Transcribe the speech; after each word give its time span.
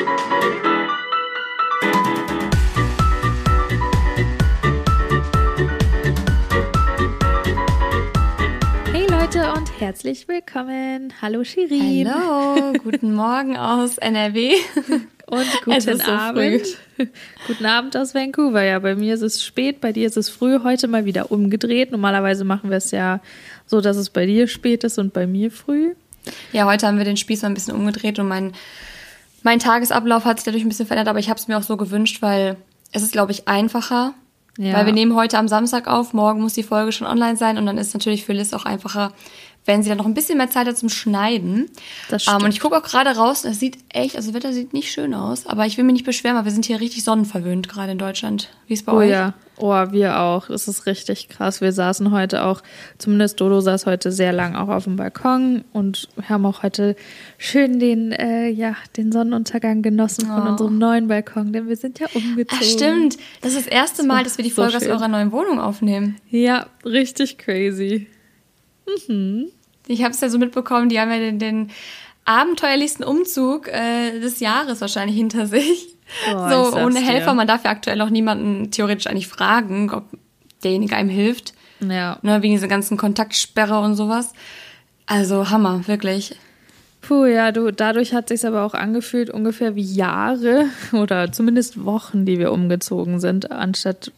Hey 0.00 0.06
Leute 9.10 9.52
und 9.52 9.78
herzlich 9.78 10.26
willkommen. 10.26 11.12
Hallo 11.20 11.44
Shirin. 11.44 12.10
Hallo, 12.10 12.72
guten 12.82 13.14
Morgen 13.14 13.58
aus 13.58 13.98
NRW. 13.98 14.54
Und 15.26 15.46
guten 15.64 15.98
so 15.98 16.10
Abend. 16.10 16.62
guten 17.46 17.66
Abend 17.66 17.96
aus 17.96 18.14
Vancouver. 18.14 18.62
Ja, 18.64 18.78
bei 18.80 18.96
mir 18.96 19.14
ist 19.14 19.22
es 19.22 19.44
spät, 19.44 19.80
bei 19.80 19.92
dir 19.92 20.06
ist 20.06 20.16
es 20.16 20.28
früh. 20.28 20.60
Heute 20.64 20.88
mal 20.88 21.04
wieder 21.04 21.30
umgedreht. 21.30 21.92
Normalerweise 21.92 22.44
machen 22.44 22.70
wir 22.70 22.78
es 22.78 22.90
ja 22.90 23.20
so, 23.66 23.80
dass 23.80 23.96
es 23.96 24.08
bei 24.10 24.26
dir 24.26 24.48
spät 24.48 24.82
ist 24.82 24.98
und 24.98 25.12
bei 25.12 25.26
mir 25.26 25.50
früh. 25.52 25.94
Ja, 26.52 26.66
heute 26.66 26.86
haben 26.86 26.98
wir 26.98 27.04
den 27.04 27.16
Spieß 27.16 27.42
mal 27.42 27.50
ein 27.50 27.54
bisschen 27.54 27.74
umgedreht 27.74 28.18
und 28.18 28.28
mein, 28.28 28.52
mein 29.42 29.58
Tagesablauf 29.58 30.24
hat 30.24 30.38
sich 30.38 30.44
dadurch 30.44 30.64
ein 30.64 30.68
bisschen 30.68 30.86
verändert, 30.86 31.08
aber 31.08 31.18
ich 31.18 31.28
habe 31.28 31.38
es 31.38 31.48
mir 31.48 31.58
auch 31.58 31.62
so 31.62 31.76
gewünscht, 31.76 32.22
weil 32.22 32.56
es 32.92 33.02
ist, 33.02 33.12
glaube 33.12 33.32
ich, 33.32 33.48
einfacher. 33.48 34.14
Ja. 34.58 34.74
Weil 34.74 34.86
wir 34.86 34.92
nehmen 34.92 35.14
heute 35.14 35.38
am 35.38 35.48
Samstag 35.48 35.86
auf, 35.86 36.12
morgen 36.12 36.40
muss 36.40 36.52
die 36.52 36.62
Folge 36.62 36.92
schon 36.92 37.06
online 37.06 37.36
sein 37.36 37.56
und 37.56 37.66
dann 37.66 37.78
ist 37.78 37.94
natürlich 37.94 38.24
für 38.26 38.32
Liz 38.32 38.52
auch 38.52 38.66
einfacher, 38.66 39.12
wenn 39.66 39.82
sie 39.82 39.88
dann 39.90 39.98
noch 39.98 40.06
ein 40.06 40.14
bisschen 40.14 40.38
mehr 40.38 40.50
Zeit 40.50 40.66
hat 40.66 40.76
zum 40.78 40.88
Schneiden. 40.88 41.66
Das 42.08 42.22
Ähm, 42.26 42.30
stimmt. 42.30 42.42
und 42.44 42.48
ich 42.50 42.60
gucke 42.60 42.76
auch 42.76 42.82
gerade 42.82 43.10
raus, 43.10 43.44
es 43.44 43.60
sieht 43.60 43.78
echt, 43.90 44.16
also 44.16 44.28
das 44.32 44.34
Wetter 44.36 44.52
sieht 44.52 44.72
nicht 44.72 44.90
schön 44.90 45.14
aus, 45.14 45.46
aber 45.46 45.66
ich 45.66 45.76
will 45.76 45.84
mich 45.84 45.92
nicht 45.94 46.06
beschweren, 46.06 46.36
weil 46.36 46.44
wir 46.46 46.52
sind 46.52 46.64
hier 46.64 46.80
richtig 46.80 47.04
sonnenverwöhnt 47.04 47.68
gerade 47.68 47.92
in 47.92 47.98
Deutschland. 47.98 48.48
Wie 48.66 48.74
ist 48.74 48.86
bei 48.86 48.92
Oh 48.92 48.96
euch? 48.96 49.10
ja, 49.10 49.34
oh, 49.58 49.72
wir 49.92 50.18
auch. 50.20 50.48
Es 50.48 50.66
ist 50.66 50.86
richtig 50.86 51.28
krass. 51.28 51.60
Wir 51.60 51.72
saßen 51.72 52.10
heute 52.10 52.44
auch, 52.44 52.62
zumindest 52.98 53.40
Dodo 53.40 53.60
saß 53.60 53.86
heute 53.86 54.10
sehr 54.12 54.32
lang 54.32 54.56
auch 54.56 54.68
auf 54.68 54.84
dem 54.84 54.96
Balkon 54.96 55.64
und 55.72 56.08
haben 56.28 56.46
auch 56.46 56.62
heute 56.62 56.96
schön 57.38 57.78
den, 57.78 58.12
äh, 58.12 58.48
ja, 58.48 58.74
den 58.96 59.12
Sonnenuntergang 59.12 59.82
genossen 59.82 60.26
von 60.26 60.42
Oh. 60.46 60.50
unserem 60.52 60.78
neuen 60.78 61.08
Balkon, 61.08 61.52
denn 61.52 61.68
wir 61.68 61.76
sind 61.76 61.98
ja 61.98 62.06
umgezogen. 62.14 62.58
Ach, 62.58 62.62
stimmt. 62.64 63.16
Das 63.42 63.52
ist 63.52 63.66
das 63.66 63.72
erste 63.72 64.04
Mal, 64.04 64.24
dass 64.24 64.38
wir 64.38 64.42
die 64.42 64.50
so 64.50 64.62
Folge 64.62 64.78
aus 64.78 64.82
schön. 64.84 64.92
eurer 64.92 65.08
neuen 65.08 65.32
Wohnung 65.32 65.60
aufnehmen. 65.60 66.16
Ja, 66.30 66.66
richtig 66.84 67.36
crazy. 67.38 68.06
Ich 69.86 70.02
habe 70.02 70.12
es 70.12 70.20
ja 70.20 70.28
so 70.28 70.38
mitbekommen, 70.38 70.88
die 70.88 71.00
haben 71.00 71.10
ja 71.10 71.18
den, 71.18 71.38
den 71.38 71.70
abenteuerlichsten 72.24 73.04
Umzug 73.04 73.68
äh, 73.68 74.20
des 74.20 74.40
Jahres 74.40 74.80
wahrscheinlich 74.80 75.16
hinter 75.16 75.46
sich. 75.46 75.96
Oh, 76.32 76.48
so 76.48 76.76
ohne 76.78 77.00
dir. 77.00 77.06
Helfer. 77.06 77.34
Man 77.34 77.46
darf 77.46 77.64
ja 77.64 77.70
aktuell 77.70 77.96
noch 77.96 78.10
niemanden 78.10 78.70
theoretisch 78.70 79.06
eigentlich 79.06 79.28
fragen, 79.28 79.90
ob 79.90 80.04
derjenige 80.62 80.96
einem 80.96 81.08
hilft. 81.08 81.54
Ja. 81.80 82.18
Ne, 82.22 82.42
wegen 82.42 82.54
dieser 82.54 82.68
ganzen 82.68 82.96
Kontaktsperre 82.96 83.80
und 83.80 83.94
sowas. 83.94 84.32
Also 85.06 85.50
Hammer, 85.50 85.86
wirklich. 85.86 86.36
Puh, 87.00 87.24
ja, 87.24 87.50
du, 87.50 87.72
dadurch 87.72 88.12
hat 88.12 88.28
sich 88.28 88.44
aber 88.46 88.62
auch 88.64 88.74
angefühlt, 88.74 89.30
ungefähr 89.30 89.74
wie 89.74 89.82
Jahre 89.82 90.66
oder 90.92 91.32
zumindest 91.32 91.84
Wochen, 91.84 92.26
die 92.26 92.38
wir 92.38 92.52
umgezogen 92.52 93.18
sind, 93.20 93.50
anstatt, 93.50 94.12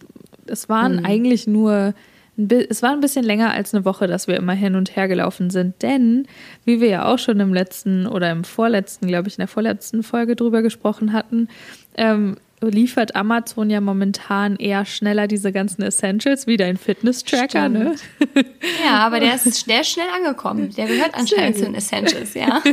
es 0.46 0.68
waren 0.68 0.98
Hm. 0.98 1.05
eigentlich 1.06 1.46
nur, 1.46 1.94
es 2.36 2.83
war 2.83 2.92
ein 2.92 3.00
bisschen 3.00 3.25
länger 3.25 3.52
als 3.52 3.75
eine 3.75 3.84
Woche, 3.84 4.06
dass 4.06 4.27
wir 4.27 4.36
immer 4.36 4.55
hin 4.55 4.75
und 4.75 4.97
her 4.97 5.06
gelaufen 5.06 5.50
sind, 5.50 5.83
denn, 5.83 6.27
wie 6.64 6.80
wir 6.80 6.89
ja 6.89 7.05
auch 7.05 7.19
schon 7.19 7.41
im 7.41 7.52
letzten 7.52 8.06
oder 8.06 8.30
im 8.30 8.44
vorletzten, 8.44 9.06
glaube 9.06 9.28
ich, 9.28 9.34
in 9.34 9.42
der 9.42 9.48
vorletzten 9.48 10.02
Folge 10.02 10.34
drüber 10.34 10.62
gesprochen 10.62 11.12
hatten, 11.12 11.48
ähm, 11.97 12.36
liefert 12.68 13.16
Amazon 13.16 13.70
ja 13.70 13.80
momentan 13.80 14.56
eher 14.56 14.84
schneller 14.84 15.27
diese 15.27 15.52
ganzen 15.52 15.82
Essentials 15.82 16.46
wie 16.46 16.56
dein 16.56 16.77
Fitness-Tracker, 16.77 17.68
ne? 17.68 17.94
Ja, 18.84 18.98
aber 19.06 19.20
der 19.20 19.34
ist, 19.34 19.46
ist 19.46 19.60
schnell 19.60 20.06
angekommen. 20.16 20.70
Der 20.77 20.86
gehört 20.86 21.14
anscheinend 21.14 21.56
zu 21.56 21.64
den 21.64 21.74
Essentials, 21.74 22.34
ja. 22.34 22.62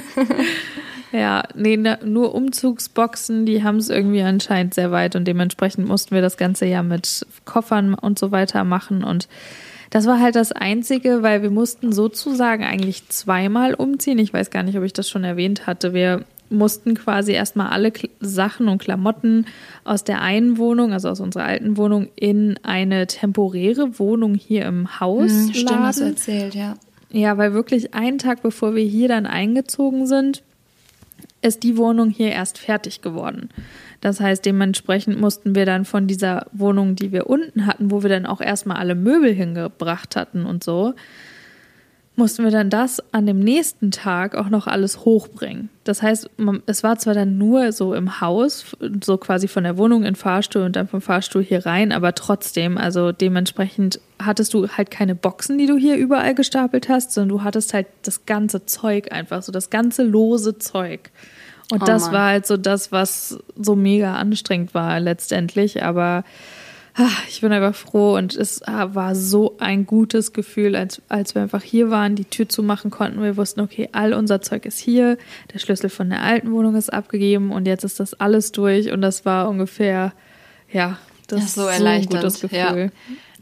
Ja, 1.12 1.44
nee, 1.56 1.76
na, 1.76 1.98
nur 2.04 2.36
Umzugsboxen, 2.36 3.48
die 3.48 3.64
haben 3.64 3.78
es 3.78 3.90
irgendwie 3.90 4.22
anscheinend 4.22 4.76
sehr 4.76 4.92
weit 4.92 5.16
und 5.16 5.26
dementsprechend 5.26 5.88
mussten 5.88 6.14
wir 6.14 6.22
das 6.22 6.38
Ganze 6.38 6.68
ja 6.68 6.84
mit 6.84 7.26
Koffern 7.46 7.96
und 7.96 8.20
so 8.20 8.32
weiter 8.32 8.64
machen 8.64 9.04
und 9.04 9.28
das 9.90 10.06
war 10.06 10.20
halt 10.20 10.36
das 10.36 10.52
Einzige, 10.52 11.24
weil 11.24 11.42
wir 11.42 11.50
mussten 11.50 11.92
sozusagen 11.92 12.64
eigentlich 12.64 13.10
zweimal 13.10 13.74
umziehen. 13.74 14.20
Ich 14.20 14.32
weiß 14.32 14.52
gar 14.52 14.62
nicht, 14.62 14.78
ob 14.78 14.84
ich 14.84 14.94
das 14.94 15.10
schon 15.10 15.24
erwähnt 15.24 15.66
hatte. 15.66 15.94
Wir 15.94 16.26
mussten 16.50 16.96
quasi 16.96 17.32
erstmal 17.34 17.70
alle 17.70 17.92
Sachen 18.20 18.68
und 18.68 18.80
Klamotten 18.80 19.46
aus 19.84 20.04
der 20.04 20.22
einen 20.22 20.58
Wohnung, 20.58 20.94
also 20.94 21.10
aus 21.10 21.20
unserer 21.20 21.46
alten 21.46 21.78
Wohnung, 21.78 22.10
in 22.16 22.60
eine 22.64 23.08
temporäre 23.08 24.00
Wohnung 24.00 24.36
hier 24.36 24.66
im 24.66 25.00
Haus 25.00 25.32
Hm, 25.32 25.54
Stimmt, 25.54 25.72
hast 25.72 26.00
du 26.00 26.06
erzählt, 26.06 26.56
ja. 26.56 26.76
Ja, 27.12 27.38
weil 27.38 27.54
wirklich 27.54 27.94
einen 27.94 28.20
Tag 28.20 28.44
bevor 28.44 28.76
wir 28.76 28.84
hier 28.84 29.08
dann 29.08 29.26
eingezogen 29.26 30.06
sind, 30.06 30.44
ist 31.42 31.64
die 31.64 31.78
Wohnung 31.78 32.10
hier 32.10 32.32
erst 32.32 32.58
fertig 32.58 33.02
geworden. 33.02 33.50
Das 34.02 34.20
heißt, 34.20 34.46
dementsprechend 34.46 35.20
mussten 35.20 35.56
wir 35.56 35.66
dann 35.66 35.86
von 35.86 36.08
dieser 36.08 36.48
Wohnung, 36.52 36.96
die 36.96 37.12
wir 37.12 37.30
unten 37.30 37.66
hatten, 37.66 37.92
wo 37.92 38.04
wir 38.04 38.10
dann 38.10 38.26
auch 38.26 38.42
erstmal 38.42 38.78
alle 38.78 38.96
Möbel 38.96 39.34
hingebracht 39.34 40.16
hatten 40.16 40.46
und 40.46 40.64
so, 40.64 40.94
mussten 42.20 42.44
wir 42.44 42.52
dann 42.52 42.70
das 42.70 43.02
an 43.12 43.26
dem 43.26 43.40
nächsten 43.40 43.90
Tag 43.90 44.36
auch 44.36 44.50
noch 44.50 44.68
alles 44.68 45.06
hochbringen. 45.06 45.70
Das 45.84 46.04
heißt, 46.04 46.30
man- 46.38 46.62
es 46.68 46.84
war 46.84 47.00
zwar 47.00 47.16
dann 47.16 47.40
nur 47.40 47.72
so 47.72 47.96
im 47.96 48.22
Haus, 48.22 48.76
so 49.04 49.18
quasi 49.18 49.48
von 49.48 49.64
der 49.64 49.78
Wohnung 49.78 50.02
in 50.02 50.10
den 50.12 50.16
Fahrstuhl 50.16 50.62
und 50.62 50.76
dann 50.76 50.88
vom 50.88 51.02
Fahrstuhl 51.02 51.42
hier 51.42 51.66
rein, 51.66 51.92
aber 51.92 52.14
trotzdem, 52.14 52.78
also 52.78 53.12
dementsprechend 53.12 54.00
hattest 54.22 54.54
du 54.54 54.68
halt 54.68 54.92
keine 54.92 55.16
Boxen, 55.16 55.58
die 55.58 55.66
du 55.66 55.78
hier 55.78 55.96
überall 55.96 56.36
gestapelt 56.36 56.90
hast, 56.90 57.12
sondern 57.14 57.30
du 57.40 57.44
hattest 57.44 57.74
halt 57.74 57.88
das 58.04 58.28
ganze 58.28 58.68
Zeug 58.68 59.12
einfach, 59.12 59.42
so 59.42 59.52
das 59.52 59.72
ganze 59.72 60.04
lose 60.04 60.60
Zeug. 60.60 61.10
Und 61.72 61.82
Oh 61.84 61.86
das 61.86 62.12
war 62.12 62.28
halt 62.30 62.46
so 62.48 62.58
das, 62.58 62.92
was 62.92 63.40
so 63.56 63.76
mega 63.76 64.16
anstrengend 64.16 64.74
war 64.74 65.00
letztendlich, 65.00 65.84
aber 65.84 66.24
ich 67.30 67.42
bin 67.42 67.52
einfach 67.52 67.76
froh 67.76 68.16
und 68.18 68.36
es 68.36 68.62
ah, 68.64 68.94
war 68.94 69.16
so 69.16 69.56
ein 69.60 69.86
gutes 69.86 70.34
Gefühl, 70.34 70.76
als, 70.76 71.02
als 71.08 71.36
wir 71.36 71.42
einfach 71.42 71.64
hier 71.64 71.90
waren, 71.90 72.16
die 72.16 72.26
Tür 72.26 72.50
zumachen 72.50 72.92
konnten. 72.92 73.22
Wir 73.22 73.38
wussten, 73.38 73.62
okay, 73.62 73.90
all 73.92 74.14
unser 74.14 74.42
Zeug 74.42 74.66
ist 74.66 74.80
hier, 74.80 75.18
der 75.54 75.60
Schlüssel 75.60 75.90
von 75.90 76.10
der 76.10 76.24
alten 76.24 76.52
Wohnung 76.52 76.76
ist 76.76 76.92
abgegeben 76.92 77.52
und 77.52 77.68
jetzt 77.68 77.84
ist 77.84 78.00
das 78.00 78.14
alles 78.16 78.52
durch 78.52 78.92
und 78.92 79.02
das 79.02 79.26
war 79.26 79.50
ungefähr, 79.50 80.14
ja, 80.72 80.98
das 81.28 81.40
Ja, 81.40 81.46
ist 81.46 81.56
so 81.56 81.62
so 81.62 81.86
ein 81.86 82.06
gutes 82.06 82.42
Gefühl. 82.42 82.92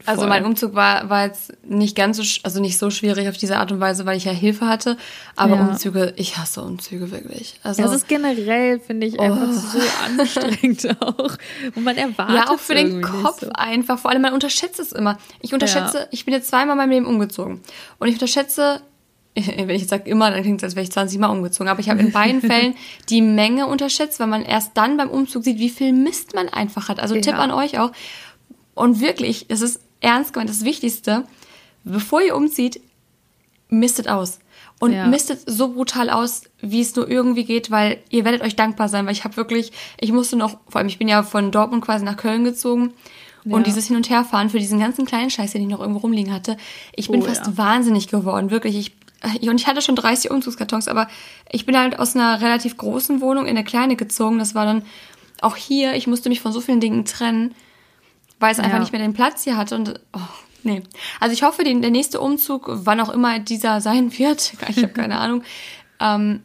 Also 0.08 0.28
mein 0.28 0.46
Umzug 0.46 0.74
war, 0.74 1.10
war 1.10 1.26
jetzt 1.26 1.54
nicht 1.64 1.96
ganz 1.96 2.18
so, 2.18 2.24
also 2.44 2.62
nicht 2.62 2.78
so 2.78 2.90
schwierig 2.90 3.28
auf 3.28 3.38
diese 3.38 3.58
Art 3.58 3.72
und 3.72 3.80
Weise, 3.80 4.06
weil 4.06 4.18
ich 4.18 4.26
ja 4.26 4.32
Hilfe 4.32 4.68
hatte. 4.68 4.98
Aber 5.36 5.56
Ja. 5.56 5.62
Umzüge, 5.62 6.14
ich 6.16 6.38
hasse 6.38 6.62
Umzüge 6.62 7.12
wirklich. 7.12 7.60
Also 7.64 7.82
Ja, 7.82 7.88
es 7.90 7.94
ist 7.94 8.08
generell, 8.08 8.80
finde 8.80 9.08
ich, 9.08 9.20
einfach 9.20 9.52
so 9.52 9.80
anstrengend 10.06 11.02
auch. 11.02 11.38
Und 11.76 11.84
man 11.84 11.98
erwartet 11.98 12.36
ja 12.36 12.50
auch 12.50 12.60
für 12.60 12.76
den 12.76 13.02
Kopf 13.02 13.42
so. 13.42 13.50
einfach. 13.54 14.00
Vor 14.00 14.12
allem 14.12 14.22
man 14.22 14.34
unterschätzt 14.34 14.80
es 14.80 14.92
immer. 14.92 15.18
Ich 15.42 15.54
unterschätze, 15.54 16.08
ich 16.12 16.26
bin 16.26 16.34
jetzt 16.34 16.50
zweimal 16.50 16.72
in 16.74 16.78
meinem 16.78 16.92
Leben 16.92 17.06
umgezogen 17.06 17.62
und 18.00 18.08
ich 18.08 18.14
unterschätze 18.16 18.82
wenn 19.38 19.70
ich 19.70 19.82
jetzt 19.82 19.90
sage 19.90 20.10
immer, 20.10 20.32
dann 20.32 20.42
klingt 20.42 20.62
es, 20.62 20.64
als 20.64 20.76
wäre 20.76 20.84
ich 20.84 20.92
20 20.92 21.20
Mal 21.20 21.28
umgezogen. 21.28 21.70
Aber 21.70 21.80
ich 21.80 21.90
habe 21.90 22.00
in 22.00 22.12
beiden 22.12 22.42
Fällen 22.50 22.74
die 23.10 23.22
Menge 23.22 23.68
unterschätzt, 23.68 24.20
weil 24.20 24.28
man 24.28 24.44
erst 24.44 24.72
dann 24.76 24.98
beim 24.98 25.10
Umzug 25.10 25.44
sieht, 25.44 25.60
wie 25.60 25.70
viel 25.70 25.94
Mist 25.94 26.34
man 26.34 26.50
einfach 26.50 26.90
hat. 26.90 27.00
Also 27.00 27.14
Ja. 27.14 27.22
Tipp 27.22 27.36
an 27.36 27.52
euch 27.52 27.78
auch. 27.78 27.92
Und 28.74 29.00
wirklich, 29.00 29.46
es 29.50 29.62
ist 29.62 29.80
ernst 30.02 30.34
gemeint, 30.34 30.50
das 30.50 30.64
Wichtigste, 30.64 31.24
bevor 31.84 32.22
ihr 32.22 32.36
umzieht, 32.36 32.80
mistet 33.70 34.08
aus. 34.08 34.40
Und 34.80 34.92
Ja. 34.94 35.08
mistet 35.08 35.40
so 35.48 35.70
brutal 35.74 36.10
aus, 36.12 36.44
wie 36.62 36.82
es 36.82 36.96
nur 36.96 37.10
irgendwie 37.10 37.46
geht, 37.46 37.72
weil 37.72 37.98
ihr 38.10 38.26
werdet 38.26 38.42
euch 38.44 38.56
dankbar 38.56 38.90
sein, 38.90 39.06
weil 39.08 39.14
ich 39.14 39.24
habe 39.24 39.36
wirklich, 39.36 39.72
ich 40.00 40.12
musste 40.12 40.36
noch, 40.36 40.60
vor 40.70 40.78
allem 40.80 40.88
ich 40.88 41.00
bin 41.00 41.08
ja 41.08 41.24
von 41.24 41.52
Dortmund 41.52 41.84
quasi 41.84 42.06
nach 42.06 42.16
Köln 42.18 42.44
gezogen 42.44 42.94
Ja. 43.44 43.56
und 43.56 43.66
dieses 43.66 43.88
Hin- 43.88 43.96
und 43.96 44.10
Herfahren 44.10 44.52
für 44.52 44.60
diesen 44.60 44.80
ganzen 44.80 45.06
kleinen 45.06 45.32
Scheiß, 45.32 45.52
den 45.54 45.64
ich 45.64 45.68
noch 45.68 45.80
irgendwo 45.80 46.00
rumliegen 46.02 46.32
hatte, 46.32 46.58
ich 46.96 47.10
bin 47.10 47.24
Oh, 47.24 47.26
fast 47.26 47.48
ja. 47.48 47.58
wahnsinnig 47.58 48.08
geworden, 48.08 48.52
wirklich. 48.52 48.76
Ich, 48.78 48.92
ich- 49.42 49.50
und 49.50 49.60
ich 49.60 49.66
hatte 49.66 49.82
schon 49.82 49.96
30 49.96 50.30
Umzugskartons, 50.30 50.88
aber 50.88 51.08
ich 51.52 51.66
bin 51.66 51.76
halt 51.76 51.98
aus 51.98 52.16
einer 52.16 52.40
relativ 52.40 52.78
großen 52.78 53.20
Wohnung 53.20 53.46
in 53.46 53.58
eine 53.58 53.64
kleine 53.64 53.96
gezogen. 53.96 54.38
Das 54.38 54.54
war 54.54 54.66
dann 54.66 54.84
auch 55.42 55.56
hier, 55.56 55.96
ich 55.96 56.06
musste 56.06 56.30
mich 56.30 56.40
von 56.40 56.52
so 56.52 56.62
vielen 56.62 56.80
Dingen 56.82 57.04
trennen, 57.04 57.56
weil 58.40 58.52
es 58.52 58.60
einfach 58.60 58.74
Ja. 58.74 58.80
nicht 58.80 58.92
mehr 58.92 59.02
den 59.02 59.14
Platz 59.14 59.44
hier 59.44 59.58
hatte 59.58 59.76
und 59.76 60.00
oh, 60.14 60.20
nee. 60.64 60.84
Also 61.20 61.34
ich 61.34 61.44
hoffe, 61.44 61.64
den, 61.64 61.82
der 61.82 61.92
nächste 61.92 62.20
Umzug, 62.20 62.66
wann 62.68 63.00
auch 63.00 63.10
immer 63.10 63.40
dieser 63.40 63.82
sein 63.82 64.12
wird, 64.18 64.54
ich 64.70 64.78
habe 64.78 64.94
keine 64.94 65.18
Ahnung, 65.20 65.44
ähm, 66.00 66.42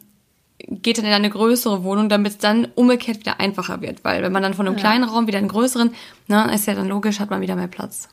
geht 0.68 0.98
dann 0.98 1.04
in 1.04 1.12
eine 1.12 1.28
größere 1.30 1.82
Wohnung, 1.84 2.08
damit 2.08 2.32
es 2.32 2.38
dann 2.38 2.68
umgekehrt 2.76 3.18
wieder 3.20 3.40
einfacher 3.40 3.80
wird. 3.80 4.04
Weil 4.04 4.22
wenn 4.22 4.30
man 4.32 4.42
dann 4.42 4.54
von 4.54 4.66
einem 4.66 4.76
kleinen 4.76 5.04
Raum 5.04 5.26
wieder 5.26 5.38
in 5.38 5.44
einen 5.44 5.50
größeren, 5.50 5.92
ne, 6.28 6.54
ist 6.54 6.66
ja 6.66 6.74
dann 6.74 6.88
logisch, 6.88 7.18
hat 7.20 7.30
man 7.30 7.40
wieder 7.40 7.56
mehr 7.56 7.66
Platz. 7.68 8.08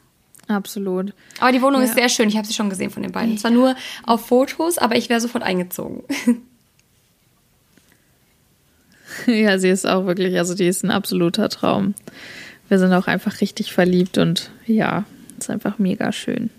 Absolut. 0.48 1.14
Aber 1.40 1.52
die 1.52 1.62
Wohnung 1.62 1.82
Ja. 1.82 1.88
ist 1.88 1.94
sehr 1.94 2.10
schön, 2.10 2.28
ich 2.28 2.36
habe 2.36 2.48
sie 2.48 2.56
schon 2.56 2.72
gesehen 2.72 2.90
von 2.90 3.04
den 3.04 3.12
beiden. 3.12 3.38
Zwar 3.38 3.52
nur 3.52 3.76
auf 4.04 4.26
Fotos, 4.26 4.80
aber 4.80 4.96
ich 4.96 5.08
wäre 5.10 5.22
sofort 5.22 5.44
eingezogen. 5.44 6.04
Ja, 9.26 9.58
sie 9.58 9.70
ist 9.70 9.88
auch 9.88 10.06
wirklich, 10.06 10.38
also 10.38 10.54
die 10.56 10.68
ist 10.68 10.84
ein 10.84 10.92
absoluter 10.92 11.50
Traum. 11.50 11.94
Wir 12.70 12.80
sind 12.80 12.94
auch 12.94 13.08
einfach 13.08 13.42
richtig 13.42 13.74
verliebt 13.74 14.18
und 14.18 14.52
ja, 14.66 15.04
ist 15.38 15.50
einfach 15.50 15.80
mega 15.80 16.12
schön. 16.12 16.50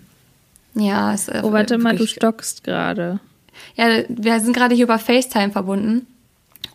Ja, 0.75 1.13
ist, 1.13 1.29
äh, 1.29 1.41
Oh, 1.43 1.51
warte 1.51 1.77
mal, 1.77 1.95
du 1.95 2.05
stockst 2.05 2.63
gerade. 2.63 3.19
Ja, 3.75 4.03
wir 4.07 4.39
sind 4.39 4.53
gerade 4.53 4.75
hier 4.75 4.85
über 4.85 4.99
FaceTime 4.99 5.51
verbunden. 5.51 6.07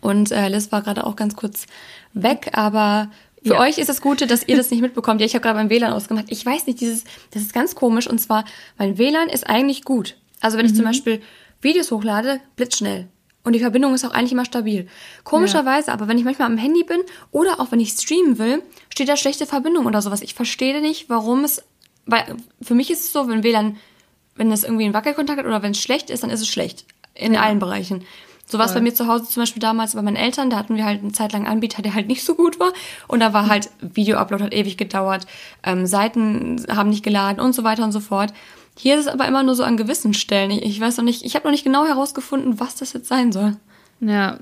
Und 0.01 0.31
äh, 0.31 0.49
Liz 0.49 0.73
war 0.73 0.83
gerade 0.83 1.07
auch 1.07 1.17
ganz 1.17 1.37
kurz 1.37 1.67
weg, 2.13 2.51
aber 2.53 3.11
für 3.43 3.55
ja. 3.55 3.61
euch 3.61 3.79
ist 3.79 3.89
das 3.89 4.01
Gute, 4.01 4.27
dass 4.27 4.47
ihr 4.49 4.57
das 4.57 4.71
nicht 4.71 4.81
mitbekommt. 4.81 5.21
Ja, 5.21 5.27
ich 5.27 5.35
habe 5.35 5.43
gerade 5.43 5.57
mein 5.57 5.71
WLAN 5.71 5.93
ausgemacht. 5.93 6.27
Ich 6.29 6.45
weiß 6.45 6.67
nicht, 6.67 6.81
dieses, 6.81 7.05
das 7.31 7.43
ist 7.43 7.53
ganz 7.53 7.77
komisch. 7.77 8.09
Und 8.09 8.19
zwar, 8.19 8.45
mein 8.77 8.99
WLAN 8.99 9.29
ist 9.29 9.49
eigentlich 9.49 9.85
gut. 9.85 10.17
Also 10.41 10.59
wenn 10.59 10.67
mhm. 10.67 10.71
ich 10.71 10.77
zum 10.77 10.85
mhm. 10.85 10.89
Beispiel 10.89 11.23
Videos 11.61 11.91
hochlade, 11.91 12.41
blitzschnell. 12.57 13.07
Und 13.47 13.53
die 13.53 13.61
Verbindung 13.61 13.95
ist 13.95 14.05
auch 14.05 14.11
eigentlich 14.11 14.33
immer 14.33 14.45
stabil. 14.45 14.89
Komischerweise, 15.23 15.87
ja. 15.87 15.93
aber 15.93 16.09
wenn 16.09 16.19
ich 16.19 16.25
manchmal 16.25 16.51
am 16.51 16.59
Handy 16.59 16.83
bin 16.83 16.99
oder 17.31 17.61
auch 17.61 17.71
wenn 17.71 17.79
ich 17.79 17.91
streamen 17.91 18.39
will, 18.39 18.61
steht 18.89 19.09
da 19.09 19.17
schlechte 19.17 19.47
Verbindung 19.47 19.87
oder 19.87 20.03
sowas. 20.03 20.21
Ich 20.21 20.35
verstehe 20.35 20.81
nicht, 20.81 21.09
warum 21.09 21.45
es, 21.45 21.63
weil 22.07 22.25
für 22.61 22.75
mich 22.75 22.91
ist 22.91 23.05
es 23.05 23.13
so, 23.13 23.29
wenn 23.29 23.45
WLAN, 23.45 23.77
wenn 24.35 24.51
es 24.51 24.65
irgendwie 24.65 24.83
einen 24.83 24.95
Wackelkontakt 24.95 25.39
hat 25.39 25.47
oder 25.47 25.63
wenn 25.63 25.71
es 25.71 25.81
schlecht 25.81 26.11
ist, 26.11 26.25
dann 26.25 26.31
ist 26.31 26.41
es 26.41 26.49
schlecht. 26.49 26.87
In 27.15 27.35
ja. 27.35 27.43
allen 27.43 27.61
Bereichen. 27.61 28.05
So 28.49 28.59
was 28.59 28.75
bei 28.75 28.81
mir 28.81 28.95
zu 28.95 29.07
Hause 29.07 29.27
zum 29.27 29.43
Beispiel 29.43 29.61
damals 29.61 29.95
bei 29.95 30.03
meinen 30.03 30.17
Eltern, 30.17 30.51
da 30.51 30.57
hatten 30.57 30.75
wir 30.75 30.85
halt 30.85 31.03
eine 31.03 31.13
Zeit 31.13 31.33
lang 31.33 31.43
einen 31.43 31.53
Anbieter, 31.53 31.83
der 31.83 31.95
halt 31.95 32.09
nicht 32.09 32.25
so 32.25 32.35
gut 32.35 32.59
war. 32.59 32.73
Und 33.07 33.21
da 33.21 33.33
war 33.33 33.49
halt, 33.49 33.71
Video-Upload 33.81 34.43
hat 34.43 34.55
ewig 34.55 34.77
gedauert, 34.77 35.27
ähm, 35.63 35.87
Seiten 35.87 36.65
haben 36.69 36.91
nicht 36.91 37.05
geladen 37.05 37.41
und 37.41 37.55
so 37.55 37.63
weiter 37.63 37.85
und 37.85 37.93
so 37.93 38.01
fort. 38.01 38.33
Hier 38.79 38.99
ist 38.99 39.07
es 39.07 39.09
aber 39.09 39.27
immer 39.27 39.43
nur 39.43 39.55
so 39.55 39.65
an 39.65 39.77
gewissen 39.77 40.15
Stellen. 40.15 40.51
Ich, 40.51 40.63
ich 40.63 40.81
weiß 40.81 40.99
noch 40.99 41.05
nicht, 41.05 41.25
ich 41.25 41.35
habe 41.35 41.47
noch 41.47 41.53
nicht 41.53 41.65
genau 41.65 41.87
herausgefunden, 41.87 42.61
was 42.61 42.77
das 42.77 42.93
jetzt 42.93 43.09
sein 43.09 43.33
soll. 43.33 43.57
Ja, 44.01 44.39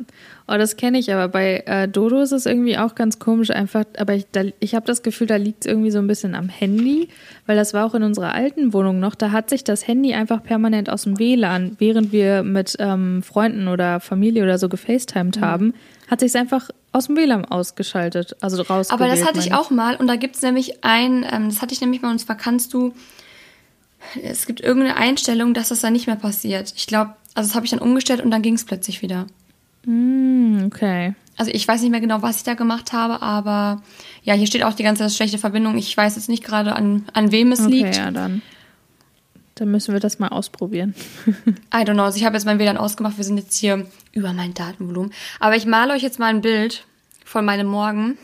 oh, 0.49 0.55
das 0.55 0.77
kenne 0.77 0.99
ich, 0.99 1.13
aber 1.13 1.29
bei 1.29 1.63
äh, 1.67 1.87
Dodo 1.87 2.21
ist 2.21 2.33
es 2.33 2.45
irgendwie 2.45 2.77
auch 2.77 2.97
ganz 2.97 3.21
komisch 3.21 3.51
einfach, 3.51 3.85
aber 3.97 4.15
ich, 4.15 4.27
ich 4.59 4.75
habe 4.75 4.85
das 4.85 5.05
Gefühl, 5.05 5.29
da 5.29 5.37
liegt 5.37 5.65
es 5.65 5.71
irgendwie 5.71 5.93
so 5.93 6.01
ein 6.01 6.09
bisschen 6.09 6.35
am 6.35 6.49
Handy, 6.49 7.09
weil 7.47 7.55
das 7.55 7.73
war 7.73 7.87
auch 7.87 7.95
in 7.95 8.03
unserer 8.03 8.35
alten 8.35 8.73
Wohnung 8.73 8.99
noch, 8.99 9.15
da 9.15 9.31
hat 9.31 9.51
sich 9.51 9.63
das 9.63 9.87
Handy 9.87 10.13
einfach 10.13 10.43
permanent 10.43 10.91
aus 10.91 11.03
dem 11.03 11.21
WLAN, 11.21 11.77
während 11.79 12.11
wir 12.11 12.43
mit 12.43 12.75
ähm, 12.81 13.23
Freunden 13.23 13.69
oder 13.69 14.01
Familie 14.01 14.43
oder 14.43 14.59
so 14.59 14.69
gefacetimed 14.69 15.37
mhm. 15.37 15.45
haben, 15.45 15.75
hat 16.11 16.19
sich 16.19 16.31
es 16.31 16.37
einfach 16.37 16.71
aus 16.91 17.07
dem 17.07 17.17
WLAN 17.17 17.45
ausgeschaltet, 17.45 18.35
also 18.41 18.61
raus. 18.63 18.91
Aber 18.91 19.07
das 19.07 19.25
hatte 19.25 19.39
ich 19.39 19.55
auch 19.55 19.71
mal 19.71 19.95
und 19.95 20.09
da 20.09 20.17
gibt 20.17 20.35
es 20.35 20.43
nämlich 20.43 20.83
ein, 20.83 21.25
ähm, 21.31 21.49
das 21.49 21.63
hatte 21.63 21.75
ich 21.75 21.81
nämlich 21.81 22.03
mal 22.03 22.11
und 22.11 22.19
zwar 22.19 22.37
kannst 22.37 22.75
du 22.75 22.93
es 24.23 24.47
gibt 24.47 24.61
irgendeine 24.61 24.97
Einstellung, 24.97 25.55
dass 25.55 25.69
das 25.69 25.81
dann 25.81 25.93
nicht 25.93 26.07
mehr 26.07 26.17
passiert. 26.17 26.73
Ich 26.77 26.87
glaube, 26.87 27.15
also 27.35 27.49
das 27.49 27.55
habe 27.55 27.67
ich 27.67 27.71
dann 27.71 27.81
umgestellt 27.81 28.21
und 28.21 28.31
dann 28.31 28.43
ging 28.43 28.55
es 28.55 28.65
plötzlich 28.65 29.03
wieder. 29.03 29.27
Mm, 29.85 30.65
okay. 30.67 31.15
Also 31.37 31.51
ich 31.53 31.67
weiß 31.67 31.83
nicht 31.83 31.91
mehr 31.91 32.01
genau, 32.01 32.23
was 32.23 32.39
ich 32.39 32.43
da 32.45 32.55
gemacht 32.55 32.93
habe, 32.93 33.21
aber 33.23 33.83
ja, 34.23 34.35
hier 34.35 34.47
steht 34.47 34.63
auch 34.63 34.75
die 34.75 34.85
ganze 34.85 35.09
schlechte 35.11 35.39
Verbindung. 35.39 35.77
Ich 35.77 35.97
weiß 35.97 36.15
jetzt 36.17 36.29
nicht 36.29 36.45
gerade, 36.45 36.77
an, 36.77 37.05
an 37.13 37.33
wem 37.33 37.51
es 37.53 37.61
okay, 37.61 37.71
liegt. 37.71 37.97
Ja, 37.97 38.11
dann. 38.11 38.43
Dann 39.57 39.71
müssen 39.71 39.93
wir 39.93 40.01
das 40.01 40.19
mal 40.19 40.29
ausprobieren. 40.29 40.95
I 41.73 41.79
don't 41.79 41.95
know. 41.95 42.03
Also 42.03 42.19
ich 42.19 42.25
habe 42.25 42.37
jetzt 42.37 42.45
mein 42.45 42.59
WLAN 42.59 42.77
ausgemacht. 42.77 43.17
Wir 43.17 43.25
sind 43.25 43.37
jetzt 43.37 43.57
hier 43.57 43.87
über 44.13 44.33
mein 44.33 44.53
Datenvolumen. 44.53 45.13
Aber 45.39 45.55
ich 45.55 45.65
male 45.65 45.93
euch 45.93 46.03
jetzt 46.03 46.19
mal 46.19 46.27
ein 46.27 46.41
Bild 46.41 46.85
von 47.25 47.45
meinem 47.45 47.69
Morgen. 47.69 48.19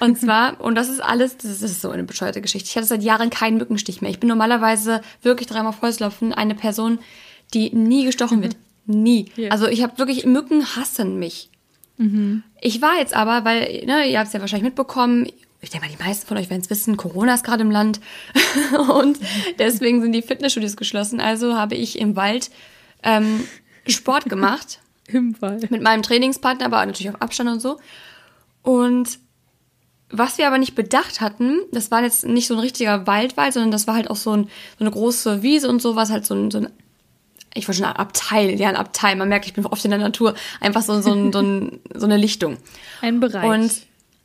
Und 0.00 0.18
zwar, 0.18 0.60
und 0.60 0.74
das 0.74 0.88
ist 0.88 1.00
alles, 1.00 1.36
das 1.36 1.62
ist 1.62 1.80
so 1.80 1.90
eine 1.90 2.04
bescheuerte 2.04 2.40
Geschichte. 2.40 2.68
Ich 2.68 2.76
hatte 2.76 2.86
seit 2.86 3.02
Jahren 3.02 3.30
keinen 3.30 3.58
Mückenstich 3.58 4.00
mehr. 4.00 4.10
Ich 4.10 4.20
bin 4.20 4.28
normalerweise 4.28 5.00
wirklich 5.22 5.48
dreimal 5.48 5.72
Volkslaufen 5.72 6.32
eine 6.32 6.54
Person, 6.54 6.98
die 7.52 7.74
nie 7.74 8.04
gestochen 8.04 8.42
wird. 8.42 8.56
Nie. 8.86 9.30
Yeah. 9.38 9.50
Also 9.50 9.66
ich 9.66 9.82
habe 9.82 9.98
wirklich, 9.98 10.26
Mücken 10.26 10.76
hassen 10.76 11.18
mich. 11.18 11.50
Mhm. 11.96 12.42
Ich 12.60 12.82
war 12.82 12.98
jetzt 12.98 13.14
aber, 13.14 13.44
weil, 13.44 13.84
ne, 13.86 14.08
ihr 14.10 14.18
habt 14.18 14.28
es 14.28 14.32
ja 14.32 14.40
wahrscheinlich 14.40 14.64
mitbekommen, 14.64 15.28
ich 15.64 15.70
denke 15.70 15.86
mal, 15.86 15.96
die 15.96 16.02
meisten 16.02 16.26
von 16.26 16.36
euch 16.36 16.50
werden 16.50 16.60
es 16.60 16.70
wissen, 16.70 16.96
Corona 16.96 17.34
ist 17.34 17.44
gerade 17.44 17.62
im 17.62 17.70
Land 17.70 18.00
und 18.90 19.18
deswegen 19.58 20.02
sind 20.02 20.12
die 20.12 20.22
Fitnessstudios 20.22 20.76
geschlossen. 20.76 21.20
Also 21.20 21.54
habe 21.54 21.74
ich 21.74 21.98
im 21.98 22.16
Wald 22.16 22.50
ähm, 23.02 23.44
Sport 23.86 24.26
gemacht. 24.26 24.80
Im 25.08 25.40
Wald. 25.42 25.70
Mit 25.70 25.82
meinem 25.82 26.02
Trainingspartner, 26.02 26.64
aber 26.64 26.84
natürlich 26.84 27.10
auf 27.10 27.20
Abstand 27.20 27.50
und 27.50 27.60
so. 27.60 27.78
Und 28.62 29.18
was 30.10 30.38
wir 30.38 30.46
aber 30.46 30.58
nicht 30.58 30.74
bedacht 30.74 31.20
hatten, 31.20 31.60
das 31.72 31.90
war 31.90 32.02
jetzt 32.02 32.24
nicht 32.24 32.46
so 32.46 32.54
ein 32.54 32.60
richtiger 32.60 33.06
Waldwald, 33.06 33.52
sondern 33.52 33.70
das 33.70 33.86
war 33.86 33.94
halt 33.94 34.10
auch 34.10 34.16
so, 34.16 34.32
ein, 34.32 34.44
so 34.78 34.84
eine 34.84 34.90
große 34.90 35.42
Wiese 35.42 35.68
und 35.68 35.82
sowas, 35.82 36.10
halt 36.10 36.24
so 36.24 36.34
ein, 36.34 36.50
so 36.50 36.58
ein 36.58 36.68
ich 37.54 37.68
wollte 37.68 37.78
schon 37.82 37.86
ein 37.86 37.96
Abteil, 37.96 38.60
ja, 38.60 38.68
ein 38.68 38.76
Abteil. 38.76 39.14
Man 39.16 39.28
merkt, 39.28 39.46
ich 39.46 39.54
bin 39.54 39.64
oft 39.64 39.84
in 39.84 39.92
der 39.92 40.00
Natur. 40.00 40.34
Einfach 40.60 40.82
so, 40.82 41.00
so, 41.00 41.12
ein, 41.12 41.32
so, 41.32 41.40
ein, 41.40 41.80
so 41.94 42.04
eine 42.04 42.16
Lichtung. 42.16 42.56
Ein 43.00 43.20
Bereich. 43.20 43.48
Und 43.48 43.72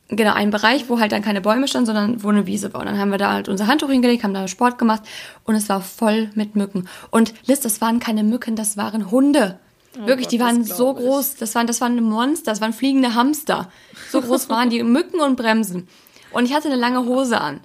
genau, 0.08 0.34
ein 0.34 0.50
Bereich, 0.50 0.88
wo 0.88 0.98
halt 0.98 1.12
dann 1.12 1.22
keine 1.22 1.40
Bäume 1.40 1.68
standen, 1.68 1.86
sondern 1.86 2.22
wo 2.22 2.28
eine 2.28 2.46
Wiese 2.46 2.74
war. 2.74 2.80
Und 2.80 2.86
dann 2.86 2.98
haben 2.98 3.10
wir 3.10 3.18
da 3.18 3.32
halt 3.32 3.48
unser 3.48 3.66
Handtuch 3.66 3.90
hingelegt, 3.90 4.24
haben 4.24 4.34
da 4.34 4.48
Sport 4.48 4.78
gemacht 4.78 5.02
und 5.44 5.54
es 5.54 5.68
war 5.68 5.80
voll 5.80 6.30
mit 6.34 6.56
Mücken. 6.56 6.88
Und 7.10 7.32
Liz, 7.46 7.60
das 7.60 7.80
waren 7.80 8.00
keine 8.00 8.24
Mücken, 8.24 8.56
das 8.56 8.76
waren 8.76 9.10
Hunde. 9.10 9.58
Oh 9.98 10.06
Wirklich, 10.06 10.26
Gott, 10.26 10.32
die 10.32 10.40
waren 10.40 10.64
so 10.64 10.94
groß. 10.94 11.36
Das 11.36 11.54
waren, 11.54 11.66
das 11.66 11.80
waren 11.80 12.00
Monster, 12.02 12.52
das 12.52 12.60
waren 12.60 12.72
fliegende 12.72 13.14
Hamster. 13.14 13.70
So 14.10 14.20
groß 14.20 14.48
waren 14.48 14.70
die 14.70 14.82
Mücken 14.84 15.20
und 15.20 15.36
Bremsen. 15.36 15.88
Und 16.32 16.44
ich 16.44 16.54
hatte 16.54 16.68
eine 16.68 16.76
lange 16.76 17.04
Hose 17.04 17.40
an. 17.40 17.60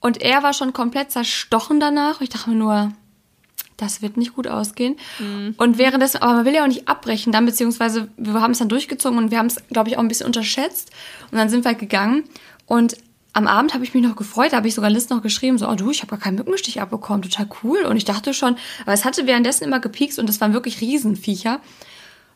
Und 0.00 0.22
er 0.22 0.42
war 0.42 0.52
schon 0.52 0.72
komplett 0.72 1.10
zerstochen 1.10 1.80
danach. 1.80 2.20
Ich 2.20 2.28
dachte 2.28 2.50
mir 2.50 2.56
nur, 2.56 2.92
das 3.76 4.02
wird 4.02 4.16
nicht 4.16 4.34
gut 4.34 4.46
ausgehen. 4.46 4.96
Mhm. 5.18 5.54
Und 5.56 5.78
währenddessen, 5.78 6.22
aber 6.22 6.34
man 6.34 6.44
will 6.44 6.54
ja 6.54 6.62
auch 6.62 6.68
nicht 6.68 6.86
abbrechen 6.86 7.32
dann, 7.32 7.46
beziehungsweise 7.46 8.08
wir 8.16 8.34
haben 8.34 8.52
es 8.52 8.58
dann 8.58 8.68
durchgezogen 8.68 9.18
und 9.18 9.30
wir 9.30 9.38
haben 9.38 9.46
es, 9.46 9.56
glaube 9.68 9.88
ich, 9.88 9.96
auch 9.96 10.02
ein 10.02 10.08
bisschen 10.08 10.26
unterschätzt. 10.26 10.90
Und 11.30 11.38
dann 11.38 11.48
sind 11.48 11.64
wir 11.64 11.70
halt 11.70 11.80
gegangen. 11.80 12.24
Und 12.66 12.96
am 13.38 13.46
Abend 13.46 13.72
habe 13.72 13.84
ich 13.84 13.94
mich 13.94 14.02
noch 14.02 14.16
gefreut, 14.16 14.52
da 14.52 14.56
habe 14.58 14.68
ich 14.68 14.74
sogar 14.74 14.90
List 14.90 15.10
noch 15.10 15.22
geschrieben, 15.22 15.58
so, 15.58 15.68
oh 15.68 15.74
du, 15.76 15.90
ich 15.90 16.02
habe 16.02 16.10
gar 16.10 16.18
keinen 16.18 16.36
Mückenstich 16.36 16.80
abbekommen, 16.80 17.22
total 17.22 17.48
cool. 17.62 17.82
Und 17.84 17.96
ich 17.96 18.04
dachte 18.04 18.34
schon, 18.34 18.56
aber 18.82 18.92
es 18.92 19.04
hatte 19.04 19.26
währenddessen 19.26 19.64
immer 19.64 19.78
gepiekst 19.78 20.18
und 20.18 20.28
es 20.28 20.40
waren 20.40 20.52
wirklich 20.52 20.80
Riesenviecher. 20.80 21.60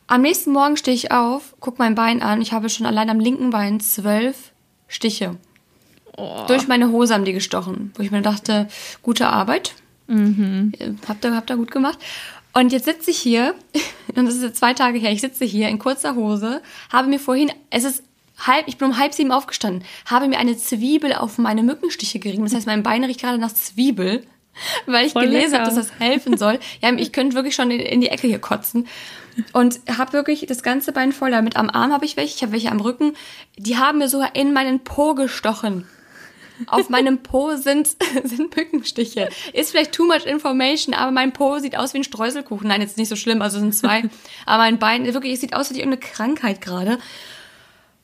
Am 0.07 0.21
nächsten 0.21 0.51
Morgen 0.51 0.77
stehe 0.77 0.95
ich 0.95 1.11
auf, 1.11 1.55
guck 1.59 1.77
mein 1.77 1.95
Bein 1.95 2.21
an, 2.21 2.41
ich 2.41 2.53
habe 2.53 2.69
schon 2.69 2.85
allein 2.85 3.09
am 3.09 3.19
linken 3.19 3.49
Bein 3.49 3.81
zwölf 3.81 4.53
Stiche. 4.87 5.37
Oh. 6.15 6.45
Durch 6.47 6.67
meine 6.67 6.89
Hose 6.89 7.13
haben 7.13 7.25
die 7.25 7.33
gestochen, 7.33 7.91
wo 7.95 8.03
ich 8.03 8.11
mir 8.11 8.21
dachte, 8.21 8.67
gute 9.01 9.27
Arbeit. 9.27 9.73
Mhm. 10.07 10.71
Habt 11.07 11.25
ihr, 11.25 11.35
habt 11.35 11.49
ihr 11.49 11.57
gut 11.57 11.71
gemacht. 11.71 11.99
Und 12.53 12.71
jetzt 12.71 12.85
sitze 12.85 13.11
ich 13.11 13.17
hier, 13.17 13.55
und 14.15 14.25
das 14.25 14.35
ist 14.35 14.43
jetzt 14.43 14.59
zwei 14.59 14.73
Tage 14.73 14.99
her, 14.99 15.11
ich 15.11 15.21
sitze 15.21 15.43
hier 15.43 15.67
in 15.67 15.79
kurzer 15.79 16.15
Hose, 16.15 16.61
habe 16.91 17.09
mir 17.09 17.19
vorhin, 17.19 17.51
es 17.71 17.83
ist 17.83 18.03
halb, 18.47 18.67
ich 18.67 18.77
bin 18.77 18.89
um 18.89 18.97
halb 18.97 19.13
sieben 19.13 19.31
aufgestanden, 19.31 19.83
habe 20.05 20.27
mir 20.27 20.37
eine 20.37 20.57
Zwiebel 20.57 21.13
auf 21.13 21.37
meine 21.37 21.63
Mückenstiche 21.63 22.19
gerieben. 22.19 22.43
Das 22.43 22.53
heißt, 22.53 22.67
mein 22.67 22.83
Bein 22.83 23.03
riecht 23.03 23.21
gerade 23.21 23.37
nach 23.37 23.53
Zwiebel, 23.53 24.25
weil 24.85 25.07
ich 25.07 25.13
Voll 25.13 25.25
gelesen 25.25 25.55
habe, 25.55 25.65
dass 25.65 25.75
das 25.75 25.99
helfen 25.99 26.37
soll. 26.37 26.59
Ja, 26.81 26.93
ich 26.93 27.11
könnte 27.11 27.35
wirklich 27.35 27.55
schon 27.55 27.71
in, 27.71 27.79
in 27.79 28.01
die 28.01 28.09
Ecke 28.09 28.27
hier 28.27 28.39
kotzen. 28.39 28.87
Und 29.51 29.79
habe 29.89 30.13
wirklich 30.13 30.45
das 30.47 30.61
ganze 30.61 30.91
Bein 30.91 31.11
voll 31.11 31.31
damit. 31.31 31.55
Am 31.55 31.69
Arm 31.69 31.91
habe 31.91 32.05
ich 32.05 32.17
welche, 32.17 32.35
ich 32.35 32.41
habe 32.43 32.51
welche 32.51 32.71
am 32.71 32.79
Rücken. 32.79 33.15
Die 33.57 33.77
haben 33.77 33.97
mir 33.97 34.07
sogar 34.07 34.35
in 34.35 34.53
meinen 34.53 34.83
Po 34.83 35.15
gestochen. 35.15 35.87
Auf 36.67 36.89
meinem 36.89 37.23
Po 37.23 37.55
sind, 37.55 37.87
sind 38.23 38.55
Mückenstiche. 38.55 39.29
Ist 39.53 39.71
vielleicht 39.71 39.91
too 39.91 40.05
much 40.05 40.25
information, 40.25 40.93
aber 40.93 41.11
mein 41.11 41.33
Po 41.33 41.57
sieht 41.59 41.77
aus 41.77 41.93
wie 41.93 41.99
ein 41.99 42.03
Streuselkuchen. 42.03 42.67
Nein, 42.67 42.81
jetzt 42.81 42.97
nicht 42.97 43.09
so 43.09 43.15
schlimm, 43.15 43.41
also 43.41 43.59
sind 43.59 43.73
zwei. 43.73 44.03
Aber 44.45 44.63
mein 44.63 44.79
Bein, 44.79 45.11
wirklich, 45.11 45.33
es 45.33 45.41
sieht 45.41 45.55
aus 45.55 45.71
wie 45.71 45.79
irgendeine 45.79 45.99
Krankheit 45.99 46.61
gerade. 46.61 46.99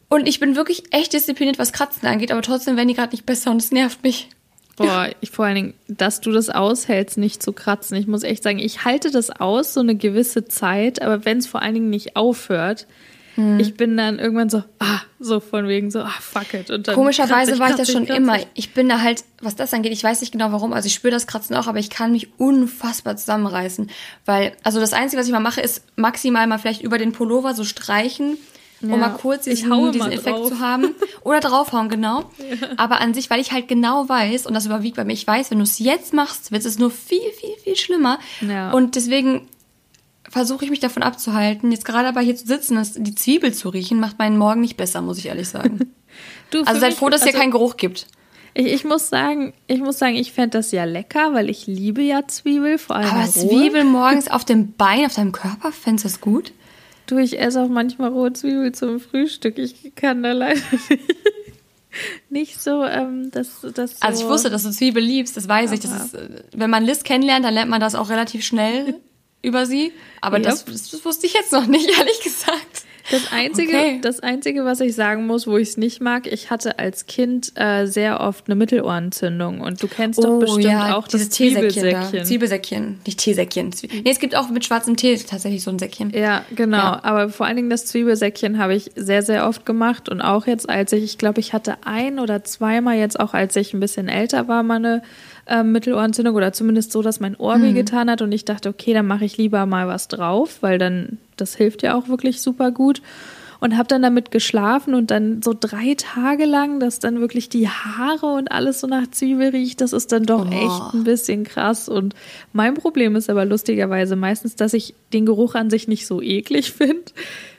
Und 0.09 0.27
ich 0.27 0.39
bin 0.39 0.55
wirklich 0.55 0.91
echt 0.91 1.13
diszipliniert, 1.13 1.59
was 1.59 1.71
Kratzen 1.71 2.07
angeht, 2.07 2.31
aber 2.31 2.41
trotzdem 2.41 2.75
werden 2.75 2.87
die 2.87 2.95
gerade 2.95 3.11
nicht 3.11 3.25
besser 3.25 3.51
und 3.51 3.61
es 3.61 3.71
nervt 3.71 4.03
mich. 4.03 4.29
Boah, 4.75 5.09
ich 5.19 5.31
vor 5.31 5.45
allen 5.45 5.55
Dingen, 5.55 5.73
dass 5.87 6.21
du 6.21 6.31
das 6.31 6.49
aushältst, 6.49 7.17
nicht 7.17 7.43
zu 7.43 7.51
kratzen. 7.51 7.97
Ich 7.97 8.07
muss 8.07 8.23
echt 8.23 8.43
sagen, 8.43 8.59
ich 8.59 8.85
halte 8.85 9.11
das 9.11 9.29
aus, 9.29 9.73
so 9.73 9.81
eine 9.81 9.95
gewisse 9.95 10.45
Zeit, 10.45 11.01
aber 11.01 11.25
wenn 11.25 11.37
es 11.37 11.47
vor 11.47 11.61
allen 11.61 11.73
Dingen 11.73 11.89
nicht 11.89 12.15
aufhört, 12.15 12.87
hm. 13.35 13.59
ich 13.59 13.75
bin 13.75 13.97
dann 13.97 14.19
irgendwann 14.19 14.49
so, 14.49 14.63
ah, 14.79 15.01
so 15.19 15.41
von 15.41 15.67
wegen 15.67 15.91
so, 15.91 15.99
ah, 15.99 16.13
fuck 16.21 16.53
it. 16.53 16.71
Und 16.71 16.87
dann 16.87 16.95
Komischerweise 16.95 17.53
ich, 17.53 17.59
war 17.59 17.71
ich 17.71 17.75
das 17.75 17.91
schon 17.91 18.05
immer. 18.05 18.37
Ich 18.53 18.73
bin 18.73 18.87
da 18.87 19.01
halt, 19.01 19.25
was 19.41 19.57
das 19.57 19.73
angeht, 19.73 19.91
ich 19.91 20.03
weiß 20.03 20.21
nicht 20.21 20.31
genau 20.31 20.53
warum, 20.53 20.71
also 20.71 20.87
ich 20.87 20.93
spüre 20.93 21.11
das 21.11 21.27
Kratzen 21.27 21.57
auch, 21.57 21.67
aber 21.67 21.79
ich 21.79 21.89
kann 21.89 22.13
mich 22.13 22.39
unfassbar 22.39 23.17
zusammenreißen. 23.17 23.91
Weil, 24.25 24.53
also 24.63 24.79
das 24.79 24.93
Einzige, 24.93 25.19
was 25.19 25.27
ich 25.27 25.33
mal 25.33 25.39
mache, 25.39 25.59
ist 25.59 25.83
maximal 25.97 26.47
mal 26.47 26.57
vielleicht 26.57 26.81
über 26.81 26.97
den 26.97 27.11
Pullover 27.11 27.53
so 27.53 27.65
streichen 27.65 28.37
ja. 28.81 28.93
um 28.93 28.99
mal 28.99 29.09
kurz 29.09 29.43
diesen, 29.43 29.91
diesen 29.91 30.11
Effekt 30.11 30.47
zu 30.47 30.59
haben. 30.59 30.95
Oder 31.23 31.39
draufhauen, 31.39 31.89
genau. 31.89 32.19
Ja. 32.37 32.69
Aber 32.77 33.01
an 33.01 33.13
sich, 33.13 33.29
weil 33.29 33.39
ich 33.39 33.51
halt 33.51 33.67
genau 33.67 34.07
weiß, 34.07 34.45
und 34.45 34.53
das 34.53 34.65
überwiegt 34.65 34.95
bei 34.95 35.05
mir, 35.05 35.13
ich 35.13 35.27
weiß, 35.27 35.51
wenn 35.51 35.59
du 35.59 35.63
es 35.63 35.79
jetzt 35.79 36.13
machst, 36.13 36.51
wird 36.51 36.65
es 36.65 36.79
nur 36.79 36.91
viel, 36.91 37.31
viel, 37.39 37.55
viel 37.63 37.75
schlimmer. 37.75 38.19
Ja. 38.41 38.71
Und 38.71 38.95
deswegen 38.95 39.47
versuche 40.29 40.63
ich 40.63 40.71
mich 40.71 40.79
davon 40.79 41.03
abzuhalten. 41.03 41.71
Jetzt 41.71 41.85
gerade 41.85 42.07
aber 42.07 42.21
hier 42.21 42.35
zu 42.35 42.45
sitzen, 42.45 42.75
das, 42.75 42.93
die 42.93 43.15
Zwiebel 43.15 43.53
zu 43.53 43.69
riechen, 43.69 43.99
macht 43.99 44.19
meinen 44.19 44.37
Morgen 44.37 44.61
nicht 44.61 44.77
besser, 44.77 45.01
muss 45.01 45.17
ich 45.17 45.27
ehrlich 45.27 45.49
sagen. 45.49 45.91
du, 46.51 46.63
also 46.63 46.79
seid 46.79 46.93
froh, 46.93 47.09
dass 47.09 47.21
es 47.21 47.27
also, 47.27 47.37
hier 47.37 47.41
keinen 47.41 47.51
Geruch 47.51 47.77
gibt. 47.77 48.07
Ich, 48.53 48.67
ich, 48.67 48.83
muss 48.83 49.09
sagen, 49.09 49.53
ich 49.67 49.79
muss 49.79 49.99
sagen, 49.99 50.15
ich 50.15 50.31
fände 50.31 50.57
das 50.57 50.71
ja 50.71 50.83
lecker, 50.83 51.33
weil 51.33 51.49
ich 51.49 51.67
liebe 51.67 52.01
ja 52.01 52.27
Zwiebel, 52.27 52.77
vor 52.77 52.95
allem. 52.95 53.09
Aber 53.09 53.27
Zwiebel 53.27 53.83
morgens 53.83 54.29
auf 54.29 54.43
dem 54.43 54.73
Bein, 54.73 55.05
auf 55.05 55.15
deinem 55.15 55.31
Körper, 55.31 55.71
fändest 55.71 56.05
du 56.05 56.09
das 56.09 56.21
gut? 56.21 56.51
Du, 57.09 57.17
ich 57.17 57.39
esse 57.39 57.63
auch 57.63 57.69
manchmal 57.69 58.11
rohe 58.11 58.31
Zwiebel 58.33 58.71
zum 58.71 58.99
Frühstück. 58.99 59.57
Ich 59.57 59.95
kann 59.95 60.21
da 60.21 60.31
leider 60.31 60.59
nicht, 60.71 60.99
nicht 62.29 62.61
so, 62.61 62.83
ähm, 62.83 63.31
das, 63.31 63.61
das 63.73 63.93
so 63.93 63.97
Also 64.01 64.23
ich 64.23 64.29
wusste, 64.29 64.51
dass 64.51 64.61
du 64.61 64.69
Zwiebel 64.69 65.01
liebst, 65.01 65.35
das 65.35 65.47
weiß 65.47 65.71
ich. 65.71 65.79
Das 65.79 65.91
ist, 65.91 66.17
wenn 66.53 66.69
man 66.69 66.85
Liz 66.85 67.01
kennenlernt, 67.01 67.43
dann 67.43 67.55
lernt 67.55 67.71
man 67.71 67.81
das 67.81 67.95
auch 67.95 68.11
relativ 68.11 68.45
schnell 68.45 68.93
über 69.41 69.65
sie. 69.65 69.91
Aber 70.21 70.37
yep. 70.37 70.45
das, 70.45 70.65
das, 70.65 71.03
wusste 71.03 71.25
ich 71.25 71.33
jetzt 71.33 71.51
noch 71.51 71.65
nicht, 71.65 71.89
ehrlich 71.97 72.21
gesagt. 72.21 72.83
Das 73.11 73.31
Einzige, 73.31 73.77
okay. 73.77 73.99
das 74.01 74.19
Einzige, 74.19 74.65
was 74.65 74.79
ich 74.79 74.95
sagen 74.95 75.25
muss, 75.25 75.47
wo 75.47 75.57
ich 75.57 75.69
es 75.69 75.77
nicht 75.77 76.01
mag, 76.01 76.27
ich 76.27 76.49
hatte 76.49 76.79
als 76.79 77.05
Kind 77.05 77.51
äh, 77.55 77.85
sehr 77.85 78.19
oft 78.19 78.47
eine 78.47 78.55
Mittelohrentzündung 78.55 79.61
und 79.61 79.81
du 79.81 79.87
kennst 79.87 80.19
oh, 80.19 80.23
doch 80.23 80.39
bestimmt 80.39 80.65
ja, 80.65 80.95
auch 80.95 81.07
das 81.07 81.29
Zwiebelsäckchen. 81.29 82.25
Zwiebelsäckchen, 82.25 82.99
nicht 83.05 83.19
Teesäckchen. 83.19 83.73
Nee, 83.81 84.03
es 84.05 84.19
gibt 84.19 84.35
auch 84.35 84.49
mit 84.49 84.65
schwarzem 84.65 84.95
Tee 84.95 85.17
tatsächlich 85.17 85.63
so 85.63 85.71
ein 85.71 85.79
Säckchen. 85.79 86.11
Ja, 86.11 86.45
genau. 86.55 86.77
Ja. 86.77 86.99
Aber 87.03 87.29
vor 87.29 87.45
allen 87.45 87.55
Dingen 87.55 87.69
das 87.69 87.85
Zwiebelsäckchen 87.85 88.57
habe 88.57 88.75
ich 88.75 88.91
sehr, 88.95 89.23
sehr 89.23 89.47
oft 89.47 89.65
gemacht 89.65 90.09
und 90.09 90.21
auch 90.21 90.47
jetzt, 90.47 90.69
als 90.69 90.93
ich, 90.93 91.03
ich 91.03 91.17
glaube, 91.17 91.39
ich 91.39 91.53
hatte 91.53 91.77
ein 91.85 92.19
oder 92.19 92.43
zweimal 92.43 92.97
jetzt 92.97 93.19
auch, 93.19 93.33
als 93.33 93.55
ich 93.55 93.73
ein 93.73 93.79
bisschen 93.79 94.07
älter 94.07 94.47
war, 94.47 94.63
meine 94.63 95.01
äh, 95.45 95.63
Mittelohrentzündung 95.63 96.35
oder 96.35 96.53
zumindest 96.53 96.91
so, 96.91 97.01
dass 97.01 97.19
mein 97.19 97.35
Ohr 97.35 97.57
mhm. 97.57 97.63
wehgetan 97.63 98.09
hat 98.09 98.21
und 98.21 98.31
ich 98.31 98.45
dachte, 98.45 98.69
okay, 98.69 98.93
dann 98.93 99.07
mache 99.07 99.25
ich 99.25 99.37
lieber 99.37 99.65
mal 99.65 99.87
was 99.87 100.07
drauf, 100.07 100.57
weil 100.61 100.77
dann 100.77 101.17
das 101.37 101.55
hilft 101.55 101.83
ja 101.83 101.95
auch 101.95 102.07
wirklich 102.07 102.41
super 102.41 102.71
gut 102.71 103.01
und 103.59 103.77
habe 103.77 103.87
dann 103.87 104.01
damit 104.01 104.31
geschlafen 104.31 104.93
und 104.93 105.11
dann 105.11 105.41
so 105.41 105.53
drei 105.57 105.95
Tage 105.95 106.45
lang, 106.45 106.79
dass 106.79 106.99
dann 106.99 107.19
wirklich 107.19 107.49
die 107.49 107.67
Haare 107.67 108.27
und 108.27 108.51
alles 108.51 108.79
so 108.79 108.87
nach 108.87 109.09
Zwiebel 109.11 109.49
riecht, 109.49 109.81
das 109.81 109.93
ist 109.93 110.11
dann 110.11 110.23
doch 110.23 110.45
oh. 110.49 110.53
echt 110.53 110.93
ein 110.93 111.03
bisschen 111.03 111.43
krass. 111.43 111.89
Und 111.89 112.15
mein 112.53 112.73
Problem 112.73 113.15
ist 113.15 113.29
aber 113.29 113.45
lustigerweise 113.45 114.15
meistens, 114.15 114.55
dass 114.55 114.73
ich 114.73 114.93
den 115.11 115.25
Geruch 115.25 115.55
an 115.55 115.69
sich 115.69 115.87
nicht 115.87 116.07
so 116.07 116.21
eklig 116.21 116.71
finde, 116.71 117.11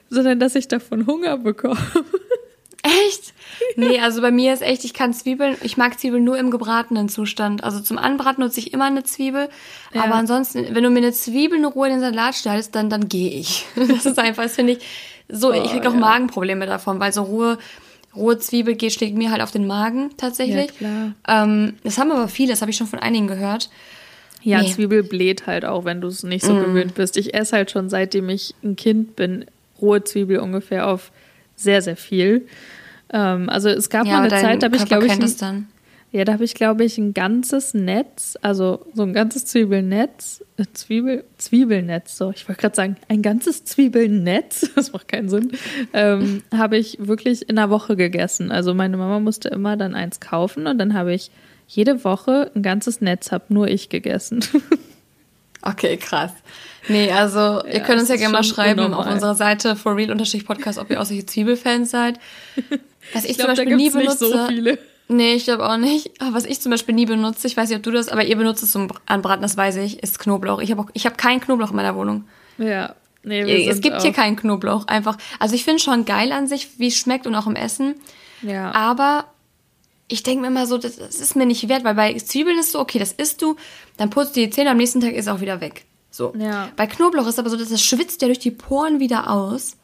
sondern 0.09 0.41
dass 0.41 0.55
ich 0.55 0.69
davon 0.69 1.07
Hunger 1.07 1.39
bekomme. 1.39 1.79
Echt? 2.83 3.35
Nee, 3.77 4.01
also 4.01 4.23
bei 4.23 4.31
mir 4.31 4.55
ist 4.55 4.63
echt, 4.63 4.85
ich 4.85 4.95
kann 4.95 5.13
Zwiebeln, 5.13 5.57
ich 5.63 5.77
mag 5.77 5.99
Zwiebeln 5.99 6.25
nur 6.25 6.39
im 6.39 6.51
gebratenen 6.51 7.09
Zustand. 7.09 7.63
Also 7.63 7.81
zum 7.81 7.99
Anbraten 7.99 8.43
nutze 8.43 8.61
ich 8.61 8.73
immer 8.73 8.87
eine 8.87 9.05
Zwiebel. 9.05 9.49
Ja. 9.93 10.05
Aber 10.05 10.15
ansonsten, 10.15 10.75
wenn 10.75 10.83
du 10.83 10.91
mir 10.91 10.99
eine 10.99 11.13
Zwiebel 11.13 11.59
in 11.59 11.65
Ruhe 11.65 11.89
in 11.89 11.95
den 11.95 12.01
Salat 12.01 12.35
stellst, 12.35 12.75
dann, 12.75 12.89
dann 12.89 13.09
gehe 13.09 13.31
ich. 13.31 13.67
Das 13.77 14.07
ist 14.07 14.19
einfach, 14.19 14.45
das 14.45 14.55
finde 14.55 14.75
ich 14.75 14.79
so, 15.29 15.51
oh, 15.51 15.53
ich 15.53 15.71
kriege 15.71 15.89
auch 15.89 15.95
ja. 15.95 16.01
Magenprobleme 16.01 16.67
davon, 16.67 17.01
weil 17.01 17.13
so 17.13 17.23
rohe, 17.23 17.59
rohe 18.17 18.39
Zwiebel 18.39 18.75
geht, 18.75 18.93
schlägt 18.93 19.17
mir 19.17 19.31
halt 19.31 19.43
auf 19.43 19.51
den 19.51 19.67
Magen 19.67 20.11
tatsächlich. 20.17 20.71
Ja, 20.81 20.89
klar. 20.89 21.13
Ähm, 21.29 21.75
das 21.85 21.99
haben 21.99 22.11
aber 22.11 22.29
viele, 22.29 22.51
das 22.51 22.63
habe 22.63 22.71
ich 22.71 22.77
schon 22.77 22.87
von 22.87 22.99
einigen 22.99 23.27
gehört. 23.27 23.71
Ja, 24.43 24.63
nee. 24.63 24.71
Zwiebel 24.71 25.03
bläht 25.03 25.47
halt 25.47 25.65
auch, 25.65 25.85
wenn 25.85 26.01
du 26.01 26.09
es 26.09 26.23
nicht 26.23 26.45
so 26.45 26.55
mm. 26.55 26.65
gewöhnt 26.65 26.95
bist. 26.95 27.17
Ich 27.19 27.35
esse 27.35 27.57
halt 27.57 27.71
schon 27.71 27.91
seitdem 27.91 28.29
ich 28.31 28.55
ein 28.65 28.75
Kind 28.75 29.15
bin, 29.15 29.45
rohe 29.81 30.03
Zwiebel 30.03 30.39
ungefähr 30.39 30.89
auf 30.89 31.13
sehr, 31.63 31.83
sehr 31.83 31.97
viel. 31.97 32.47
Ähm, 33.13 33.49
also 33.49 33.69
es 33.69 33.91
gab 33.91 34.07
ja, 34.07 34.15
mal 34.15 34.31
eine 34.31 34.41
Zeit, 34.41 34.63
da 34.63 34.67
habe 34.67 34.77
ich, 34.77 34.85
glaube 34.85 35.07
ich, 35.07 35.13
ein, 35.13 35.69
ja, 36.13 36.25
da 36.25 36.33
habe 36.33 36.45
ich, 36.45 36.55
glaube 36.55 36.85
ich, 36.85 36.99
ein 36.99 37.15
ganzes 37.15 37.73
Netz, 37.73 38.37
also 38.43 38.85
so 38.95 39.03
ein 39.05 39.13
ganzes 39.13 39.47
Zwiebelnetz, 39.47 40.45
äh, 40.57 40.65
Zwiebel, 40.73 41.25
Zwiebelnetz, 41.39 42.17
so, 42.17 42.31
ich 42.31 42.49
wollte 42.49 42.61
gerade 42.61 42.75
sagen, 42.75 42.97
ein 43.09 43.23
ganzes 43.23 43.65
Zwiebelnetz, 43.65 44.73
das 44.75 44.93
macht 44.93 45.09
keinen 45.09 45.29
Sinn, 45.29 45.53
ähm, 45.93 46.43
habe 46.55 46.79
ich 46.79 46.99
wirklich 47.01 47.49
in 47.49 47.59
einer 47.59 47.71
Woche 47.71 47.95
gegessen. 47.97 48.51
Also 48.51 48.75
meine 48.75 48.97
Mama 48.97 49.21
musste 49.21 49.51
immer 49.51 49.77
dann 49.77 49.95
eins 49.95 50.19
kaufen 50.19 50.67
und 50.67 50.79
dann 50.79 50.95
habe 50.95 51.15
ich 51.15 51.31
jede 51.69 52.03
Woche 52.03 52.51
ein 52.57 52.63
ganzes 52.63 53.01
Netz, 53.01 53.31
habe 53.31 53.45
nur 53.49 53.69
ich 53.69 53.89
gegessen. 53.89 54.41
Okay, 55.63 55.97
krass. 55.97 56.33
Nee, 56.89 57.13
also 57.13 57.63
ihr 57.67 57.75
ja, 57.75 57.81
könnt 57.81 58.01
uns 58.01 58.09
ja 58.09 58.17
gerne 58.17 58.33
mal 58.33 58.43
schreiben 58.43 58.81
unnormal. 58.81 59.07
auf 59.07 59.13
unserer 59.13 59.35
Seite 59.35 59.77
for 59.77 59.97
real 59.97 60.17
Podcast, 60.45 60.79
ob 60.79 60.91
ihr 60.91 61.01
auch 61.01 61.05
solche 61.05 61.27
Zwiebelfans 61.27 61.91
seid. 61.91 62.19
Was 63.13 63.25
ich, 63.25 63.31
ich 63.31 63.37
glaub, 63.39 63.49
zum 63.49 63.57
Beispiel 63.57 63.77
nie 63.77 63.91
benutze. 63.91 64.25
Nicht 64.25 64.35
so 64.35 64.47
viele. 64.47 64.79
Nee, 65.09 65.35
ich 65.35 65.45
glaube 65.45 65.69
auch 65.69 65.77
nicht. 65.77 66.11
Aber 66.21 66.35
was 66.35 66.45
ich 66.45 66.61
zum 66.61 66.71
Beispiel 66.71 66.95
nie 66.95 67.07
benutze, 67.07 67.49
ich 67.49 67.57
weiß 67.57 67.69
nicht, 67.69 67.79
ob 67.79 67.83
du 67.83 67.91
das, 67.91 68.09
aber 68.09 68.25
ihr 68.25 68.37
benutzt 68.37 68.63
es 68.63 68.71
zum 68.71 68.87
Anbraten, 69.07 69.43
das 69.43 69.57
weiß 69.57 69.77
ich, 69.77 70.01
ist 70.05 70.21
Knoblauch. 70.21 70.61
Ich 70.61 70.71
habe 70.71 70.87
ich 70.93 71.05
hab 71.05 71.19
keinen 71.19 71.41
Knoblauch 71.41 71.71
in 71.71 71.77
meiner 71.77 71.97
Wohnung. 71.97 72.29
Ja. 72.59 72.95
Nee, 73.25 73.69
es 73.69 73.81
gibt 73.81 73.97
auch. 73.97 74.03
hier 74.03 74.13
keinen 74.13 74.37
Knoblauch. 74.37 74.87
Einfach. 74.87 75.17
Also 75.41 75.57
ich 75.57 75.65
finde 75.65 75.81
schon 75.81 76.05
geil 76.05 76.31
an 76.31 76.47
sich, 76.47 76.79
wie 76.79 76.87
es 76.87 76.97
schmeckt 76.97 77.27
und 77.27 77.35
auch 77.35 77.49
im 77.49 77.57
Essen. 77.57 77.97
Ja. 78.43 78.73
Aber 78.73 79.25
ich 80.11 80.23
denke 80.23 80.43
mir 80.43 80.49
immer 80.49 80.67
so, 80.67 80.77
das, 80.77 80.97
das, 80.97 81.21
ist 81.21 81.37
mir 81.37 81.47
nicht 81.47 81.69
wert, 81.69 81.85
weil 81.85 81.95
bei 81.95 82.15
Zwiebeln 82.15 82.59
ist 82.59 82.73
so, 82.73 82.81
okay, 82.81 82.99
das 82.99 83.13
isst 83.13 83.41
du, 83.43 83.57
dann 83.97 84.11
putzt 84.11 84.37
du 84.37 84.41
die 84.41 84.51
Zähne, 84.51 84.71
am 84.71 84.77
nächsten 84.77 85.01
Tag 85.01 85.15
ist 85.15 85.29
auch 85.29 85.41
wieder 85.41 85.61
weg. 85.61 85.85
So. 86.11 86.35
Ja. 86.37 86.71
Bei 86.77 86.87
Knoblauch 86.87 87.27
ist 87.27 87.39
aber 87.39 87.49
so, 87.49 87.57
dass 87.57 87.69
das 87.69 87.83
schwitzt 87.83 88.21
ja 88.21 88.29
durch 88.29 88.41
die 88.41 88.51
Poren 88.51 88.99
wieder 88.99 89.31
aus. 89.31 89.77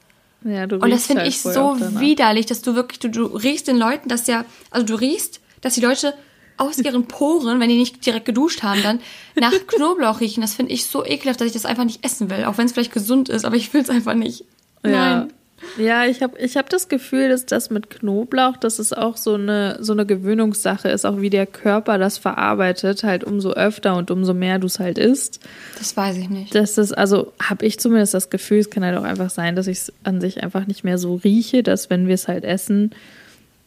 Ja, 0.44 0.66
du 0.66 0.76
und 0.76 0.90
das 0.90 1.06
finde 1.06 1.22
halt 1.22 1.30
ich 1.30 1.40
so 1.40 1.76
widerlich, 2.00 2.46
dass 2.46 2.62
du 2.62 2.74
wirklich, 2.74 2.98
du, 2.98 3.08
du 3.08 3.26
riechst 3.26 3.68
den 3.68 3.76
Leuten, 3.76 4.08
dass 4.08 4.26
ja, 4.26 4.44
also 4.70 4.84
du 4.84 4.94
riechst, 4.94 5.40
dass 5.60 5.74
die 5.74 5.80
Leute 5.80 6.14
aus 6.56 6.78
ihren 6.78 7.04
Poren, 7.08 7.60
wenn 7.60 7.68
die 7.68 7.78
nicht 7.78 8.04
direkt 8.04 8.26
geduscht 8.26 8.62
haben, 8.62 8.82
dann 8.82 9.00
nach 9.38 9.52
Knoblauch 9.66 10.20
riechen. 10.20 10.40
Das 10.40 10.54
finde 10.54 10.72
ich 10.72 10.86
so 10.86 11.04
ekelhaft, 11.04 11.40
dass 11.40 11.46
ich 11.46 11.52
das 11.52 11.66
einfach 11.66 11.84
nicht 11.84 12.04
essen 12.04 12.30
will. 12.30 12.44
Auch 12.44 12.58
wenn 12.58 12.66
es 12.66 12.72
vielleicht 12.72 12.92
gesund 12.92 13.28
ist, 13.28 13.44
aber 13.44 13.56
ich 13.56 13.72
will 13.72 13.82
es 13.82 13.90
einfach 13.90 14.14
nicht. 14.14 14.44
Nein. 14.82 15.32
Ja. 15.78 16.06
Ich 16.06 16.22
habe 16.22 16.38
ich 16.38 16.56
hab 16.56 16.68
das 16.70 16.88
Gefühl, 16.88 17.28
dass 17.28 17.46
das 17.46 17.70
mit 17.70 17.90
Knoblauch, 17.90 18.56
dass 18.56 18.78
es 18.78 18.92
auch 18.92 19.16
so 19.16 19.34
eine, 19.34 19.78
so 19.80 19.92
eine 19.92 20.06
Gewöhnungssache 20.06 20.88
ist, 20.88 21.04
auch 21.04 21.20
wie 21.20 21.30
der 21.30 21.46
Körper 21.46 21.98
das 21.98 22.18
verarbeitet, 22.18 23.04
halt 23.04 23.24
umso 23.24 23.52
öfter 23.52 23.96
und 23.96 24.10
umso 24.10 24.34
mehr 24.34 24.58
du 24.58 24.66
es 24.66 24.78
halt 24.78 24.98
isst. 24.98 25.40
Das 25.78 25.96
weiß 25.96 26.16
ich 26.18 26.28
nicht. 26.28 26.54
Das 26.54 26.78
ist, 26.78 26.92
also 26.92 27.32
habe 27.42 27.64
ich 27.64 27.78
zumindest 27.78 28.14
das 28.14 28.30
Gefühl, 28.30 28.58
es 28.58 28.70
kann 28.70 28.84
halt 28.84 28.96
auch 28.96 29.04
einfach 29.04 29.30
sein, 29.30 29.56
dass 29.56 29.66
ich 29.66 29.78
es 29.78 29.92
an 30.04 30.20
sich 30.20 30.42
einfach 30.42 30.66
nicht 30.66 30.84
mehr 30.84 30.98
so 30.98 31.14
rieche, 31.14 31.62
dass 31.62 31.90
wenn 31.90 32.06
wir 32.06 32.14
es 32.14 32.28
halt 32.28 32.44
essen, 32.44 32.90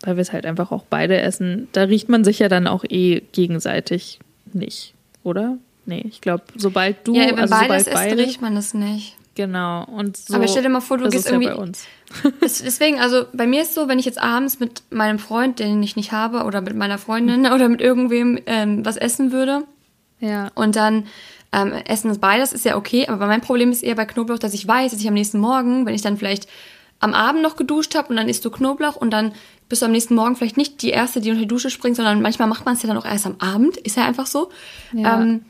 weil 0.01 0.15
wir 0.15 0.21
es 0.21 0.31
halt 0.31 0.45
einfach 0.45 0.71
auch 0.71 0.85
beide 0.89 1.19
essen, 1.19 1.67
da 1.73 1.83
riecht 1.83 2.09
man 2.09 2.23
sich 2.23 2.39
ja 2.39 2.47
dann 2.47 2.67
auch 2.67 2.85
eh 2.87 3.21
gegenseitig 3.31 4.19
nicht, 4.53 4.93
oder? 5.23 5.57
Nee, 5.85 6.05
ich 6.07 6.21
glaube, 6.21 6.43
sobald 6.55 7.07
du. 7.07 7.15
Ja, 7.15 7.33
also 7.35 7.55
sobald 7.55 7.91
beide, 7.91 8.17
riecht 8.23 8.41
man 8.41 8.55
es 8.55 8.73
nicht. 8.73 9.15
Genau. 9.39 9.85
Und 9.85 10.17
so, 10.17 10.33
Aber 10.33 10.49
stell 10.49 10.63
dir 10.63 10.69
mal 10.69 10.81
vor, 10.81 10.97
du 10.97 11.07
gehst 11.07 11.27
irgendwie. 11.27 11.47
Ja 11.47 11.55
bei 11.55 11.61
uns. 11.61 11.85
deswegen, 12.41 12.99
also 12.99 13.23
bei 13.31 13.47
mir 13.47 13.61
ist 13.61 13.73
so, 13.73 13.87
wenn 13.87 13.97
ich 13.97 14.03
jetzt 14.03 14.21
abends 14.21 14.59
mit 14.59 14.83
meinem 14.89 15.17
Freund, 15.17 15.59
den 15.59 15.81
ich 15.81 15.95
nicht 15.95 16.11
habe, 16.11 16.43
oder 16.43 16.59
mit 16.59 16.75
meiner 16.75 16.97
Freundin 16.97 17.45
oder 17.53 17.69
mit 17.69 17.79
irgendwem 17.79 18.37
ähm, 18.47 18.83
was 18.83 18.97
essen 18.97 19.31
würde. 19.31 19.63
Ja. 20.19 20.51
Und 20.55 20.75
dann 20.75 21.05
ähm, 21.53 21.71
essen 21.71 22.11
es 22.11 22.17
beides, 22.17 22.51
ist 22.51 22.65
ja 22.65 22.75
okay. 22.75 23.07
Aber 23.07 23.27
mein 23.27 23.39
Problem 23.39 23.71
ist 23.71 23.81
eher 23.81 23.95
bei 23.95 24.03
Knoblauch, 24.03 24.39
dass 24.39 24.53
ich 24.53 24.67
weiß, 24.67 24.91
dass 24.91 24.99
ich 24.99 25.07
am 25.07 25.13
nächsten 25.13 25.39
Morgen, 25.39 25.85
wenn 25.85 25.95
ich 25.95 26.01
dann 26.01 26.17
vielleicht 26.17 26.49
am 26.99 27.13
Abend 27.13 27.41
noch 27.41 27.55
geduscht 27.55 27.95
habe 27.95 28.09
und 28.09 28.17
dann 28.17 28.27
isst 28.27 28.43
du 28.43 28.51
Knoblauch 28.51 28.97
und 28.97 29.11
dann 29.11 29.31
bist 29.69 29.81
du 29.81 29.85
am 29.85 29.93
nächsten 29.93 30.15
Morgen 30.15 30.35
vielleicht 30.35 30.57
nicht 30.57 30.81
die 30.81 30.89
Erste, 30.89 31.21
die 31.21 31.29
unter 31.29 31.43
die 31.43 31.47
Dusche 31.47 31.69
springt, 31.69 31.95
sondern 31.95 32.21
manchmal 32.21 32.49
macht 32.49 32.65
man 32.65 32.75
es 32.75 32.83
ja 32.83 32.87
dann 32.87 32.97
auch 32.97 33.05
erst 33.05 33.25
am 33.25 33.37
Abend. 33.39 33.77
Ist 33.77 33.95
ja 33.95 34.05
einfach 34.05 34.27
so. 34.27 34.49
Ja. 34.91 35.21
Ähm, 35.21 35.45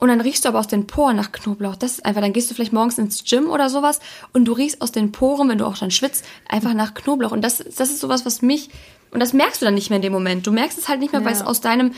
und 0.00 0.08
dann 0.08 0.20
riechst 0.20 0.44
du 0.44 0.48
aber 0.48 0.58
aus 0.58 0.66
den 0.66 0.86
Poren 0.86 1.16
nach 1.16 1.30
Knoblauch. 1.30 1.76
Das 1.76 1.92
ist 1.92 2.06
einfach, 2.06 2.22
dann 2.22 2.32
gehst 2.32 2.50
du 2.50 2.54
vielleicht 2.54 2.72
morgens 2.72 2.98
ins 2.98 3.22
Gym 3.24 3.50
oder 3.50 3.68
sowas 3.68 4.00
und 4.32 4.46
du 4.46 4.52
riechst 4.52 4.80
aus 4.80 4.92
den 4.92 5.12
Poren, 5.12 5.48
wenn 5.50 5.58
du 5.58 5.66
auch 5.66 5.76
dann 5.76 5.90
schwitzt, 5.90 6.24
einfach 6.48 6.72
nach 6.72 6.94
Knoblauch. 6.94 7.32
Und 7.32 7.42
das, 7.42 7.58
das 7.58 7.90
ist 7.90 8.00
sowas, 8.00 8.24
was 8.24 8.40
mich, 8.40 8.70
und 9.10 9.20
das 9.20 9.34
merkst 9.34 9.60
du 9.60 9.66
dann 9.66 9.74
nicht 9.74 9.90
mehr 9.90 9.96
in 9.96 10.02
dem 10.02 10.12
Moment. 10.12 10.46
Du 10.46 10.52
merkst 10.52 10.78
es 10.78 10.88
halt 10.88 11.00
nicht 11.00 11.12
mehr, 11.12 11.20
ja. 11.20 11.26
weil 11.26 11.34
es 11.34 11.42
aus 11.42 11.60
deinem 11.60 11.92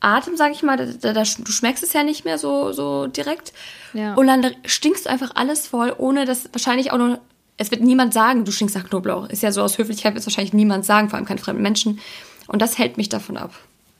Atem, 0.00 0.36
sag 0.36 0.52
ich 0.52 0.62
mal, 0.62 0.76
da, 0.76 1.12
da, 1.12 1.22
du 1.22 1.52
schmeckst 1.52 1.84
es 1.84 1.92
ja 1.92 2.02
nicht 2.02 2.24
mehr 2.24 2.38
so, 2.38 2.72
so 2.72 3.08
direkt. 3.08 3.52
Ja. 3.92 4.14
Und 4.14 4.26
dann 4.26 4.46
stinkst 4.64 5.04
du 5.04 5.10
einfach 5.10 5.32
alles 5.34 5.66
voll, 5.66 5.94
ohne 5.98 6.24
dass 6.24 6.48
wahrscheinlich 6.52 6.92
auch 6.92 6.98
nur, 6.98 7.20
es 7.58 7.70
wird 7.70 7.82
niemand 7.82 8.14
sagen, 8.14 8.46
du 8.46 8.52
stinkst 8.52 8.76
nach 8.76 8.88
Knoblauch. 8.88 9.28
Ist 9.28 9.42
ja 9.42 9.52
so 9.52 9.62
aus 9.62 9.76
Höflichkeit 9.76 10.14
wird 10.14 10.20
es 10.20 10.26
wahrscheinlich 10.26 10.54
niemand 10.54 10.86
sagen, 10.86 11.10
vor 11.10 11.18
allem 11.18 11.26
keine 11.26 11.40
fremden 11.40 11.62
Menschen. 11.62 12.00
Und 12.46 12.62
das 12.62 12.78
hält 12.78 12.96
mich 12.96 13.10
davon 13.10 13.36
ab. 13.36 13.52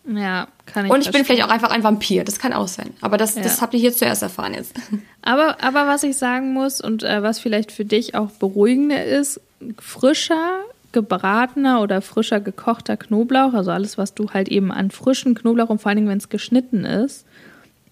Ja, 0.08 0.48
kann 0.64 0.86
ich. 0.86 0.90
Und 0.90 0.98
ich 1.00 1.04
verstehen. 1.04 1.12
bin 1.12 1.24
vielleicht 1.24 1.44
auch 1.44 1.52
einfach 1.52 1.70
ein 1.70 1.84
Vampir, 1.84 2.24
das 2.24 2.38
kann 2.38 2.52
auch 2.52 2.68
sein. 2.68 2.94
Aber 3.00 3.18
das, 3.18 3.34
ja. 3.34 3.42
das 3.42 3.60
habt 3.60 3.74
ihr 3.74 3.80
hier 3.80 3.92
zuerst 3.92 4.22
erfahren 4.22 4.54
jetzt. 4.54 4.74
Aber, 5.22 5.62
aber 5.62 5.86
was 5.86 6.04
ich 6.04 6.16
sagen 6.16 6.54
muss 6.54 6.80
und 6.80 7.02
äh, 7.02 7.22
was 7.22 7.38
vielleicht 7.38 7.70
für 7.70 7.84
dich 7.84 8.14
auch 8.14 8.30
beruhigender 8.30 9.04
ist, 9.04 9.40
frischer 9.78 10.60
gebratener 10.92 11.82
oder 11.82 12.00
frischer 12.00 12.40
gekochter 12.40 12.96
Knoblauch, 12.96 13.52
also 13.52 13.70
alles, 13.70 13.98
was 13.98 14.14
du 14.14 14.30
halt 14.30 14.48
eben 14.48 14.72
an 14.72 14.90
frischen 14.90 15.34
Knoblauch 15.34 15.68
und 15.68 15.82
vor 15.82 15.90
allen 15.90 15.96
Dingen, 15.96 16.08
wenn 16.08 16.18
es 16.18 16.30
geschnitten 16.30 16.86
ist, 16.86 17.26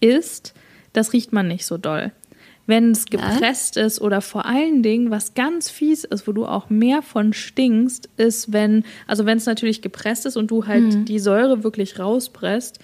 isst, 0.01 0.55
das 0.95 1.13
riecht 1.13 1.33
man 1.33 1.47
nicht 1.47 1.67
so 1.67 1.77
doll 1.77 2.13
wenn 2.67 2.91
es 2.91 3.07
gepresst 3.07 3.77
ja. 3.77 3.87
ist 3.87 4.01
oder 4.01 4.21
vor 4.21 4.45
allen 4.45 4.83
Dingen, 4.83 5.11
was 5.11 5.35
ganz 5.35 5.71
fies 5.71 6.05
ist, 6.05 6.27
wo 6.27 6.33
du 6.33 6.47
auch 6.47 6.69
mehr 6.69 7.03
von 7.03 7.33
stinkst, 7.33 8.09
ist, 8.17 8.53
wenn, 8.53 8.85
also 9.07 9.25
wenn 9.25 9.39
es 9.39 9.47
natürlich 9.47 9.83
gepresst 9.83 10.27
ist 10.27 10.37
und 10.37 10.51
du 10.51 10.67
halt 10.67 10.83
mhm. 10.83 11.05
die 11.05 11.19
Säure 11.19 11.63
wirklich 11.63 11.99
rauspresst. 11.99 12.81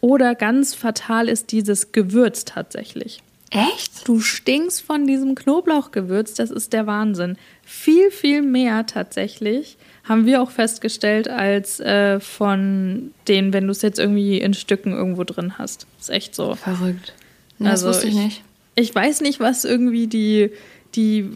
Oder 0.00 0.34
ganz 0.34 0.74
fatal 0.74 1.28
ist 1.28 1.52
dieses 1.52 1.92
Gewürz 1.92 2.44
tatsächlich. 2.44 3.20
Echt? 3.50 4.06
Du 4.06 4.20
stinkst 4.20 4.82
von 4.82 5.06
diesem 5.06 5.34
Knoblauchgewürz, 5.34 6.34
das 6.34 6.50
ist 6.50 6.72
der 6.72 6.86
Wahnsinn. 6.86 7.36
Viel, 7.64 8.10
viel 8.10 8.42
mehr 8.42 8.86
tatsächlich 8.86 9.76
haben 10.04 10.24
wir 10.24 10.42
auch 10.42 10.50
festgestellt, 10.50 11.28
als 11.28 11.80
äh, 11.80 12.20
von 12.20 13.12
den, 13.26 13.52
wenn 13.52 13.66
du 13.66 13.72
es 13.72 13.82
jetzt 13.82 13.98
irgendwie 13.98 14.38
in 14.38 14.54
Stücken 14.54 14.92
irgendwo 14.92 15.24
drin 15.24 15.58
hast. 15.58 15.86
Ist 15.98 16.10
echt 16.10 16.34
so. 16.34 16.54
Verrückt. 16.54 17.14
Nee, 17.58 17.68
also 17.68 17.88
das 17.88 17.96
wusste 17.96 18.08
ich 18.08 18.14
nicht 18.14 18.42
ich 18.78 18.94
weiß 18.94 19.20
nicht, 19.22 19.40
was 19.40 19.64
irgendwie 19.64 20.06
die, 20.06 20.50
die 20.94 21.30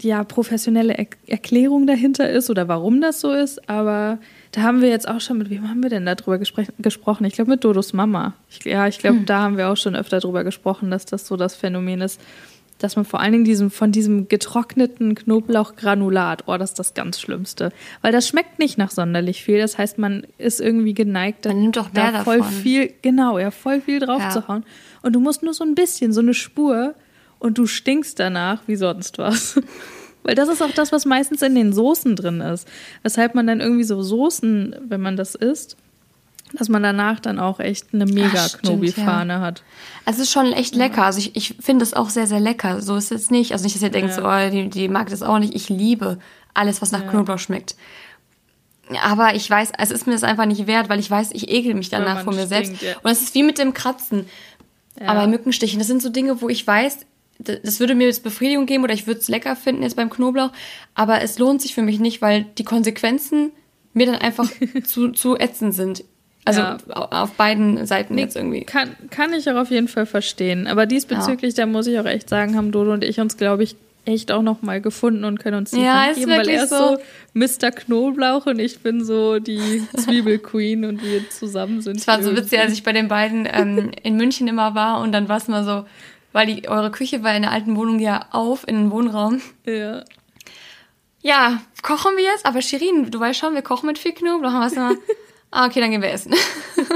ja, 0.00 0.24
professionelle 0.24 0.96
er 0.96 1.06
Erklärung 1.26 1.86
dahinter 1.86 2.28
ist 2.30 2.50
oder 2.50 2.68
warum 2.68 3.00
das 3.00 3.20
so 3.20 3.32
ist, 3.32 3.68
aber 3.68 4.18
da 4.52 4.62
haben 4.62 4.82
wir 4.82 4.88
jetzt 4.88 5.08
auch 5.08 5.20
schon, 5.20 5.38
mit 5.38 5.50
wem 5.50 5.68
haben 5.68 5.82
wir 5.82 5.90
denn 5.90 6.04
darüber 6.04 6.38
gesprochen? 6.38 7.24
Ich 7.24 7.34
glaube 7.34 7.50
mit 7.50 7.64
Dodos 7.64 7.92
Mama. 7.92 8.34
Ich, 8.50 8.64
ja, 8.64 8.86
ich 8.86 8.98
glaube, 8.98 9.18
hm. 9.18 9.26
da 9.26 9.40
haben 9.40 9.56
wir 9.56 9.70
auch 9.70 9.76
schon 9.76 9.96
öfter 9.96 10.20
darüber 10.20 10.44
gesprochen, 10.44 10.90
dass 10.90 11.06
das 11.06 11.26
so 11.26 11.36
das 11.36 11.56
Phänomen 11.56 12.02
ist, 12.02 12.20
dass 12.82 12.96
man 12.96 13.04
vor 13.04 13.20
allen 13.20 13.32
Dingen 13.32 13.44
diesem, 13.44 13.70
von 13.70 13.92
diesem 13.92 14.28
getrockneten 14.28 15.14
Knoblauchgranulat, 15.14 16.44
oh, 16.46 16.56
das 16.56 16.70
ist 16.70 16.78
das 16.78 16.94
ganz 16.94 17.20
Schlimmste. 17.20 17.72
Weil 18.00 18.12
das 18.12 18.26
schmeckt 18.28 18.58
nicht 18.58 18.78
nach 18.78 18.90
sonderlich 18.90 19.42
viel. 19.42 19.58
Das 19.58 19.78
heißt, 19.78 19.98
man 19.98 20.26
ist 20.38 20.60
irgendwie 20.60 20.94
geneigt, 20.94 21.44
Man 21.46 21.60
nimmt 21.60 21.76
doch 21.76 21.92
mehr 21.92 22.12
da 22.12 22.24
voll 22.24 22.38
davon. 22.38 22.52
viel, 22.52 22.92
genau, 23.02 23.38
ja, 23.38 23.50
voll 23.50 23.80
viel 23.80 23.98
drauf 24.00 24.20
Ja. 24.20 24.30
zu 24.30 24.48
hauen. 24.48 24.64
Und 25.02 25.12
du 25.14 25.20
musst 25.20 25.42
nur 25.42 25.54
so 25.54 25.64
ein 25.64 25.74
bisschen, 25.74 26.12
so 26.12 26.20
eine 26.20 26.34
Spur 26.34 26.94
und 27.38 27.58
du 27.58 27.66
stinkst 27.66 28.18
danach 28.20 28.62
wie 28.66 28.76
sonst 28.76 29.18
was. 29.18 29.60
Weil 30.24 30.36
das 30.36 30.48
ist 30.48 30.62
auch 30.62 30.70
das, 30.70 30.92
was 30.92 31.04
meistens 31.04 31.42
in 31.42 31.56
den 31.56 31.72
Soßen 31.72 32.14
drin 32.14 32.40
ist. 32.40 32.68
Weshalb 33.02 33.34
man 33.34 33.46
dann 33.48 33.60
irgendwie 33.60 33.82
so 33.82 34.00
Soßen, 34.02 34.76
wenn 34.88 35.00
man 35.00 35.16
das 35.16 35.34
isst, 35.34 35.76
dass 36.54 36.68
man 36.68 36.82
danach 36.82 37.20
dann 37.20 37.38
auch 37.38 37.60
echt 37.60 37.92
eine 37.92 38.06
mega 38.06 38.48
Knobi-Fahne 38.48 39.40
hat. 39.40 39.62
Es 40.04 40.18
ist 40.18 40.30
schon 40.30 40.52
echt 40.52 40.74
lecker. 40.74 41.04
Also 41.04 41.18
ich, 41.18 41.36
ich 41.36 41.56
finde 41.60 41.82
es 41.82 41.94
auch 41.94 42.10
sehr, 42.10 42.26
sehr 42.26 42.40
lecker. 42.40 42.82
So 42.82 42.96
ist 42.96 43.12
es 43.12 43.30
nicht. 43.30 43.52
Also 43.52 43.64
nicht, 43.64 43.76
dass 43.76 43.82
ihr 43.82 43.90
denkt, 43.90 44.12
so, 44.12 44.24
oh, 44.24 44.50
die, 44.50 44.68
die 44.68 44.88
mag 44.88 45.10
das 45.10 45.22
auch 45.22 45.38
nicht. 45.38 45.54
Ich 45.54 45.68
liebe 45.68 46.18
alles, 46.54 46.82
was 46.82 46.92
nach 46.92 47.06
Knoblauch 47.08 47.38
schmeckt. 47.38 47.76
Aber 49.02 49.34
ich 49.34 49.48
weiß, 49.48 49.72
es 49.78 49.90
ist 49.90 50.06
mir 50.06 50.12
das 50.12 50.24
einfach 50.24 50.44
nicht 50.44 50.66
wert, 50.66 50.88
weil 50.88 50.98
ich 50.98 51.10
weiß, 51.10 51.30
ich 51.32 51.48
ekel 51.48 51.74
mich 51.74 51.88
danach 51.88 52.24
von 52.24 52.34
mir 52.34 52.46
stinkt, 52.46 52.66
selbst. 52.66 52.82
ja. 52.82 52.94
Und 53.02 53.10
es 53.10 53.22
ist 53.22 53.34
wie 53.34 53.42
mit 53.42 53.58
dem 53.58 53.72
Kratzen. 53.72 54.26
Aber 55.00 55.26
Mückenstichen, 55.26 55.78
das 55.78 55.88
sind 55.88 56.02
so 56.02 56.10
Dinge, 56.10 56.42
wo 56.42 56.48
ich 56.48 56.66
weiß, 56.66 56.98
das 57.38 57.80
würde 57.80 57.94
mir 57.94 58.06
jetzt 58.06 58.22
Befriedigung 58.22 58.66
geben 58.66 58.84
oder 58.84 58.94
ich 58.94 59.06
würde 59.06 59.20
es 59.20 59.28
lecker 59.28 59.56
finden 59.56 59.82
jetzt 59.82 59.96
beim 59.96 60.10
Knoblauch. 60.10 60.50
Aber 60.94 61.22
es 61.22 61.38
lohnt 61.38 61.62
sich 61.62 61.74
für 61.74 61.82
mich 61.82 61.98
nicht, 61.98 62.22
weil 62.22 62.44
die 62.58 62.64
Konsequenzen 62.64 63.52
mir 63.94 64.06
dann 64.06 64.16
einfach 64.16 64.48
zu, 64.84 65.10
zu 65.12 65.36
ätzend 65.36 65.74
sind. 65.74 66.04
Also 66.44 66.60
Ja. 66.60 66.78
au- 66.90 67.22
auf 67.22 67.32
beiden 67.34 67.86
Seiten 67.86 68.18
jetzt 68.18 68.36
irgendwie. 68.36 68.64
Kann, 68.64 68.96
kann 69.10 69.32
ich 69.32 69.48
auch 69.50 69.56
auf 69.56 69.70
jeden 69.70 69.88
Fall 69.88 70.06
verstehen. 70.06 70.66
Aber 70.66 70.86
diesbezüglich, 70.86 71.54
da 71.54 71.66
muss 71.66 71.86
ich 71.86 71.98
auch 72.00 72.04
echt 72.04 72.28
sagen, 72.28 72.56
haben 72.56 72.72
Dodo 72.72 72.92
und 72.92 73.04
ich 73.04 73.20
uns, 73.20 73.36
glaube 73.36 73.62
ich, 73.62 73.76
echt 74.04 74.32
auch 74.32 74.42
noch 74.42 74.62
mal 74.62 74.80
gefunden 74.80 75.24
und 75.24 75.38
können 75.38 75.58
uns 75.58 75.70
die 75.70 75.80
Ja, 75.80 76.06
Hand 76.06 76.16
geben, 76.16 76.32
weil 76.32 76.48
er 76.48 76.64
ist 76.64 76.70
so. 76.70 76.96
so 76.96 76.98
Mr. 77.34 77.70
Knoblauch 77.70 78.46
und 78.46 78.58
ich 78.58 78.80
bin 78.80 79.04
so 79.04 79.38
die 79.38 79.86
Zwiebelqueen 79.96 80.84
und 80.84 81.00
wir 81.04 81.30
zusammen 81.30 81.80
sind. 81.80 81.98
Es 81.98 82.08
war 82.08 82.20
so 82.20 82.34
witzig, 82.36 82.58
als 82.58 82.72
ich 82.72 82.82
bei 82.82 82.92
den 82.92 83.06
beiden 83.06 83.46
ähm, 83.48 83.92
in 84.02 84.16
München 84.16 84.48
immer 84.48 84.74
war 84.74 85.00
und 85.00 85.12
dann 85.12 85.28
war 85.28 85.36
es 85.36 85.46
mal 85.46 85.62
so, 85.62 85.84
weil 86.32 86.46
die, 86.48 86.68
eure 86.68 86.90
Küche 86.90 87.22
war 87.22 87.36
in 87.36 87.42
der 87.42 87.52
alten 87.52 87.76
Wohnung 87.76 88.00
ja 88.00 88.26
auf, 88.32 88.66
in 88.66 88.74
den 88.74 88.90
Wohnraum. 88.90 89.40
Ja. 89.66 90.02
Ja, 91.20 91.62
kochen 91.82 92.16
wir 92.16 92.24
jetzt? 92.24 92.44
Aber 92.44 92.60
Shirin, 92.62 93.08
du 93.10 93.20
weißt 93.20 93.38
schon, 93.38 93.54
wir 93.54 93.62
kochen 93.62 93.86
mit 93.86 93.98
viel 93.98 94.12
Knoblauch. 94.12 94.50
Wir 94.52 94.66
es 94.66 94.72
immer, 94.72 94.94
ah, 95.52 95.66
okay, 95.66 95.80
dann 95.80 95.90
gehen 95.92 96.02
wir 96.02 96.10
essen. 96.10 96.34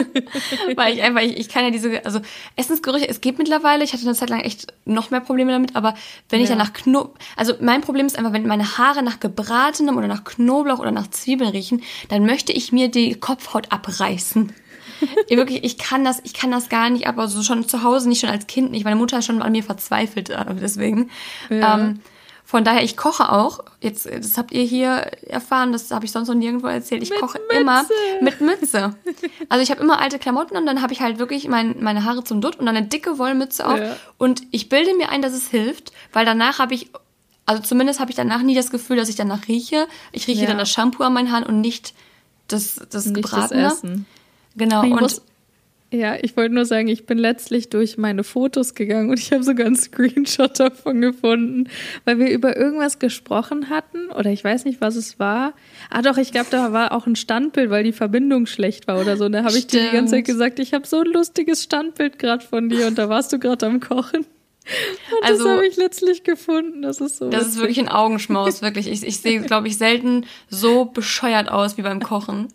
weil 0.76 0.94
ich 0.94 1.02
einfach, 1.02 1.22
ich, 1.22 1.36
ich 1.36 1.48
kann 1.48 1.64
ja 1.64 1.70
diese, 1.70 2.04
also 2.04 2.20
Essensgerüche, 2.56 3.08
es 3.08 3.20
geht 3.20 3.38
mittlerweile, 3.38 3.84
ich 3.84 3.92
hatte 3.92 4.02
eine 4.02 4.14
Zeit 4.14 4.30
lang 4.30 4.40
echt 4.40 4.66
noch 4.84 5.10
mehr 5.10 5.20
Probleme 5.20 5.52
damit, 5.52 5.76
aber 5.76 5.94
wenn 6.28 6.40
ich 6.40 6.48
Ja. 6.48 6.56
dann 6.56 6.66
nach 6.66 6.72
Knoblauch, 6.72 7.14
also 7.36 7.54
mein 7.60 7.82
Problem 7.82 8.06
ist 8.06 8.18
einfach, 8.18 8.32
wenn 8.32 8.46
meine 8.46 8.78
Haare 8.78 9.02
nach 9.02 9.20
gebratenem 9.20 9.96
oder 9.96 10.08
nach 10.08 10.24
Knoblauch 10.24 10.80
oder 10.80 10.90
nach 10.90 11.08
Zwiebeln 11.08 11.50
riechen, 11.50 11.82
dann 12.08 12.26
möchte 12.26 12.52
ich 12.52 12.72
mir 12.72 12.88
die 12.88 13.14
Kopfhaut 13.14 13.70
abreißen. 13.72 14.52
Ja, 15.28 15.36
wirklich, 15.36 15.62
ich 15.62 15.76
kann 15.76 16.06
das, 16.06 16.20
ich 16.24 16.32
kann 16.32 16.50
das 16.50 16.70
gar 16.70 16.88
nicht 16.88 17.06
ab. 17.06 17.18
Also 17.18 17.42
schon 17.42 17.68
zu 17.68 17.82
Hause 17.82 18.08
nicht, 18.08 18.20
schon 18.20 18.30
als 18.30 18.46
Kind 18.46 18.70
nicht. 18.70 18.84
Meine 18.84 18.96
Mutter 18.96 19.18
ist 19.18 19.26
schon 19.26 19.42
an 19.42 19.52
mir 19.52 19.62
verzweifelt, 19.62 20.30
äh, 20.30 20.42
deswegen. 20.58 21.10
Ja. 21.50 21.78
Ähm, 21.78 22.00
von 22.48 22.62
daher, 22.62 22.84
ich 22.84 22.96
koche 22.96 23.32
auch. 23.32 23.58
Jetzt, 23.80 24.06
das 24.06 24.38
habt 24.38 24.52
ihr 24.52 24.62
hier 24.62 24.90
erfahren, 25.26 25.72
das 25.72 25.90
habe 25.90 26.04
ich 26.04 26.12
sonst 26.12 26.28
noch 26.28 26.36
nirgendwo 26.36 26.68
erzählt. 26.68 27.02
Ich 27.02 27.10
Mit 27.10 27.20
koche 27.20 27.40
Mütze. 27.40 27.60
immer 27.60 27.84
mit 28.22 28.40
Mütze. 28.40 28.94
Also 29.48 29.62
ich 29.64 29.70
habe 29.72 29.80
immer 29.82 29.98
alte 29.98 30.20
Klamotten 30.20 30.56
und 30.56 30.64
dann 30.64 30.80
habe 30.80 30.92
ich 30.92 31.00
halt 31.00 31.18
wirklich 31.18 31.48
mein, 31.48 31.82
meine 31.82 32.04
Haare 32.04 32.22
zum 32.22 32.40
Dutt 32.40 32.56
und 32.56 32.66
dann 32.66 32.76
eine 32.76 32.86
dicke 32.86 33.18
Wollmütze 33.18 33.66
auf. 33.66 33.78
Ja. 33.80 33.96
Und 34.16 34.42
ich 34.52 34.68
bilde 34.68 34.94
mir 34.94 35.08
ein, 35.08 35.22
dass 35.22 35.32
es 35.32 35.48
hilft, 35.48 35.90
weil 36.12 36.24
danach 36.24 36.60
habe 36.60 36.74
ich, 36.74 36.88
also 37.46 37.60
zumindest 37.62 37.98
habe 37.98 38.10
ich 38.12 38.16
danach 38.16 38.42
nie 38.42 38.54
das 38.54 38.70
Gefühl, 38.70 38.96
dass 38.96 39.08
ich 39.08 39.16
danach 39.16 39.48
rieche. 39.48 39.88
Ich 40.12 40.28
rieche 40.28 40.42
Ja. 40.42 40.46
dann 40.46 40.58
das 40.58 40.70
Shampoo 40.70 41.02
an 41.02 41.14
meinen 41.14 41.32
Haaren 41.32 41.44
und 41.44 41.60
nicht 41.60 41.94
das, 42.46 42.76
das 42.90 43.06
Nicht 43.06 43.24
das 43.24 43.32
Gebratene. 43.32 43.66
Essen. 43.66 44.06
Genau. 44.54 44.84
Ich 44.84 44.92
und 44.92 45.00
muss, 45.00 45.20
ja, 45.96 46.16
ich 46.20 46.36
wollte 46.36 46.54
nur 46.54 46.64
sagen, 46.64 46.88
ich 46.88 47.06
bin 47.06 47.18
letztlich 47.18 47.68
durch 47.70 47.98
meine 47.98 48.24
Fotos 48.24 48.74
gegangen 48.74 49.10
und 49.10 49.18
ich 49.18 49.32
habe 49.32 49.42
sogar 49.42 49.66
einen 49.66 49.76
Screenshot 49.76 50.58
davon 50.60 51.00
gefunden, 51.00 51.68
weil 52.04 52.18
wir 52.18 52.30
über 52.30 52.56
irgendwas 52.56 52.98
gesprochen 52.98 53.70
hatten 53.70 54.10
oder 54.10 54.30
ich 54.30 54.44
weiß 54.44 54.64
nicht, 54.64 54.80
was 54.80 54.96
es 54.96 55.18
war. 55.18 55.54
Ah 55.90 56.02
doch, 56.02 56.16
ich 56.18 56.32
glaube, 56.32 56.48
da 56.50 56.72
war 56.72 56.92
auch 56.92 57.06
ein 57.06 57.16
Standbild, 57.16 57.70
weil 57.70 57.84
die 57.84 57.92
Verbindung 57.92 58.46
schlecht 58.46 58.86
war 58.86 59.00
oder 59.00 59.16
so. 59.16 59.24
Und 59.26 59.32
da 59.32 59.44
habe 59.44 59.56
ich 59.56 59.66
dir 59.66 59.80
die 59.80 59.90
ganze 59.96 60.14
Zeit 60.14 60.24
gesagt, 60.26 60.58
ich 60.58 60.74
habe 60.74 60.86
so 60.86 61.00
ein 61.00 61.06
lustiges 61.06 61.62
Standbild 61.62 62.18
gerade 62.18 62.44
von 62.44 62.68
dir 62.68 62.86
und 62.86 62.98
da 62.98 63.08
warst 63.08 63.32
du 63.32 63.38
gerade 63.38 63.66
am 63.66 63.80
Kochen. 63.80 64.26
Und 65.20 65.24
Also- 65.24 65.44
das 65.44 65.52
habe 65.52 65.66
ich 65.66 65.76
letztlich 65.76 66.24
gefunden. 66.24 66.82
Das 66.82 67.00
ist 67.00 67.18
so. 67.18 67.30
Das 67.30 67.42
ist 67.42 67.46
witzig. 67.48 67.60
wirklich 67.60 67.80
ein 67.80 67.88
Augenschmaus, 67.88 68.62
wirklich. 68.62 68.88
Ich, 68.90 69.06
ich 69.06 69.18
sehe, 69.20 69.40
glaube 69.40 69.68
ich, 69.68 69.78
selten 69.78 70.26
so 70.48 70.86
bescheuert 70.86 71.48
aus 71.48 71.78
wie 71.78 71.82
beim 71.82 72.00
Kochen. 72.02 72.48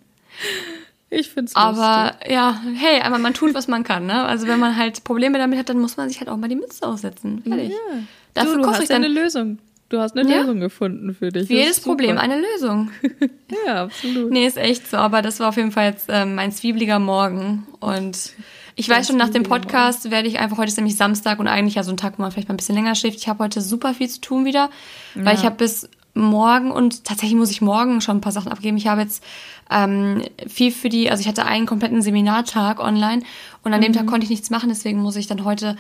Ich 1.14 1.30
finde 1.30 1.50
es 1.50 1.56
Aber 1.58 2.16
ja, 2.28 2.62
hey, 2.76 3.02
aber 3.02 3.18
man 3.18 3.34
tut, 3.34 3.54
was 3.54 3.68
man 3.68 3.84
kann, 3.84 4.06
ne? 4.06 4.24
Also 4.24 4.48
wenn 4.48 4.60
man 4.60 4.78
halt 4.78 5.04
Probleme 5.04 5.38
damit 5.38 5.60
hat, 5.60 5.68
dann 5.68 5.78
muss 5.78 5.98
man 5.98 6.08
sich 6.08 6.20
halt 6.22 6.30
auch 6.30 6.38
mal 6.38 6.48
die 6.48 6.56
Mütze 6.56 6.88
aussetzen. 6.88 7.44
Fertig. 7.46 7.72
Ja. 7.72 8.00
Dafür 8.34 8.56
du, 8.56 8.62
du 8.64 8.70
hast 8.70 8.82
ich 8.82 8.88
dann 8.88 9.04
eine 9.04 9.14
Lösung. 9.14 9.60
Du 9.90 10.00
hast 10.00 10.18
eine 10.18 10.32
Ja. 10.32 10.40
Lösung 10.40 10.62
gefunden 10.62 11.14
für 11.14 11.30
dich. 11.30 11.48
für 11.48 11.54
jedes. 11.54 11.82
Problem 11.82 12.18
eine 12.18 12.40
Lösung. 12.40 12.92
Ja, 13.68 13.84
absolut. 13.84 14.32
Nee, 14.32 14.48
ist 14.48 14.56
echt 14.58 14.90
so. 14.90 14.96
Aber 14.96 15.22
das 15.22 15.42
war 15.42 15.50
auf 15.50 15.58
jeden 15.58 15.74
Fall 15.74 15.88
jetzt 15.90 16.06
ähm, 16.08 16.36
mein 16.36 16.54
zwiebliger 16.54 17.00
Morgen. 17.00 17.68
Und 17.82 18.32
ich 18.78 18.88
weiß 18.88 19.08
schon, 19.08 19.18
nach 19.18 19.26
dem 19.26 19.44
zwiebeliger 19.44 19.60
Podcast 19.68 20.10
werde 20.10 20.30
ich 20.30 20.40
einfach, 20.40 20.58
heute 20.58 20.70
ist 20.70 20.78
nämlich 20.78 20.96
Samstag 20.96 21.38
und 21.40 21.50
eigentlich 21.50 21.76
ja 21.76 21.84
so 21.84 21.92
ein 21.92 21.98
Tag, 21.98 22.14
wo 22.18 22.22
man 22.22 22.32
vielleicht 22.32 22.48
mal 22.48 22.54
ein 22.54 22.58
bisschen 22.58 22.76
länger 22.76 22.96
schläft. 22.96 23.18
Ich 23.18 23.28
habe 23.28 23.44
heute 23.44 23.60
super 23.60 23.94
viel 23.94 24.08
zu 24.08 24.22
tun 24.22 24.46
wieder, 24.46 24.70
weil 25.16 25.36
ich 25.36 25.44
habe 25.44 25.58
bis 25.58 25.90
morgen 26.14 26.72
und 26.72 27.06
tatsächlich 27.06 27.38
muss 27.38 27.52
ich 27.52 27.62
morgen 27.62 28.02
schon 28.02 28.18
ein 28.18 28.22
paar 28.22 28.32
Sachen 28.32 28.52
abgeben. 28.52 28.78
Ich 28.78 28.88
habe 28.88 29.02
jetzt 29.02 29.24
ähm, 29.70 30.24
viel 30.48 30.72
für 30.72 30.90
die, 30.90 31.10
also 31.10 31.22
ich 31.22 31.28
hatte 31.28 31.46
einen 31.46 31.66
kompletten 31.66 32.02
Seminartag 32.02 32.80
online 32.80 33.24
und 33.64 33.74
an 33.74 33.82
dem 33.82 33.94
Tag 33.94 34.08
konnte 34.08 34.26
ich 34.26 34.30
nichts 34.30 34.50
machen, 34.50 34.70
deswegen 34.70 35.00
muss 35.00 35.16
ich 35.16 35.28
dann 35.28 35.46
heute 35.46 35.78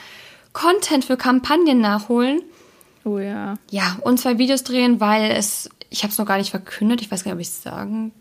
Content 0.53 1.05
für 1.05 1.17
Kampagnen 1.17 1.81
nachholen. 1.81 2.41
Oh 3.03 3.19
ja. 3.19 3.55
Ja, 3.69 3.97
und 4.01 4.19
zwei 4.19 4.37
Videos 4.37 4.63
drehen, 4.63 4.99
weil 4.99 5.31
es, 5.31 5.69
ich 5.89 6.03
habe 6.03 6.11
es 6.11 6.17
noch 6.17 6.25
gar 6.25 6.37
nicht 6.37 6.51
verkündet, 6.51 7.01
ich 7.01 7.11
weiß 7.11 7.23
gar 7.23 7.31
nicht, 7.31 7.37
ob 7.37 7.41
ich 7.41 7.47
es 7.47 7.63
sagen 7.63 8.11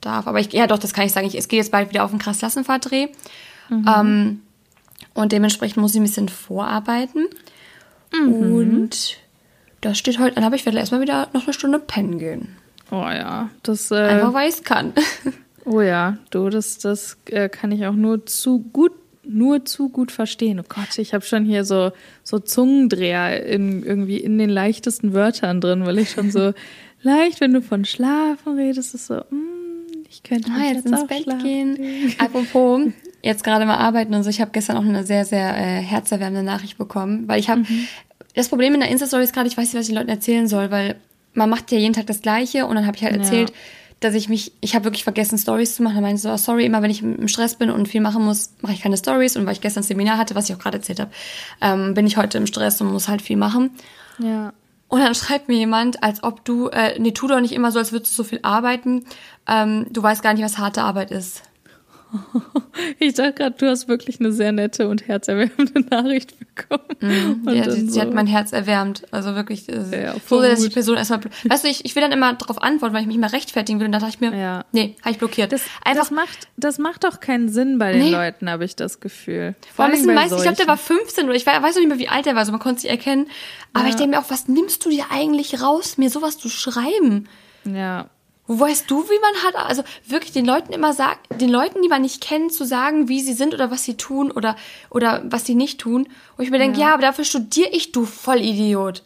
darf, 0.00 0.26
aber 0.26 0.40
ich, 0.40 0.52
ja 0.52 0.66
doch, 0.66 0.78
das 0.78 0.92
kann 0.92 1.06
ich 1.06 1.12
sagen. 1.12 1.26
Ich, 1.26 1.36
es 1.36 1.48
geht 1.48 1.58
jetzt 1.58 1.72
bald 1.72 1.90
wieder 1.90 2.04
auf 2.04 2.10
einen 2.10 2.20
krass 2.20 2.38
Klassenfahrt-Dreh. 2.38 3.08
Ähm, 3.70 4.42
und 5.14 5.32
dementsprechend 5.32 5.78
muss 5.78 5.94
ich 5.94 6.00
ein 6.00 6.04
bisschen 6.04 6.28
vorarbeiten. 6.28 7.26
Und 8.12 9.18
das 9.88 9.98
steht 9.98 10.18
heute, 10.18 10.34
dann 10.34 10.44
habe 10.44 10.56
ich 10.56 10.64
werde 10.64 10.78
erstmal 10.78 11.00
wieder 11.00 11.28
noch 11.32 11.44
eine 11.44 11.52
Stunde 11.52 11.78
pennen 11.78 12.18
gehen. 12.18 12.56
Oh 12.90 12.96
ja. 12.96 13.50
Das, 13.62 13.90
äh, 13.90 13.96
Einfach 13.96 14.34
weil 14.34 14.48
ich 14.48 14.56
es 14.56 14.64
kann. 14.64 14.92
oh 15.64 15.80
ja, 15.80 16.18
du, 16.30 16.48
das, 16.50 16.78
das 16.78 17.18
äh, 17.26 17.48
kann 17.48 17.72
ich 17.72 17.86
auch 17.86 17.94
nur 17.94 18.26
zu 18.26 18.60
gut, 18.72 18.92
nur 19.24 19.64
zu 19.64 19.88
gut 19.88 20.12
verstehen. 20.12 20.60
Oh 20.60 20.66
Gott, 20.68 20.96
ich 20.98 21.14
habe 21.14 21.24
schon 21.24 21.44
hier 21.44 21.64
so, 21.64 21.90
so 22.22 22.38
Zungendreher 22.38 23.44
in, 23.44 23.82
irgendwie 23.82 24.18
in 24.18 24.38
den 24.38 24.50
leichtesten 24.50 25.14
Wörtern 25.14 25.60
drin, 25.60 25.84
weil 25.84 25.98
ich 25.98 26.10
schon 26.10 26.30
so 26.30 26.52
leicht, 27.02 27.40
wenn 27.40 27.52
du 27.52 27.62
von 27.62 27.84
Schlafen 27.84 28.56
redest, 28.56 28.94
ist 28.94 29.06
so, 29.08 29.16
mm, 29.16 30.04
ich 30.08 30.22
könnte 30.22 30.50
Ah, 30.52 30.72
jetzt 30.72 30.86
ins 30.86 31.00
auch 31.00 31.06
Bett 31.08 31.24
schlafen 31.24 31.42
gehen. 31.42 32.14
Apropos, 32.18 32.82
jetzt 33.22 33.42
gerade 33.42 33.66
mal 33.66 33.78
arbeiten 33.78 34.14
und 34.14 34.22
so. 34.22 34.30
Ich 34.30 34.40
habe 34.40 34.52
gestern 34.52 34.76
auch 34.76 34.84
eine 34.84 35.04
sehr, 35.04 35.24
sehr 35.24 35.56
äh, 35.56 35.82
herzerwärmende 35.82 36.44
Nachricht 36.44 36.78
bekommen, 36.78 37.26
weil 37.26 37.40
ich 37.40 37.50
habe 37.50 37.64
das 38.36 38.48
Problem 38.48 38.74
in 38.74 38.80
der 38.80 38.88
Insta-Story 38.90 39.24
ist 39.24 39.32
gerade, 39.34 39.48
ich 39.48 39.56
weiß 39.56 39.64
nicht, 39.64 39.74
was 39.74 39.82
ich 39.82 39.88
den 39.88 39.96
Leuten 39.96 40.08
erzählen 40.10 40.46
soll, 40.46 40.70
weil 40.70 40.96
man 41.34 41.50
macht 41.50 41.70
ja 41.72 41.78
jeden 41.78 41.92
Tag 41.94 42.06
das 42.06 42.22
Gleiche 42.22 42.66
und 42.66 42.76
dann 42.76 42.86
habe 42.86 42.96
ich 42.96 43.02
halt 43.02 43.14
Ja. 43.16 43.22
erzählt, 43.22 43.52
dass 44.00 44.14
ich 44.14 44.28
mich, 44.28 44.52
ich 44.60 44.74
habe 44.74 44.84
wirklich 44.84 45.04
vergessen, 45.04 45.38
Stories 45.38 45.74
zu 45.76 45.82
machen. 45.82 45.94
Dann 45.96 46.02
meinte 46.02 46.16
ich 46.16 46.22
so, 46.22 46.30
oh, 46.30 46.36
sorry, 46.36 46.66
immer 46.66 46.82
wenn 46.82 46.90
ich 46.90 47.02
im 47.02 47.28
Stress 47.28 47.54
bin 47.56 47.70
und 47.70 47.88
viel 47.88 48.02
machen 48.02 48.24
muss, 48.24 48.50
mache 48.60 48.74
ich 48.74 48.82
keine 48.82 48.96
Stories. 48.98 49.36
Und 49.36 49.46
weil 49.46 49.54
ich 49.54 49.60
gestern 49.62 49.82
ein 49.82 49.86
Seminar 49.86 50.18
hatte, 50.18 50.34
was 50.34 50.48
ich 50.48 50.54
auch 50.54 50.58
gerade 50.60 50.76
erzählt 50.76 51.00
habe, 51.00 51.10
ähm, 51.62 51.94
bin 51.94 52.06
ich 52.06 52.16
heute 52.18 52.36
im 52.38 52.46
Stress 52.46 52.78
und 52.80 52.92
muss 52.92 53.08
halt 53.08 53.22
viel 53.22 53.36
machen. 53.38 53.70
Ja. 54.18 54.52
Und 54.88 55.00
dann 55.00 55.14
schreibt 55.14 55.48
mir 55.48 55.56
jemand, 55.56 56.02
als 56.02 56.22
ob 56.22 56.44
du, 56.44 56.68
äh, 56.68 56.98
nee, 56.98 57.12
tu 57.12 57.26
doch 57.26 57.40
nicht 57.40 57.52
immer 57.52 57.72
so, 57.72 57.78
als 57.78 57.90
würdest 57.92 58.12
du 58.12 58.22
so 58.22 58.28
viel 58.28 58.40
arbeiten. 58.42 59.04
Ähm, 59.48 59.86
du 59.90 60.02
weißt 60.02 60.22
gar 60.22 60.34
nicht, 60.34 60.44
was 60.44 60.58
harte 60.58 60.82
Arbeit 60.82 61.10
ist. 61.10 61.42
Ich 62.98 63.14
dachte 63.14 63.32
gerade, 63.32 63.56
du 63.58 63.68
hast 63.68 63.88
wirklich 63.88 64.20
eine 64.20 64.32
sehr 64.32 64.52
nette 64.52 64.88
und 64.88 65.08
herzerwärmende 65.08 65.80
Nachricht 65.90 66.34
bekommen. 66.38 66.84
Mhm. 67.00 67.48
Ja, 67.54 67.70
sie, 67.70 67.86
so, 67.86 67.92
sie 67.94 68.00
hat 68.00 68.12
mein 68.12 68.26
Herz 68.26 68.52
erwärmt. 68.52 69.02
Also 69.10 69.34
wirklich, 69.34 69.68
äh, 69.68 70.04
Ja, 70.04 70.14
so 70.26 70.40
dass 70.42 70.60
die 70.60 70.68
Person 70.68 70.96
erstmal. 70.96 71.20
Weißt 71.44 71.64
du, 71.64 71.68
ich, 71.68 71.84
ich 71.84 71.94
will 71.94 72.02
dann 72.02 72.12
immer 72.12 72.34
darauf 72.34 72.62
antworten, 72.62 72.94
weil 72.94 73.00
ich 73.00 73.06
mich 73.06 73.16
immer 73.16 73.32
rechtfertigen 73.32 73.80
will. 73.80 73.86
Und 73.86 73.92
dann 73.92 74.02
dachte 74.02 74.14
ich 74.14 74.20
mir, 74.20 74.36
Ja. 74.38 74.64
nee, 74.72 74.94
habe 75.02 75.10
ich 75.12 75.18
blockiert. 75.18 75.52
Das, 75.52 75.62
Einfach. 75.84 76.02
das, 76.02 76.10
macht, 76.10 76.48
das 76.56 76.78
macht 76.78 77.04
doch 77.04 77.20
keinen 77.20 77.48
Sinn 77.48 77.78
bei 77.78 77.92
den 77.92 78.02
Nee. 78.02 78.10
Leuten, 78.10 78.50
habe 78.50 78.64
ich 78.66 78.76
das 78.76 79.00
Gefühl. 79.00 79.54
vor 79.74 79.86
allem 79.86 80.06
bei 80.06 80.14
meist, 80.14 80.32
ich 80.34 80.42
glaube, 80.42 80.56
der 80.56 80.66
solchen. 80.66 80.68
war 80.68 80.76
15 80.76 81.24
oder 81.24 81.34
ich 81.34 81.46
weiß 81.46 81.60
noch 81.74 81.80
nicht 81.80 81.88
mehr, 81.88 81.98
wie 81.98 82.08
alt 82.08 82.26
der 82.26 82.34
war, 82.34 82.40
also 82.40 82.52
man 82.52 82.60
konnte 82.60 82.76
es 82.78 82.82
nicht 82.84 82.92
erkennen. 82.92 83.26
Aber 83.72 83.84
Ja. 83.84 83.90
ich 83.90 83.96
denke 83.96 84.16
mir 84.16 84.22
auch, 84.22 84.30
was 84.30 84.48
nimmst 84.48 84.84
du 84.84 84.90
dir 84.90 85.04
eigentlich 85.10 85.60
raus, 85.62 85.96
mir 85.98 86.10
sowas 86.10 86.38
zu 86.38 86.48
schreiben? 86.48 87.28
Ja. 87.64 88.06
Wo 88.46 88.60
weißt 88.60 88.90
du, 88.90 89.02
wie 89.02 89.20
man 89.20 89.42
hat, 89.44 89.68
also 89.68 89.82
wirklich 90.06 90.32
den 90.32 90.44
Leuten 90.44 90.72
immer 90.72 90.92
sagen, 90.92 91.18
den 91.40 91.48
Leuten, 91.48 91.82
die 91.82 91.88
man 91.88 92.02
nicht 92.02 92.20
kennt, 92.20 92.52
zu 92.52 92.64
sagen, 92.64 93.08
wie 93.08 93.20
sie 93.20 93.32
sind 93.32 93.54
oder 93.54 93.70
was 93.70 93.84
sie 93.84 93.96
tun 93.96 94.30
oder, 94.30 94.56
oder 94.90 95.22
was 95.24 95.44
sie 95.44 95.54
nicht 95.54 95.80
tun. 95.80 96.08
Wo 96.36 96.42
ich 96.42 96.50
mir 96.50 96.58
denke, 96.58 96.78
ja. 96.78 96.88
ja, 96.88 96.92
aber 96.94 97.02
dafür 97.02 97.24
studiere 97.24 97.70
ich, 97.70 97.92
du 97.92 98.04
Vollidiot. 98.04 99.02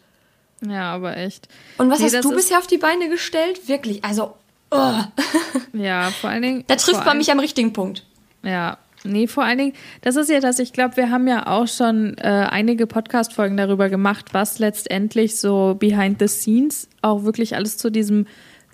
Ja, 0.61 0.93
aber 0.93 1.17
echt. 1.17 1.47
Und 1.77 1.89
was 1.89 1.99
nee, 1.99 2.05
hast 2.05 2.23
du 2.23 2.35
bisher 2.35 2.59
auf 2.59 2.67
die 2.67 2.77
Beine 2.77 3.09
gestellt? 3.09 3.67
Wirklich, 3.67 4.03
also, 4.03 4.35
oh. 4.69 4.93
Ja, 5.73 6.11
vor 6.11 6.29
allen 6.29 6.43
Dingen. 6.43 6.63
Da 6.67 6.75
trifft 6.75 7.03
man 7.05 7.17
mich 7.17 7.31
am 7.31 7.39
richtigen 7.39 7.73
Punkt. 7.73 8.05
Ja, 8.43 8.77
Nee, 9.03 9.27
vor 9.27 9.43
allen 9.43 9.57
Dingen, 9.57 9.73
das 10.01 10.15
ist 10.15 10.29
ja 10.29 10.39
das, 10.39 10.59
ich 10.59 10.73
glaube, 10.73 10.97
wir 10.97 11.09
haben 11.09 11.27
ja 11.27 11.47
auch 11.47 11.67
schon 11.67 12.15
äh, 12.19 12.47
einige 12.49 12.85
Podcast-Folgen 12.85 13.57
darüber 13.57 13.89
gemacht, 13.89 14.27
was 14.33 14.59
letztendlich 14.59 15.37
so 15.37 15.75
behind 15.79 16.19
the 16.19 16.27
scenes 16.27 16.87
auch 17.01 17.23
wirklich 17.23 17.55
alles 17.55 17.77
zu 17.77 17.89
diesem 17.89 18.27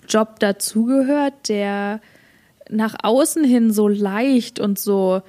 Job 0.08 0.40
dazugehört, 0.40 1.48
der 1.48 2.00
nach 2.70 2.96
außen 3.02 3.44
hin 3.44 3.72
so 3.72 3.88
leicht 3.88 4.60
und 4.60 4.78
so 4.78 5.22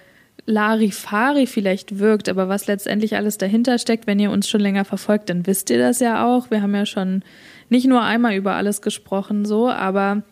Larifari 0.45 1.45
vielleicht 1.45 1.99
wirkt, 1.99 2.27
aber 2.27 2.49
was 2.49 2.67
letztendlich 2.67 3.15
alles 3.15 3.37
dahinter 3.37 3.77
steckt, 3.77 4.07
wenn 4.07 4.19
ihr 4.19 4.31
uns 4.31 4.49
schon 4.49 4.61
länger 4.61 4.83
verfolgt, 4.83 5.29
dann 5.29 5.45
wisst 5.45 5.69
ihr 5.69 5.77
das 5.77 5.99
ja 5.99 6.25
auch. 6.25 6.49
Wir 6.49 6.61
haben 6.61 6.73
ja 6.73 6.85
schon 6.85 7.23
nicht 7.69 7.85
nur 7.85 8.01
einmal 8.01 8.33
über 8.33 8.55
alles 8.55 8.81
gesprochen, 8.81 9.45
so, 9.45 9.69
aber 9.69 10.23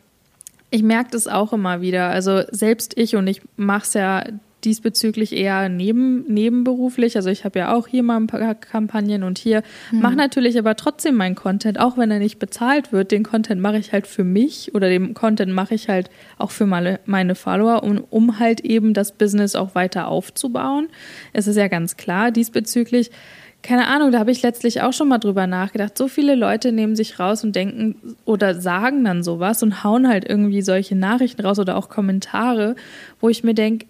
ich 0.72 0.82
merke 0.82 1.12
das 1.12 1.28
auch 1.28 1.54
immer 1.54 1.82
wieder. 1.82 2.10
Also 2.10 2.42
selbst 2.52 2.98
ich 2.98 3.16
und 3.16 3.28
ich 3.28 3.42
mache 3.58 3.84
es 3.84 3.94
ja 3.94 4.24
diesbezüglich 4.64 5.34
eher 5.34 5.70
neben, 5.70 6.24
nebenberuflich. 6.28 7.16
Also 7.16 7.30
ich 7.30 7.46
habe 7.46 7.60
ja 7.60 7.74
auch 7.74 7.88
hier 7.88 8.04
mal 8.04 8.18
ein 8.18 8.28
paar 8.28 8.56
Kampagnen 8.56 9.24
und 9.24 9.38
hier 9.38 9.64
mhm. 9.92 10.02
mache 10.02 10.16
natürlich 10.16 10.58
aber 10.58 10.76
trotzdem 10.76 11.16
meinen 11.16 11.36
Content, 11.36 11.80
auch 11.80 11.98
wenn 11.98 12.10
er 12.10 12.20
nicht 12.20 12.40
bezahlt 12.40 12.92
wird. 12.92 13.12
Den 13.12 13.24
Content 13.24 13.62
mache 13.62 13.78
ich 13.78 13.94
halt 13.94 14.08
für 14.08 14.24
mich 14.24 14.74
oder 14.74 14.90
den 14.90 15.14
Content 15.14 15.54
mache 15.54 15.76
ich 15.76 15.90
halt 15.90 16.10
auch 16.38 16.52
für 16.52 16.66
meine, 16.66 17.00
meine 17.06 17.36
Follower, 17.36 17.84
um, 17.84 18.04
um 18.10 18.40
halt 18.40 18.62
eben 18.62 18.94
das 18.94 19.12
Business 19.12 19.56
auch 19.56 19.76
weiter 19.76 20.08
aufzubauen. 20.08 20.88
Es 21.34 21.48
ist 21.48 21.56
ja 21.56 21.68
ganz 21.68 21.96
klar 21.96 22.32
diesbezüglich. 22.32 23.12
Keine 23.64 23.88
Ahnung, 23.88 24.12
da 24.12 24.20
habe 24.20 24.32
ich 24.32 24.44
letztlich 24.44 24.82
auch 24.82 24.94
schon 24.94 25.10
mal 25.10 25.18
drüber 25.18 25.46
nachgedacht. 25.46 25.98
So 25.98 26.08
viele 26.08 26.36
Leute 26.36 26.72
nehmen 26.72 26.96
sich 26.96 27.20
raus 27.20 27.44
und 27.44 27.56
denken 27.56 27.96
oder 28.24 28.56
sagen 28.56 29.04
dann 29.04 29.24
sowas 29.24 29.62
und 29.62 29.84
hauen 29.84 30.08
halt 30.08 30.28
irgendwie 30.28 30.62
solche 30.62 30.96
Nachrichten 30.96 31.42
raus 31.42 31.60
oder 31.60 31.76
auch 31.76 31.90
Kommentare, 31.90 32.76
wo 33.20 33.30
ich 33.30 33.44
mir 33.44 33.56
denke, 33.56 33.88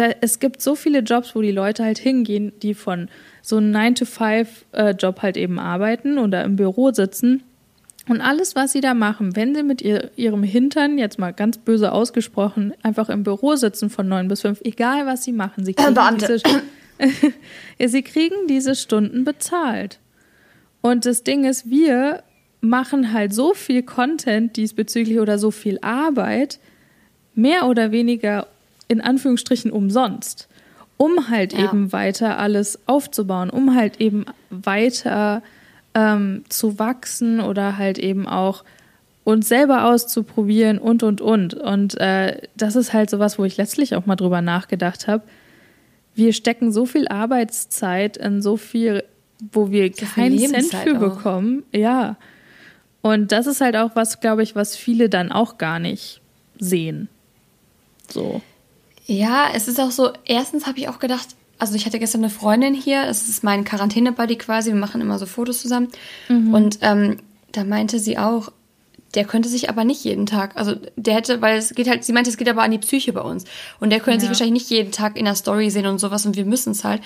da, 0.00 0.10
es 0.20 0.38
gibt 0.38 0.62
so 0.62 0.74
viele 0.74 1.00
Jobs, 1.00 1.34
wo 1.34 1.42
die 1.42 1.50
Leute 1.50 1.84
halt 1.84 1.98
hingehen, 1.98 2.52
die 2.62 2.74
von 2.74 3.08
so 3.42 3.56
einem 3.56 3.74
9-to-5-Job 3.74 5.18
äh, 5.18 5.22
halt 5.22 5.36
eben 5.36 5.58
arbeiten 5.58 6.18
oder 6.18 6.44
im 6.44 6.56
Büro 6.56 6.92
sitzen. 6.92 7.42
Und 8.08 8.20
alles, 8.20 8.56
was 8.56 8.72
sie 8.72 8.80
da 8.80 8.94
machen, 8.94 9.36
wenn 9.36 9.54
sie 9.54 9.62
mit 9.62 9.82
ihr, 9.82 10.10
ihrem 10.16 10.42
Hintern, 10.42 10.96
jetzt 10.96 11.18
mal 11.18 11.32
ganz 11.32 11.58
böse 11.58 11.92
ausgesprochen, 11.92 12.72
einfach 12.82 13.10
im 13.10 13.22
Büro 13.22 13.56
sitzen 13.56 13.90
von 13.90 14.08
9 14.08 14.28
bis 14.28 14.42
5, 14.42 14.62
egal 14.64 15.06
was 15.06 15.24
sie 15.24 15.32
machen, 15.32 15.64
sie 15.64 15.74
kriegen, 15.74 16.16
diese, 16.18 16.40
ja, 17.78 17.88
sie 17.88 18.02
kriegen 18.02 18.46
diese 18.48 18.74
Stunden 18.74 19.24
bezahlt. 19.24 19.98
Und 20.80 21.04
das 21.04 21.22
Ding 21.22 21.44
ist, 21.44 21.68
wir 21.68 22.22
machen 22.60 23.12
halt 23.12 23.34
so 23.34 23.52
viel 23.54 23.82
Content 23.82 24.56
diesbezüglich 24.56 25.20
oder 25.20 25.38
so 25.38 25.50
viel 25.50 25.78
Arbeit, 25.82 26.58
mehr 27.34 27.66
oder 27.66 27.92
weniger 27.92 28.46
in 28.88 29.00
Anführungsstrichen 29.00 29.70
umsonst, 29.70 30.48
um 30.96 31.28
halt 31.30 31.52
ja. 31.52 31.64
eben 31.64 31.92
weiter 31.92 32.38
alles 32.38 32.78
aufzubauen, 32.86 33.50
um 33.50 33.74
halt 33.74 34.00
eben 34.00 34.24
weiter 34.50 35.42
ähm, 35.94 36.44
zu 36.48 36.78
wachsen 36.78 37.40
oder 37.40 37.76
halt 37.76 37.98
eben 37.98 38.26
auch 38.26 38.64
uns 39.24 39.46
selber 39.46 39.84
auszuprobieren 39.84 40.78
und 40.78 41.02
und 41.02 41.20
und. 41.20 41.52
Und 41.52 42.00
äh, 42.00 42.40
das 42.56 42.76
ist 42.76 42.94
halt 42.94 43.10
sowas, 43.10 43.38
wo 43.38 43.44
ich 43.44 43.58
letztlich 43.58 43.94
auch 43.94 44.06
mal 44.06 44.16
drüber 44.16 44.40
nachgedacht 44.40 45.06
habe. 45.06 45.22
Wir 46.14 46.32
stecken 46.32 46.72
so 46.72 46.86
viel 46.86 47.06
Arbeitszeit 47.08 48.16
in 48.16 48.40
so 48.40 48.56
viel, 48.56 49.04
wo 49.52 49.70
wir 49.70 49.92
so 49.92 50.06
keinen 50.06 50.38
Cent 50.38 50.74
für 50.74 50.96
auch. 50.96 51.00
bekommen. 51.00 51.62
Ja. 51.72 52.16
Und 53.02 53.30
das 53.30 53.46
ist 53.46 53.60
halt 53.60 53.76
auch 53.76 53.90
was, 53.94 54.20
glaube 54.20 54.42
ich, 54.42 54.56
was 54.56 54.76
viele 54.76 55.08
dann 55.10 55.30
auch 55.30 55.58
gar 55.58 55.78
nicht 55.78 56.22
sehen. 56.58 57.08
So. 58.10 58.40
Ja, 59.08 59.48
es 59.54 59.68
ist 59.68 59.80
auch 59.80 59.90
so, 59.90 60.10
erstens 60.26 60.66
habe 60.66 60.78
ich 60.78 60.88
auch 60.88 60.98
gedacht, 60.98 61.28
also 61.58 61.74
ich 61.74 61.86
hatte 61.86 61.98
gestern 61.98 62.22
eine 62.22 62.30
Freundin 62.30 62.74
hier, 62.74 63.04
es 63.04 63.26
ist 63.28 63.42
mein 63.42 63.64
Quarantäne-Buddy 63.64 64.36
quasi, 64.36 64.70
wir 64.70 64.78
machen 64.78 65.00
immer 65.00 65.18
so 65.18 65.24
Fotos 65.24 65.62
zusammen. 65.62 65.88
Mhm. 66.28 66.52
Und 66.52 66.78
ähm, 66.82 67.16
da 67.52 67.64
meinte 67.64 67.98
sie 67.98 68.18
auch, 68.18 68.52
der 69.14 69.24
könnte 69.24 69.48
sich 69.48 69.70
aber 69.70 69.84
nicht 69.84 70.04
jeden 70.04 70.26
Tag, 70.26 70.58
also 70.58 70.76
der 70.96 71.14
hätte, 71.14 71.40
weil 71.40 71.56
es 71.56 71.74
geht 71.74 71.88
halt, 71.88 72.04
sie 72.04 72.12
meinte, 72.12 72.28
es 72.28 72.36
geht 72.36 72.50
aber 72.50 72.62
an 72.62 72.70
die 72.70 72.78
Psyche 72.78 73.14
bei 73.14 73.22
uns. 73.22 73.44
Und 73.80 73.90
der 73.90 74.00
könnte 74.00 74.16
ja. 74.16 74.20
sich 74.20 74.28
wahrscheinlich 74.28 74.62
nicht 74.62 74.70
jeden 74.70 74.92
Tag 74.92 75.16
in 75.16 75.24
der 75.24 75.34
Story 75.34 75.70
sehen 75.70 75.86
und 75.86 75.98
sowas 75.98 76.26
und 76.26 76.36
wir 76.36 76.44
müssen 76.44 76.72
es 76.72 76.84
halt. 76.84 77.00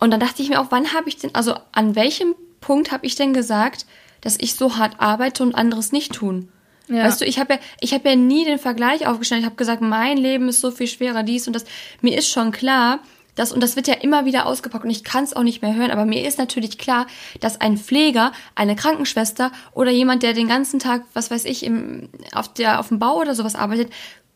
Und 0.00 0.10
dann 0.10 0.20
dachte 0.20 0.40
ich 0.40 0.48
mir 0.48 0.62
auch, 0.62 0.70
wann 0.70 0.94
habe 0.94 1.10
ich 1.10 1.18
denn, 1.18 1.34
also 1.34 1.54
an 1.72 1.94
welchem 1.94 2.34
Punkt 2.62 2.90
habe 2.90 3.04
ich 3.04 3.16
denn 3.16 3.34
gesagt, 3.34 3.84
dass 4.22 4.38
ich 4.40 4.54
so 4.54 4.78
hart 4.78 4.94
arbeite 4.98 5.42
und 5.42 5.54
anderes 5.54 5.92
nicht 5.92 6.14
tun? 6.14 6.48
Ja. 6.88 7.04
Weißt 7.04 7.20
du, 7.20 7.24
ich 7.24 7.38
habe 7.38 7.54
ja, 7.54 7.60
ich 7.80 7.94
habe 7.94 8.08
ja 8.08 8.16
nie 8.16 8.44
den 8.44 8.58
Vergleich 8.58 9.06
aufgestellt. 9.06 9.40
Ich 9.40 9.46
habe 9.46 9.56
gesagt, 9.56 9.80
mein 9.80 10.16
Leben 10.16 10.48
ist 10.48 10.60
so 10.60 10.70
viel 10.70 10.86
schwerer, 10.86 11.22
dies 11.22 11.46
und 11.46 11.54
das. 11.54 11.64
Mir 12.00 12.18
ist 12.18 12.28
schon 12.28 12.52
klar, 12.52 13.00
dass, 13.34 13.52
und 13.52 13.62
das 13.62 13.76
wird 13.76 13.88
ja 13.88 13.94
immer 13.94 14.24
wieder 14.24 14.46
ausgepackt 14.46 14.84
und 14.84 14.90
ich 14.90 15.04
kann 15.04 15.24
es 15.24 15.34
auch 15.34 15.42
nicht 15.42 15.62
mehr 15.62 15.74
hören, 15.74 15.90
aber 15.90 16.04
mir 16.04 16.26
ist 16.26 16.38
natürlich 16.38 16.78
klar, 16.78 17.06
dass 17.40 17.60
ein 17.60 17.76
Pfleger, 17.76 18.32
eine 18.54 18.76
Krankenschwester 18.76 19.50
oder 19.72 19.90
jemand, 19.90 20.22
der 20.22 20.34
den 20.34 20.48
ganzen 20.48 20.78
Tag, 20.78 21.02
was 21.14 21.30
weiß 21.30 21.44
ich, 21.46 21.64
im, 21.64 22.08
auf, 22.32 22.52
der, 22.54 22.80
auf 22.80 22.88
dem 22.88 22.98
Bau 22.98 23.16
oder 23.20 23.34
sowas 23.34 23.54
arbeitet, 23.54 23.92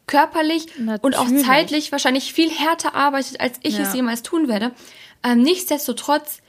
körperlich 0.06 0.66
natürlich. 0.78 1.02
und 1.02 1.16
auch 1.16 1.28
zeitlich 1.44 1.92
wahrscheinlich 1.92 2.32
viel 2.32 2.50
härter 2.50 2.94
arbeitet, 2.94 3.40
als 3.40 3.58
ich 3.62 3.78
ja. 3.78 3.84
es 3.84 3.94
jemals 3.94 4.22
tun 4.22 4.48
werde. 4.48 4.72
Ähm, 5.22 5.42
nichtsdestotrotz 5.42 6.40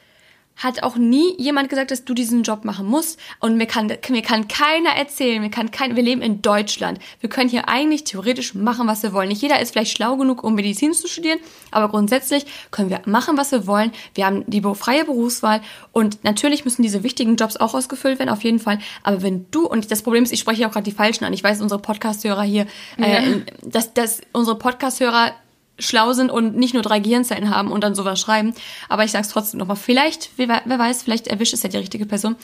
hat 0.60 0.84
auch 0.84 0.98
nie 0.98 1.34
jemand 1.38 1.70
gesagt, 1.70 1.90
dass 1.92 2.06
du 2.06 2.14
diesen 2.14 2.44
Job 2.44 2.66
machen 2.66 2.86
musst. 2.86 3.18
Und 3.40 3.56
mir 3.56 3.66
kann, 3.66 3.92
mir 4.10 4.22
kann 4.22 4.48
keiner 4.48 4.92
erzählen, 4.92 5.42
mir 5.42 5.50
kann 5.50 5.72
kein, 5.72 5.96
wir 5.96 6.04
leben 6.04 6.22
in 6.22 6.42
Deutschland. 6.42 7.00
Wir 7.22 7.30
können 7.30 7.50
hier 7.50 7.70
eigentlich 7.70 8.04
theoretisch 8.04 8.54
machen, 8.54 8.86
was 8.88 9.02
wir 9.02 9.14
wollen. 9.14 9.30
Nicht 9.30 9.42
jeder 9.42 9.60
ist 9.62 9.72
vielleicht 9.72 9.96
schlau 9.96 10.18
genug, 10.18 10.44
um 10.44 10.56
Medizin 10.56 10.94
zu 10.94 11.08
studieren, 11.08 11.40
aber 11.72 11.88
grundsätzlich 11.88 12.46
können 12.72 12.90
wir 12.90 13.02
machen, 13.06 13.38
was 13.38 13.52
wir 13.52 13.68
wollen. 13.68 13.92
Wir 14.14 14.26
haben 14.26 14.44
die 14.48 14.62
freie 14.76 15.06
Berufswahl 15.06 15.62
und 15.94 16.24
natürlich 16.24 16.66
müssen 16.66 16.84
diese 16.84 17.04
wichtigen 17.04 17.38
Jobs 17.38 17.56
auch 17.56 17.74
ausgefüllt 17.74 18.20
werden, 18.20 18.30
auf 18.30 18.44
jeden 18.44 18.60
Fall. 18.60 18.80
Aber 19.04 19.22
wenn 19.22 19.46
du, 19.52 19.66
und 19.66 19.90
das 19.92 20.02
Problem 20.02 20.24
ist, 20.24 20.34
ich 20.34 20.42
spreche 20.42 20.68
auch 20.68 20.72
gerade 20.72 20.84
die 20.84 20.92
Falschen 20.92 21.24
an. 21.24 21.34
Ich 21.34 21.44
weiß, 21.44 21.62
unsere 21.62 21.82
Podcast-Hörer 21.82 22.44
hier, 22.44 22.68
äh, 22.98 23.14
ja. 23.14 23.38
dass, 23.64 23.94
dass 23.94 24.22
unsere 24.34 24.58
Podcast-Hörer 24.58 25.34
schlau 25.80 26.14
sind 26.14 26.32
und 26.32 26.56
nicht 26.56 26.74
nur 26.74 26.84
drei 26.84 27.00
Gehirnzellen 27.00 27.50
haben 27.50 27.72
und 27.72 27.84
dann 27.84 27.96
sowas 27.96 28.20
schreiben. 28.20 28.54
Aber 28.88 29.04
ich 29.04 29.12
sag's 29.12 29.30
trotzdem 29.30 29.60
nochmal. 29.60 29.78
Vielleicht, 29.78 30.32
wer, 30.38 30.62
wer 30.66 30.80
weiß, 30.80 31.04
vielleicht 31.04 31.28
erwischt 31.28 31.54
es 31.54 31.64
ja 31.64 31.70
die 31.70 31.78
richtige 31.78 32.06
Person. 32.06 32.36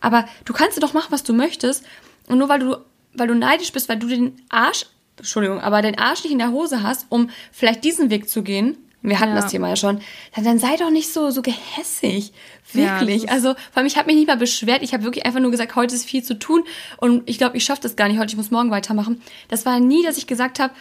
Aber 0.00 0.26
du 0.44 0.52
kannst 0.52 0.82
doch 0.82 0.92
machen, 0.92 1.10
was 1.10 1.22
du 1.22 1.32
möchtest. 1.32 1.84
Und 2.26 2.38
nur 2.38 2.48
weil 2.48 2.60
du, 2.60 2.76
weil 3.14 3.28
du 3.28 3.34
neidisch 3.34 3.72
bist, 3.72 3.88
weil 3.88 3.98
du 3.98 4.06
den 4.06 4.40
Arsch, 4.48 4.86
Entschuldigung, 5.16 5.60
aber 5.60 5.82
den 5.82 5.98
Arsch 5.98 6.24
nicht 6.24 6.32
in 6.32 6.38
der 6.38 6.52
Hose 6.52 6.82
hast, 6.82 7.06
um 7.08 7.30
vielleicht 7.52 7.84
diesen 7.84 8.10
Weg 8.10 8.28
zu 8.28 8.42
gehen, 8.42 8.76
wir 9.02 9.18
hatten 9.18 9.34
ja. 9.34 9.40
das 9.40 9.50
Thema 9.50 9.68
ja 9.68 9.76
schon. 9.76 10.00
Dann, 10.34 10.44
dann 10.44 10.58
sei 10.58 10.76
doch 10.76 10.90
nicht 10.90 11.12
so 11.12 11.30
so 11.30 11.40
gehässig, 11.40 12.32
wirklich. 12.72 13.24
Ja, 13.24 13.30
also 13.30 13.54
vor 13.54 13.78
allem 13.78 13.86
ich 13.86 13.96
habe 13.96 14.06
mich 14.06 14.16
nicht 14.16 14.28
mal 14.28 14.36
beschwert. 14.36 14.82
Ich 14.82 14.92
habe 14.92 15.04
wirklich 15.04 15.24
einfach 15.24 15.40
nur 15.40 15.50
gesagt, 15.50 15.74
heute 15.74 15.94
ist 15.94 16.04
viel 16.04 16.22
zu 16.22 16.38
tun 16.38 16.64
und 16.98 17.28
ich 17.28 17.38
glaube, 17.38 17.56
ich 17.56 17.64
schaffe 17.64 17.80
das 17.82 17.96
gar 17.96 18.08
nicht 18.08 18.18
heute. 18.18 18.30
Ich 18.30 18.36
muss 18.36 18.50
morgen 18.50 18.70
weitermachen. 18.70 19.22
Das 19.48 19.64
war 19.64 19.80
nie, 19.80 20.02
dass 20.02 20.18
ich 20.18 20.26
gesagt 20.26 20.60
habe, 20.60 20.74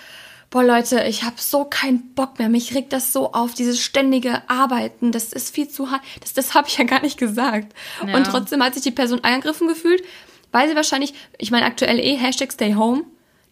boah 0.50 0.64
Leute, 0.64 1.04
ich 1.04 1.24
habe 1.24 1.36
so 1.38 1.66
keinen 1.66 2.14
Bock 2.14 2.40
mehr. 2.40 2.50
Mich 2.50 2.74
regt 2.76 2.94
das 2.94 3.14
so 3.14 3.34
auf, 3.34 3.54
dieses 3.54 3.80
ständige 3.80 4.42
Arbeiten. 4.50 5.12
Das 5.12 5.34
ist 5.34 5.54
viel 5.54 5.70
zu 5.70 5.92
hart. 5.92 6.02
Das, 6.22 6.34
das 6.34 6.54
habe 6.54 6.68
ich 6.68 6.78
ja 6.78 6.86
gar 6.86 7.02
nicht 7.02 7.18
gesagt. 7.18 7.74
Ja. 8.06 8.16
Und 8.16 8.26
trotzdem 8.26 8.64
hat 8.64 8.74
sich 8.74 8.84
die 8.84 8.92
Person 8.92 9.24
angegriffen 9.24 9.68
gefühlt, 9.68 10.04
weil 10.52 10.68
sie 10.68 10.76
wahrscheinlich, 10.76 11.14
ich 11.38 11.52
meine 11.52 11.66
aktuell 11.66 12.00
eh 12.00 12.16
Hashtag 12.16 12.52
Stay 12.52 12.74
Home, 12.76 13.04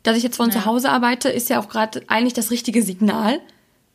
dass 0.03 0.17
ich 0.17 0.23
jetzt 0.23 0.37
von 0.37 0.49
ja. 0.49 0.53
zu 0.53 0.65
Hause 0.65 0.89
arbeite, 0.89 1.29
ist 1.29 1.49
ja 1.49 1.59
auch 1.59 1.69
gerade 1.69 2.01
eigentlich 2.07 2.33
das 2.33 2.51
richtige 2.51 2.81
Signal. 2.81 3.41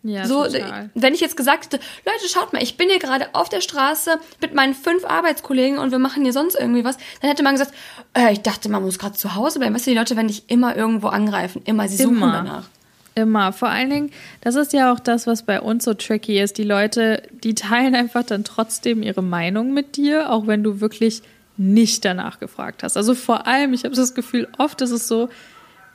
Ja, 0.05 0.27
so, 0.27 0.45
total. 0.45 0.91
wenn 0.95 1.15
ich 1.15 1.21
jetzt 1.21 1.37
gesagt 1.37 1.67
hätte, 1.67 1.79
Leute, 2.05 2.29
schaut 2.29 2.53
mal, 2.53 2.61
ich 2.61 2.77
bin 2.77 2.89
hier 2.89 2.99
gerade 2.99 3.29
auf 3.35 3.49
der 3.49 3.61
Straße 3.61 4.19
mit 4.41 4.53
meinen 4.53 4.75
fünf 4.75 5.05
Arbeitskollegen 5.05 5.79
und 5.79 5.93
wir 5.93 6.01
machen 6.01 6.25
hier 6.25 6.33
sonst 6.33 6.57
irgendwie 6.57 6.85
was, 6.85 6.97
dann 7.21 7.31
hätte 7.31 7.45
man 7.45 7.55
gesagt, 7.55 7.73
äh, 8.13 8.33
ich 8.33 8.41
dachte, 8.41 8.69
man 8.69 8.83
muss 8.83 8.99
gerade 8.99 9.15
zu 9.15 9.37
Hause 9.37 9.61
bleiben. 9.61 9.73
Weißt 9.77 9.87
du, 9.87 9.93
die 9.93 9.97
Leute 9.97 10.17
werden 10.17 10.27
dich 10.27 10.51
immer 10.51 10.75
irgendwo 10.75 11.07
angreifen, 11.07 11.63
immer, 11.67 11.87
sie 11.87 11.99
suchen 11.99 12.17
immer. 12.17 12.33
danach. 12.33 12.69
Immer. 13.15 13.53
Vor 13.53 13.69
allen 13.69 13.91
Dingen, 13.91 14.11
das 14.41 14.55
ist 14.55 14.73
ja 14.73 14.93
auch 14.93 15.01
das, 15.01 15.27
was 15.27 15.43
bei 15.43 15.61
uns 15.61 15.85
so 15.85 15.95
tricky 15.95 16.41
ist. 16.41 16.57
Die 16.57 16.65
Leute, 16.65 17.23
die 17.45 17.55
teilen 17.55 17.95
einfach 17.95 18.23
dann 18.23 18.45
trotzdem 18.45 19.03
ihre 19.03 19.23
Meinung 19.23 19.75
mit 19.75 19.97
dir, 19.97 20.31
auch 20.31 20.47
wenn 20.47 20.63
du 20.63 20.81
wirklich 20.81 21.23
nicht 21.59 22.05
danach 22.05 22.41
gefragt 22.41 22.83
hast. 22.83 22.97
Also 22.97 23.15
vor 23.15 23.47
allem, 23.47 23.75
ich 23.75 23.85
habe 23.85 23.95
das 23.95 24.15
Gefühl, 24.15 24.49
oft 24.57 24.81
ist 24.81 24.91
es 24.91 25.09
so, 25.09 25.29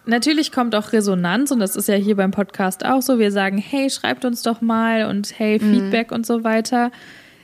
natürlich 0.05 0.51
kommt 0.51 0.75
auch 0.75 0.93
Resonanz 0.93 1.51
und 1.51 1.59
das 1.59 1.75
ist 1.75 1.87
ja 1.87 1.95
hier 1.95 2.15
beim 2.15 2.31
Podcast 2.31 2.85
auch 2.85 3.01
so. 3.01 3.17
Wir 3.17 3.31
sagen, 3.31 3.57
hey, 3.57 3.89
schreibt 3.89 4.23
uns 4.23 4.43
doch 4.43 4.61
mal 4.61 5.05
und 5.05 5.37
hey, 5.39 5.59
mhm. 5.59 5.73
Feedback 5.73 6.11
mhm. 6.11 6.17
und 6.17 6.25
so 6.25 6.43
weiter. 6.43 6.91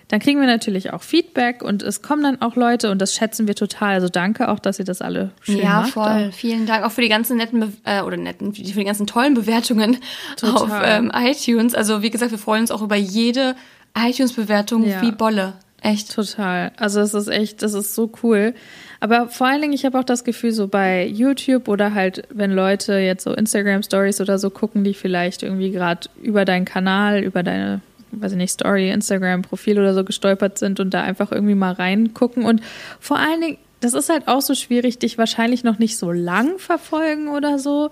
Dann 0.09 0.19
kriegen 0.19 0.39
wir 0.39 0.47
natürlich 0.47 0.93
auch 0.93 1.01
Feedback 1.01 1.63
und 1.63 1.81
es 1.81 2.01
kommen 2.01 2.23
dann 2.23 2.41
auch 2.41 2.55
Leute 2.55 2.91
und 2.91 3.01
das 3.01 3.13
schätzen 3.13 3.47
wir 3.47 3.55
total. 3.55 3.93
Also 3.95 4.09
danke 4.09 4.49
auch, 4.49 4.59
dass 4.59 4.79
ihr 4.79 4.85
das 4.85 5.01
alle 5.01 5.31
schön 5.41 5.57
ja, 5.57 5.81
macht. 5.81 5.91
voll. 5.91 6.31
Vielen 6.31 6.65
Dank 6.65 6.85
auch 6.85 6.91
für 6.91 7.01
die 7.01 7.09
ganzen 7.09 7.37
netten 7.37 7.59
Be 7.59 7.69
äh, 7.85 8.01
oder 8.01 8.17
netten, 8.17 8.53
für 8.53 8.61
die 8.61 8.83
ganzen 8.83 9.07
tollen 9.07 9.33
Bewertungen 9.33 9.97
Total. 10.37 10.55
auf 10.55 10.71
ähm, 10.83 11.11
iTunes. 11.15 11.73
Also 11.73 12.01
wie 12.01 12.09
gesagt, 12.09 12.31
wir 12.31 12.37
freuen 12.37 12.61
uns 12.61 12.71
auch 12.71 12.81
über 12.81 12.95
jede 12.95 13.55
iTunes-Bewertung 13.97 14.85
Ja. 14.87 15.01
wie 15.01 15.11
Bolle. 15.11 15.53
Echt. 15.81 16.13
Total. 16.15 16.71
Also 16.77 17.01
es 17.01 17.13
ist 17.13 17.27
echt, 17.27 17.61
das 17.61 17.73
ist 17.73 17.93
so 17.93 18.11
cool. 18.23 18.53
Aber 19.01 19.27
vor 19.27 19.47
allen 19.47 19.61
Dingen, 19.61 19.73
ich 19.73 19.83
habe 19.83 19.99
auch 19.99 20.05
das 20.05 20.23
Gefühl, 20.23 20.53
so 20.53 20.69
bei 20.69 21.05
YouTube 21.05 21.67
oder 21.67 21.93
halt, 21.93 22.23
wenn 22.29 22.51
Leute 22.51 22.93
jetzt 22.93 23.25
so 23.25 23.33
Instagram 23.33 23.83
Stories 23.83 24.21
oder 24.21 24.39
so 24.39 24.49
gucken, 24.49 24.85
die 24.85 24.93
vielleicht 24.93 25.43
irgendwie 25.43 25.71
gerade 25.71 26.07
über 26.21 26.45
deinen 26.45 26.63
Kanal, 26.63 27.21
über 27.21 27.43
deine, 27.43 27.81
weiß 28.19 28.33
ich 28.33 28.37
nicht, 28.37 28.51
Story, 28.51 28.91
Instagram 28.91 29.41
Profil 29.41 29.79
oder 29.79 29.93
so 29.93 30.03
gestolpert 30.03 30.57
sind 30.57 30.79
und 30.79 30.93
da 30.93 31.01
einfach 31.01 31.31
irgendwie 31.31 31.55
mal 31.55 31.73
reingucken. 31.73 32.45
Und 32.45 32.61
vor 32.99 33.17
allen 33.17 33.41
Dingen, 33.41 33.57
das 33.79 33.93
ist 33.93 34.09
halt 34.09 34.27
auch 34.27 34.41
so 34.41 34.55
schwierig, 34.55 34.99
dich 34.99 35.17
wahrscheinlich 35.17 35.63
noch 35.63 35.79
nicht 35.79 35.97
so 35.97 36.11
lang 36.11 36.57
verfolgen 36.57 37.27
oder 37.27 37.59
so. 37.59 37.89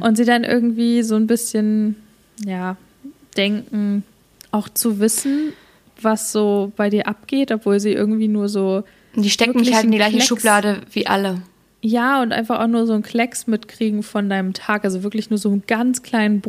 Und 0.00 0.16
sie 0.16 0.24
dann 0.24 0.44
irgendwie 0.44 1.02
so 1.02 1.16
ein 1.16 1.26
bisschen, 1.26 1.96
ja, 2.44 2.76
denken, 3.36 4.04
auch 4.52 4.68
zu 4.68 5.00
wissen, 5.00 5.52
was 6.00 6.32
so 6.32 6.72
bei 6.76 6.90
dir 6.90 7.08
abgeht, 7.08 7.50
obwohl 7.50 7.80
sie 7.80 7.92
irgendwie 7.92 8.28
nur 8.28 8.48
so 8.48 8.84
die 9.14 9.30
stecken 9.30 9.60
mich 9.60 9.74
halt 9.74 9.84
in 9.84 9.90
die 9.90 9.98
gleiche 9.98 10.18
Klecks- 10.18 10.26
Schublade 10.26 10.80
wie 10.92 11.06
alle. 11.06 11.42
Ja, 11.80 12.22
und 12.22 12.32
einfach 12.32 12.60
auch 12.60 12.68
nur 12.68 12.86
so 12.86 12.92
einen 12.92 13.02
Klecks 13.02 13.48
mitkriegen 13.48 14.02
von 14.04 14.30
deinem 14.30 14.52
Tag. 14.52 14.84
Also 14.84 15.02
wirklich 15.02 15.30
nur 15.30 15.38
so 15.38 15.50
einen 15.50 15.64
ganz 15.66 16.02
kleinen 16.02 16.40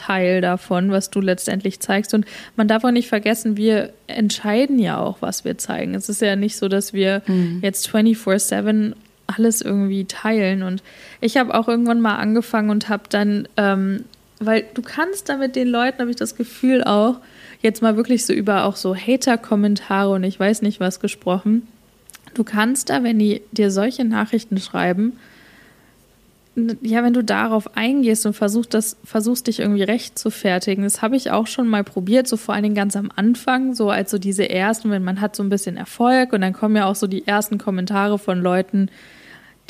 Bruchteil 0.00 0.40
davon, 0.40 0.90
was 0.90 1.10
du 1.10 1.20
letztendlich 1.20 1.80
zeigst. 1.80 2.14
Und 2.14 2.26
man 2.56 2.68
darf 2.68 2.84
auch 2.84 2.90
nicht 2.90 3.08
vergessen, 3.08 3.56
wir 3.56 3.92
entscheiden 4.06 4.78
ja 4.78 4.98
auch, 4.98 5.18
was 5.20 5.44
wir 5.44 5.58
zeigen. 5.58 5.94
Es 5.94 6.08
ist 6.08 6.20
ja 6.20 6.36
nicht 6.36 6.56
so, 6.56 6.68
dass 6.68 6.92
wir 6.92 7.22
jetzt 7.62 7.88
24-7 7.88 8.94
alles 9.26 9.60
irgendwie 9.60 10.06
teilen. 10.06 10.62
Und 10.62 10.82
ich 11.20 11.36
habe 11.36 11.54
auch 11.54 11.68
irgendwann 11.68 12.00
mal 12.00 12.16
angefangen 12.16 12.70
und 12.70 12.88
habe 12.88 13.04
dann, 13.08 13.46
ähm, 13.56 14.04
weil 14.40 14.64
du 14.74 14.82
kannst 14.82 15.28
da 15.28 15.36
mit 15.36 15.54
den 15.54 15.68
Leuten, 15.68 16.00
habe 16.00 16.10
ich 16.10 16.16
das 16.16 16.34
Gefühl 16.34 16.82
auch, 16.82 17.16
jetzt 17.62 17.82
mal 17.82 17.96
wirklich 17.96 18.24
so 18.24 18.32
über 18.32 18.64
auch 18.64 18.76
so 18.76 18.96
Hater-Kommentare 18.96 20.10
und 20.10 20.24
ich 20.24 20.40
weiß 20.40 20.62
nicht 20.62 20.80
was 20.80 20.98
gesprochen. 20.98 21.68
Du 22.32 22.42
kannst 22.42 22.88
da, 22.88 23.02
wenn 23.02 23.18
die 23.18 23.42
dir 23.52 23.70
solche 23.70 24.04
Nachrichten 24.04 24.58
schreiben, 24.58 25.18
ja, 26.82 27.02
wenn 27.02 27.12
du 27.12 27.22
darauf 27.22 27.76
eingehst 27.76 28.26
und 28.26 28.34
versuchst, 28.34 28.74
das, 28.74 28.96
versuchst 29.04 29.46
dich 29.46 29.60
irgendwie 29.60 29.82
recht 29.82 30.18
zu 30.18 30.30
fertigen, 30.30 30.84
das 30.84 31.02
habe 31.02 31.16
ich 31.16 31.30
auch 31.30 31.46
schon 31.46 31.68
mal 31.68 31.84
probiert, 31.84 32.28
so 32.28 32.36
vor 32.36 32.54
allen 32.54 32.62
Dingen 32.62 32.74
ganz 32.74 32.96
am 32.96 33.10
Anfang, 33.14 33.74
so 33.74 33.90
als 33.90 34.10
so 34.10 34.18
diese 34.18 34.48
ersten, 34.48 34.90
wenn 34.90 35.04
man 35.04 35.20
hat 35.20 35.36
so 35.36 35.42
ein 35.42 35.48
bisschen 35.48 35.76
Erfolg 35.76 36.32
und 36.32 36.40
dann 36.40 36.52
kommen 36.52 36.76
ja 36.76 36.86
auch 36.86 36.94
so 36.94 37.06
die 37.06 37.26
ersten 37.26 37.58
Kommentare 37.58 38.18
von 38.18 38.40
Leuten, 38.40 38.90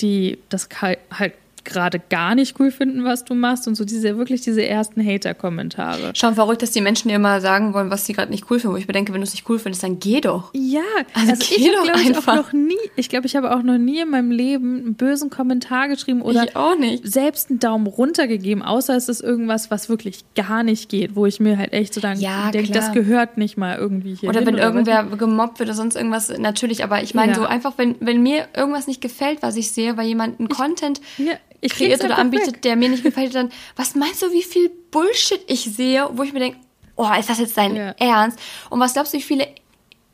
die 0.00 0.38
das 0.48 0.68
halt 0.82 1.34
gerade 1.64 2.00
gar 2.10 2.34
nicht 2.34 2.58
cool 2.60 2.70
finden, 2.70 3.04
was 3.04 3.24
du 3.24 3.34
machst 3.34 3.66
und 3.68 3.74
so 3.74 3.84
diese 3.84 4.16
wirklich 4.18 4.40
diese 4.40 4.64
ersten 4.64 5.04
Hater-Kommentare. 5.04 6.12
Schon 6.14 6.34
verrückt, 6.34 6.62
dass 6.62 6.70
die 6.70 6.80
Menschen 6.80 7.08
dir 7.08 7.14
immer 7.16 7.40
sagen 7.40 7.74
wollen, 7.74 7.90
was 7.90 8.06
sie 8.06 8.12
gerade 8.12 8.30
nicht 8.30 8.50
cool 8.50 8.58
finden. 8.60 8.74
Wo 8.74 8.78
ich 8.78 8.86
mir 8.86 8.92
denke, 8.92 9.12
wenn 9.12 9.20
du 9.20 9.26
es 9.26 9.32
nicht 9.32 9.48
cool 9.48 9.58
findest, 9.58 9.82
dann 9.82 9.98
geh 10.00 10.20
doch. 10.20 10.50
Ja, 10.54 10.80
Also 11.14 11.30
also, 11.32 11.44
geh 11.48 11.62
ich 11.62 11.72
doch 11.72 11.82
glaube 11.84 12.00
ich 12.00 12.10
auch 12.12 12.16
einfach. 12.16 12.36
noch 12.36 12.52
nie, 12.52 12.76
ich 12.96 13.08
glaube 13.08 13.26
ich 13.26 13.36
habe 13.36 13.54
auch 13.54 13.62
noch 13.62 13.78
nie 13.78 14.00
in 14.00 14.10
meinem 14.10 14.30
Leben 14.30 14.78
einen 14.78 14.94
bösen 14.94 15.30
Kommentar 15.30 15.88
geschrieben 15.88 16.22
oder 16.22 16.44
ich 16.44 16.56
auch 16.56 16.76
nicht. 16.76 17.06
selbst 17.10 17.50
einen 17.50 17.58
Daumen 17.58 17.86
runter 17.86 18.26
gegeben, 18.26 18.62
außer 18.62 18.96
es 18.96 19.08
ist 19.08 19.20
irgendwas, 19.20 19.70
was 19.70 19.88
wirklich 19.88 20.24
gar 20.34 20.62
nicht 20.62 20.88
geht, 20.88 21.16
wo 21.16 21.26
ich 21.26 21.40
mir 21.40 21.58
halt 21.58 21.72
echt 21.72 21.94
so 21.94 22.00
dann 22.00 22.18
Ja, 22.20 22.50
denke, 22.50 22.72
das 22.72 22.92
gehört 22.92 23.36
nicht 23.38 23.56
mal 23.56 23.76
irgendwie 23.78 24.14
hier. 24.14 24.28
Oder 24.28 24.44
wenn 24.46 24.54
was. 24.56 24.62
irgendwer 24.62 25.04
gemobbt 25.04 25.58
wird 25.58 25.68
oder 25.68 25.76
sonst 25.76 25.94
irgendwas, 25.96 26.36
natürlich. 26.38 26.84
Aber 26.84 27.02
ich 27.02 27.14
meine 27.14 27.32
Ja. 27.32 27.38
so 27.38 27.44
einfach, 27.44 27.74
wenn, 27.76 27.96
wenn 28.00 28.22
mir 28.22 28.46
irgendwas 28.56 28.86
nicht 28.86 29.00
gefällt, 29.00 29.42
was 29.42 29.56
ich 29.56 29.70
sehe, 29.72 29.96
weil 29.96 30.06
jemand 30.06 30.38
einen 30.40 30.48
Content 30.48 31.00
Ja, 31.18 31.32
ich 31.60 31.72
kreiert 31.72 32.02
oder 32.04 32.18
anbietet, 32.18 32.54
weg. 32.54 32.62
der 32.62 32.76
mir 32.76 32.88
nicht 32.88 33.02
gefällt, 33.02 33.34
dann, 33.34 33.50
was 33.76 33.94
meinst 33.94 34.22
du, 34.22 34.32
wie 34.32 34.42
viel 34.42 34.70
Bullshit 34.90 35.40
ich 35.46 35.62
sehe, 35.64 36.08
wo 36.12 36.22
ich 36.22 36.32
mir 36.32 36.40
denke, 36.40 36.58
oh, 36.96 37.08
ist 37.18 37.28
das 37.28 37.38
jetzt 37.38 37.56
dein 37.56 37.76
Ja. 37.76 37.94
Ernst? 37.98 38.38
Und 38.70 38.80
was 38.80 38.92
glaubst 38.94 39.12
du, 39.12 39.18
wie 39.18 39.22
viele 39.22 39.46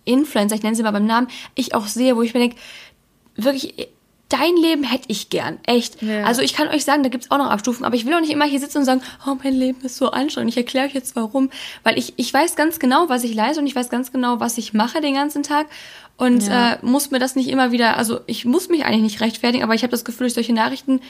Influencer, 0.05 0.55
ich 0.57 0.63
nenne 0.63 0.77
sie 0.77 0.83
mal 0.83 0.93
beim 0.93 1.07
Namen, 1.07 1.29
ich 1.55 1.75
auch 1.75 1.87
sehe, 1.87 2.17
wo 2.17 2.23
ich 2.23 2.33
mir 2.35 2.41
denke, 2.41 2.57
wirklich, 3.37 3.89
dein 4.29 4.57
Leben 4.57 4.83
hätte 4.83 5.05
ich 5.09 5.31
gern. 5.31 5.59
Echt. 5.67 6.03
Ja. 6.03 6.25
Also 6.25 6.43
ich 6.43 6.55
kann 6.55 6.69
euch 6.69 6.85
sagen, 6.85 7.03
da 7.03 7.09
gibt's 7.09 7.31
auch 7.31 7.39
noch 7.39 7.51
Abstufen, 7.51 7.85
aber 7.85 7.95
ich 7.95 8.07
will 8.07 8.15
auch 8.15 8.21
nicht 8.21 8.33
immer 8.33 8.45
hier 8.45 8.59
sitzen 8.59 8.79
und 8.79 8.85
sagen, 8.85 9.03
oh, 9.27 9.37
mein 9.43 9.55
Leben 9.55 9.81
ist 9.83 9.97
so 9.97 10.11
anstrengend. 10.11 10.51
Ich 10.51 10.57
erkläre 10.57 10.87
euch 10.87 10.95
jetzt 10.95 11.15
warum. 11.15 11.51
Weil 11.85 11.97
ich, 11.99 12.15
ich 12.17 12.33
weiß 12.35 12.57
ganz 12.57 12.79
genau, 12.81 13.09
was 13.09 13.23
ich 13.25 13.35
leiste 13.35 13.61
und 13.61 13.67
ich 13.69 13.77
weiß 13.77 13.89
ganz 13.89 14.11
genau, 14.13 14.41
was 14.41 14.59
ich 14.59 14.73
mache 14.73 15.01
den 15.01 15.15
ganzen 15.15 15.43
Tag. 15.43 15.67
Und 16.17 16.47
Ja. 16.47 16.73
äh, 16.75 16.79
muss 16.83 17.11
mir 17.11 17.19
das 17.19 17.37
nicht 17.37 17.49
immer 17.49 17.71
wieder, 17.73 17.97
also 17.99 18.21
ich 18.27 18.45
muss 18.45 18.69
mich 18.69 18.85
eigentlich 18.85 19.03
nicht 19.03 19.21
rechtfertigen, 19.21 19.63
aber 19.63 19.75
ich 19.75 19.83
habe 19.83 19.91
das 19.93 20.05
Gefühl, 20.05 20.25
durch 20.25 20.35
solche 20.35 20.55
Nachrichten 20.55 21.01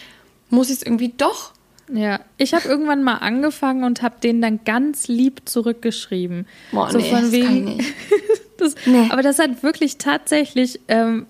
muss 0.50 0.70
ich 0.70 0.76
es 0.76 0.82
irgendwie 0.82 1.12
doch. 1.16 1.52
Ja, 1.92 2.20
ich 2.36 2.52
habe 2.52 2.66
irgendwann 2.66 3.04
mal 3.04 3.18
angefangen 3.18 3.84
und 3.84 4.02
habe 4.02 4.16
denen 4.22 4.42
dann 4.42 4.60
ganz 4.64 5.06
lieb 5.06 5.42
zurückgeschrieben. 5.44 6.46
Boah, 6.72 6.90
so 6.90 6.98
nee, 6.98 7.10
von 7.10 7.32
wegen. 7.32 7.84
Das, 8.58 8.74
Nee. 8.86 9.08
Aber 9.10 9.20
das 9.20 9.38
hat 9.38 9.62
wirklich 9.62 9.98
tatsächlich 9.98 10.80
ähm, 10.88 11.26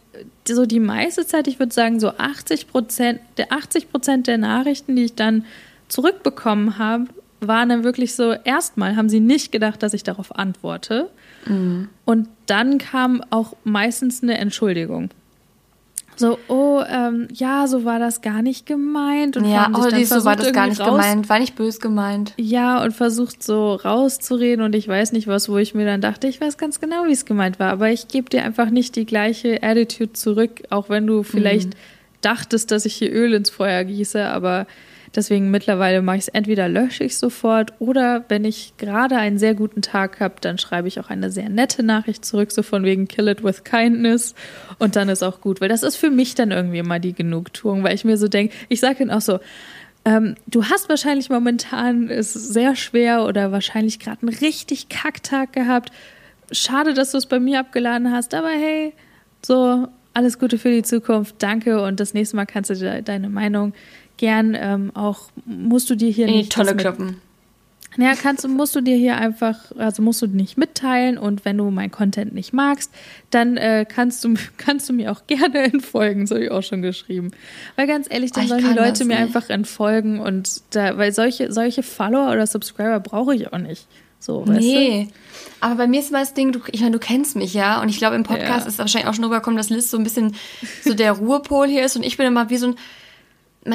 so 0.46 0.64
die 0.64 0.79
meiste 0.79 1.26
Zeit, 1.26 1.48
ich 1.48 1.59
würde 1.59 1.74
sagen, 1.74 1.98
so 1.98 2.11
80 2.11 2.68
Prozent, 2.68 3.20
der 3.37 3.52
80 3.52 3.90
Prozent 3.90 4.26
der 4.29 4.38
Nachrichten, 4.38 4.94
die 4.94 5.07
ich 5.07 5.16
dann 5.16 5.44
zurückbekommen 5.88 6.79
habe, 6.79 7.07
waren 7.40 7.68
dann 7.68 7.85
wirklich 7.85 8.14
so, 8.14 8.33
erstmal 8.33 8.96
haben 8.96 9.09
sie 9.09 9.20
nicht 9.20 9.52
gedacht, 9.52 9.83
dass 9.83 9.94
ich 9.94 10.02
darauf 10.02 10.37
antworte. 10.37 11.11
Mhm. 11.46 11.88
Und 12.05 12.29
dann 12.46 12.79
kam 12.79 13.22
auch 13.31 13.55
meistens 13.64 14.22
eine 14.22 14.38
Entschuldigung. 14.38 15.11
So, 16.16 16.38
oh, 16.48 16.83
ähm, 16.88 17.29
ja, 17.33 17.66
so 17.66 17.85
war 17.85 17.98
das 17.98 18.22
gar 18.22 18.42
nicht 18.42 18.64
gemeint. 18.66 19.37
Und 19.37 19.44
Ja, 19.44 19.70
oh, 19.74 19.87
dies, 19.94 20.09
so 20.09 20.24
war 20.24 20.35
das 20.37 20.52
gar 20.52 20.66
nicht 20.66 20.81
raus- 20.81 20.90
gemeint, 20.90 21.29
war 21.29 21.38
nicht 21.38 21.55
bös 21.57 21.79
gemeint. 21.81 22.33
ja, 22.38 22.83
und 22.83 22.92
versucht 22.92 23.42
so 23.42 23.74
rauszureden 23.74 24.64
und 24.64 24.74
ich 24.74 24.88
weiß 24.88 25.12
nicht 25.12 25.26
was, 25.26 25.48
wo 25.48 25.59
ich 25.59 25.74
mir 25.74 25.85
dann 25.87 26.00
dachte, 26.00 26.26
ich 26.26 26.40
weiß 26.40 26.57
ganz 26.59 26.81
genau, 26.81 27.05
wie 27.07 27.12
es 27.12 27.24
gemeint 27.26 27.59
war, 27.61 27.70
aber 27.70 27.90
ich 27.90 28.09
gebe 28.09 28.31
dir 28.31 28.42
einfach 28.44 28.70
nicht 28.70 28.96
die 28.96 29.05
gleiche 29.07 29.62
Attitude 29.62 30.12
zurück, 30.14 30.62
auch 30.70 30.88
wenn 30.88 31.07
du 31.07 31.22
vielleicht 31.22 31.70
dachtest, 32.22 32.70
dass 32.70 32.87
ich 32.87 32.94
hier 32.94 33.12
Öl 33.12 33.35
ins 33.35 33.50
Feuer 33.50 33.85
gieße, 33.85 34.24
aber 34.26 34.66
deswegen 35.16 35.50
mittlerweile 35.50 36.02
mache 36.02 36.18
ich 36.18 36.22
es 36.22 36.29
entweder 36.29 36.68
lösche 36.68 37.05
ich 37.05 37.16
sofort 37.16 37.72
oder 37.79 38.24
wenn 38.29 38.44
ich 38.44 38.74
gerade 38.76 39.16
einen 39.16 39.38
sehr 39.38 39.55
guten 39.55 39.83
Tag 39.83 40.20
habe, 40.20 40.35
dann 40.40 40.59
schreibe 40.59 40.88
ich 40.88 41.00
auch 41.00 41.11
eine 41.11 41.31
sehr 41.31 41.48
nette 41.48 41.83
Nachricht 41.83 42.24
zurück, 42.24 42.52
so 42.52 42.62
von 42.62 42.85
wegen 42.85 43.09
kill 43.09 43.29
it 43.29 43.42
with 43.42 43.64
kindness 43.64 44.35
und 44.79 44.96
dann 44.96 45.09
ist 45.09 45.22
auch 45.22 45.40
gut, 45.40 45.61
weil 45.61 45.68
das 45.68 45.83
ist 45.83 45.96
für 45.96 46.11
mich 46.11 46.35
dann 46.35 46.50
irgendwie 46.50 46.79
immer 46.79 46.98
die 46.98 47.14
Genugtuung, 47.14 47.83
weil 47.83 47.94
ich 47.94 48.05
mir 48.05 48.18
so 48.18 48.29
denke, 48.29 48.55
ich 48.68 48.81
sage 48.81 49.00
dann 49.00 49.11
auch 49.11 49.20
so, 49.20 49.40
ähm, 50.05 50.37
du 50.46 50.64
hast 50.64 50.88
wahrscheinlich 50.88 51.31
momentan 51.31 52.09
es 52.11 52.33
sehr 52.33 52.76
schwer 52.76 53.24
oder 53.24 53.50
wahrscheinlich 53.50 53.98
gerade 53.98 54.22
einen 54.22 54.37
richtig 54.37 54.88
Kacktag 54.88 55.52
gehabt. 55.52 55.90
Schade, 56.52 56.94
dass 56.94 57.11
du 57.11 57.18
es 57.18 57.26
bei 57.26 57.40
mir 57.40 57.59
abgeladen 57.59 58.12
hast, 58.12 58.33
aber 58.33 58.50
hey, 58.50 58.92
so 59.44 59.88
alles 60.14 60.38
Gute 60.38 60.59
für 60.59 60.70
die 60.70 60.85
Zukunft, 60.85 61.37
danke 61.40 61.83
und 61.83 62.00
das 62.00 62.14
nächste 62.14 62.37
Mal 62.37 62.46
kannst 62.46 62.70
du 62.70 62.74
de 62.74 63.02
deine 63.02 63.29
Meinung 63.29 63.74
gern 64.16 64.57
ähm, 64.59 64.90
auch 64.94 65.29
musst 65.44 65.90
du 65.90 65.94
dir 65.94 66.11
hier 66.11 66.26
In 66.26 66.35
die 66.35 66.48
Tolle 66.48 66.76
kloppen. 66.76 67.20
ja, 67.98 68.14
kannst 68.14 68.44
du, 68.44 68.48
musst 68.48 68.74
du 68.76 68.81
dir 68.81 68.96
hier 68.96 69.16
einfach, 69.16 69.57
also 69.76 70.02
musst 70.02 70.20
du 70.22 70.26
nicht 70.26 70.59
mitteilen 70.59 71.16
und 71.18 71.44
wenn 71.44 71.57
du 71.59 71.70
mein 71.70 71.90
Content 71.90 72.35
nicht 72.35 72.52
magst, 72.52 72.92
dann 73.31 73.57
äh, 73.57 73.87
kannst 73.88 74.24
du, 74.24 74.35
kannst 74.59 74.88
du 74.88 74.92
mir 74.92 75.12
auch 75.12 75.26
gerne 75.26 75.61
entfolgen, 75.64 76.22
das 76.22 76.31
habe 76.31 76.44
ich 76.44 76.50
auch 76.50 76.62
schon 76.62 76.83
geschrieben. 76.83 77.31
Weil 77.76 77.87
ganz 77.87 78.07
ehrlich, 78.11 78.33
dann 78.33 78.44
Ich 78.44 78.50
sollen 78.50 78.64
die 78.64 78.79
Leute 78.79 79.05
mir 79.05 79.16
einfach 79.16 79.48
entfolgen 79.48 80.20
und 80.20 80.62
da, 80.70 80.96
weil 80.98 81.12
solche, 81.12 81.52
solche 81.52 81.83
Follower 81.83 82.33
oder 82.33 82.46
Subscriber 82.46 83.00
brauche 83.00 83.35
ich 83.35 83.52
auch 83.52 83.59
nicht. 83.59 83.87
So, 84.18 84.46
weißt 84.46 84.59
Nee. 84.61 85.09
Aber 85.61 85.76
bei 85.76 85.87
mir 85.87 86.00
ist 86.00 86.11
immer 86.11 86.20
das 86.20 86.35
Ding, 86.35 86.50
du, 86.52 86.61
ich 86.72 86.81
meine, 86.81 86.92
du 86.92 86.98
kennst 86.98 87.37
mich, 87.37 87.55
ja. 87.55 87.81
Und 87.81 87.90
ich 87.90 87.98
glaube, 87.98 88.16
im 88.16 88.24
Podcast 88.24 88.64
Ja. 88.64 88.66
ist 88.66 88.79
wahrscheinlich 88.79 89.09
auch 89.09 89.14
schon 89.14 89.24
rübergekommen, 89.24 89.57
dass 89.57 89.70
Liz 89.70 89.90
so 89.90 89.98
ein 89.98 90.05
bisschen 90.05 90.35
so 90.83 90.94
der 90.94 91.12
Ruhepol 91.12 91.68
hier 91.68 91.85
ist. 91.85 91.96
Und 91.96 92.02
ich 92.02 92.16
bin 92.16 92.26
immer 92.26 92.50
wie 92.50 92.57
so 92.57 92.68
ein. 92.68 92.76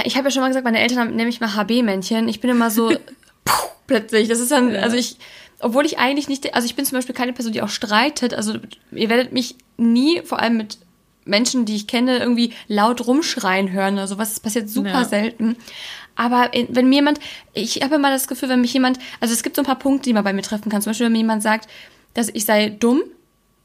Ich 0.05 0.15
habe 0.17 0.27
ja 0.27 0.31
schon 0.31 0.41
mal 0.41 0.47
gesagt, 0.47 0.65
meine 0.65 0.79
Eltern 0.79 0.99
haben 0.99 1.15
nämlich 1.15 1.39
mal 1.41 1.55
HB-Männchen. 1.55 2.27
Ich 2.27 2.39
bin 2.39 2.49
immer 2.49 2.69
so 2.71 2.89
puh, 3.45 3.67
plötzlich. 3.87 4.27
Das 4.27 4.39
ist 4.39 4.51
dann, 4.51 4.73
Ja. 4.73 4.81
also 4.81 4.95
ich, 4.97 5.17
obwohl 5.59 5.85
ich 5.85 5.99
eigentlich 5.99 6.27
nicht, 6.29 6.53
also 6.55 6.65
ich 6.65 6.75
bin 6.75 6.85
zum 6.85 6.97
Beispiel 6.97 7.15
keine 7.15 7.33
Person, 7.33 7.53
die 7.53 7.61
auch 7.61 7.69
streitet. 7.69 8.33
Also 8.33 8.55
ihr 8.91 9.09
werdet 9.09 9.31
mich 9.33 9.55
nie, 9.77 10.21
vor 10.23 10.39
allem 10.39 10.57
mit 10.57 10.77
Menschen, 11.25 11.65
die 11.65 11.75
ich 11.75 11.87
kenne, 11.87 12.17
irgendwie 12.17 12.53
laut 12.67 13.05
rumschreien 13.05 13.71
hören 13.71 13.93
oder 13.95 14.07
sowas. 14.07 14.29
Das 14.29 14.39
passiert 14.39 14.69
super 14.69 14.89
Ja. 14.89 15.03
selten. 15.05 15.55
Aber 16.15 16.53
in- 16.53 16.67
wenn 16.75 16.89
mir 16.89 16.95
jemand, 16.95 17.19
ich 17.53 17.81
habe 17.81 17.95
immer 17.95 18.09
das 18.09 18.27
Gefühl, 18.27 18.49
wenn 18.49 18.61
mich 18.61 18.73
jemand, 18.73 18.99
also 19.19 19.33
es 19.33 19.43
gibt 19.43 19.55
so 19.55 19.61
ein 19.61 19.65
paar 19.65 19.79
Punkte, 19.79 20.09
die 20.09 20.13
man 20.13 20.23
bei 20.23 20.33
mir 20.33 20.41
treffen 20.41 20.69
kann. 20.69 20.81
Zum 20.81 20.89
Beispiel, 20.91 21.05
wenn 21.05 21.13
mir 21.13 21.19
jemand 21.19 21.43
sagt, 21.43 21.69
dass 22.13 22.29
ich 22.29 22.43
sei 22.45 22.69
dumm, 22.69 23.01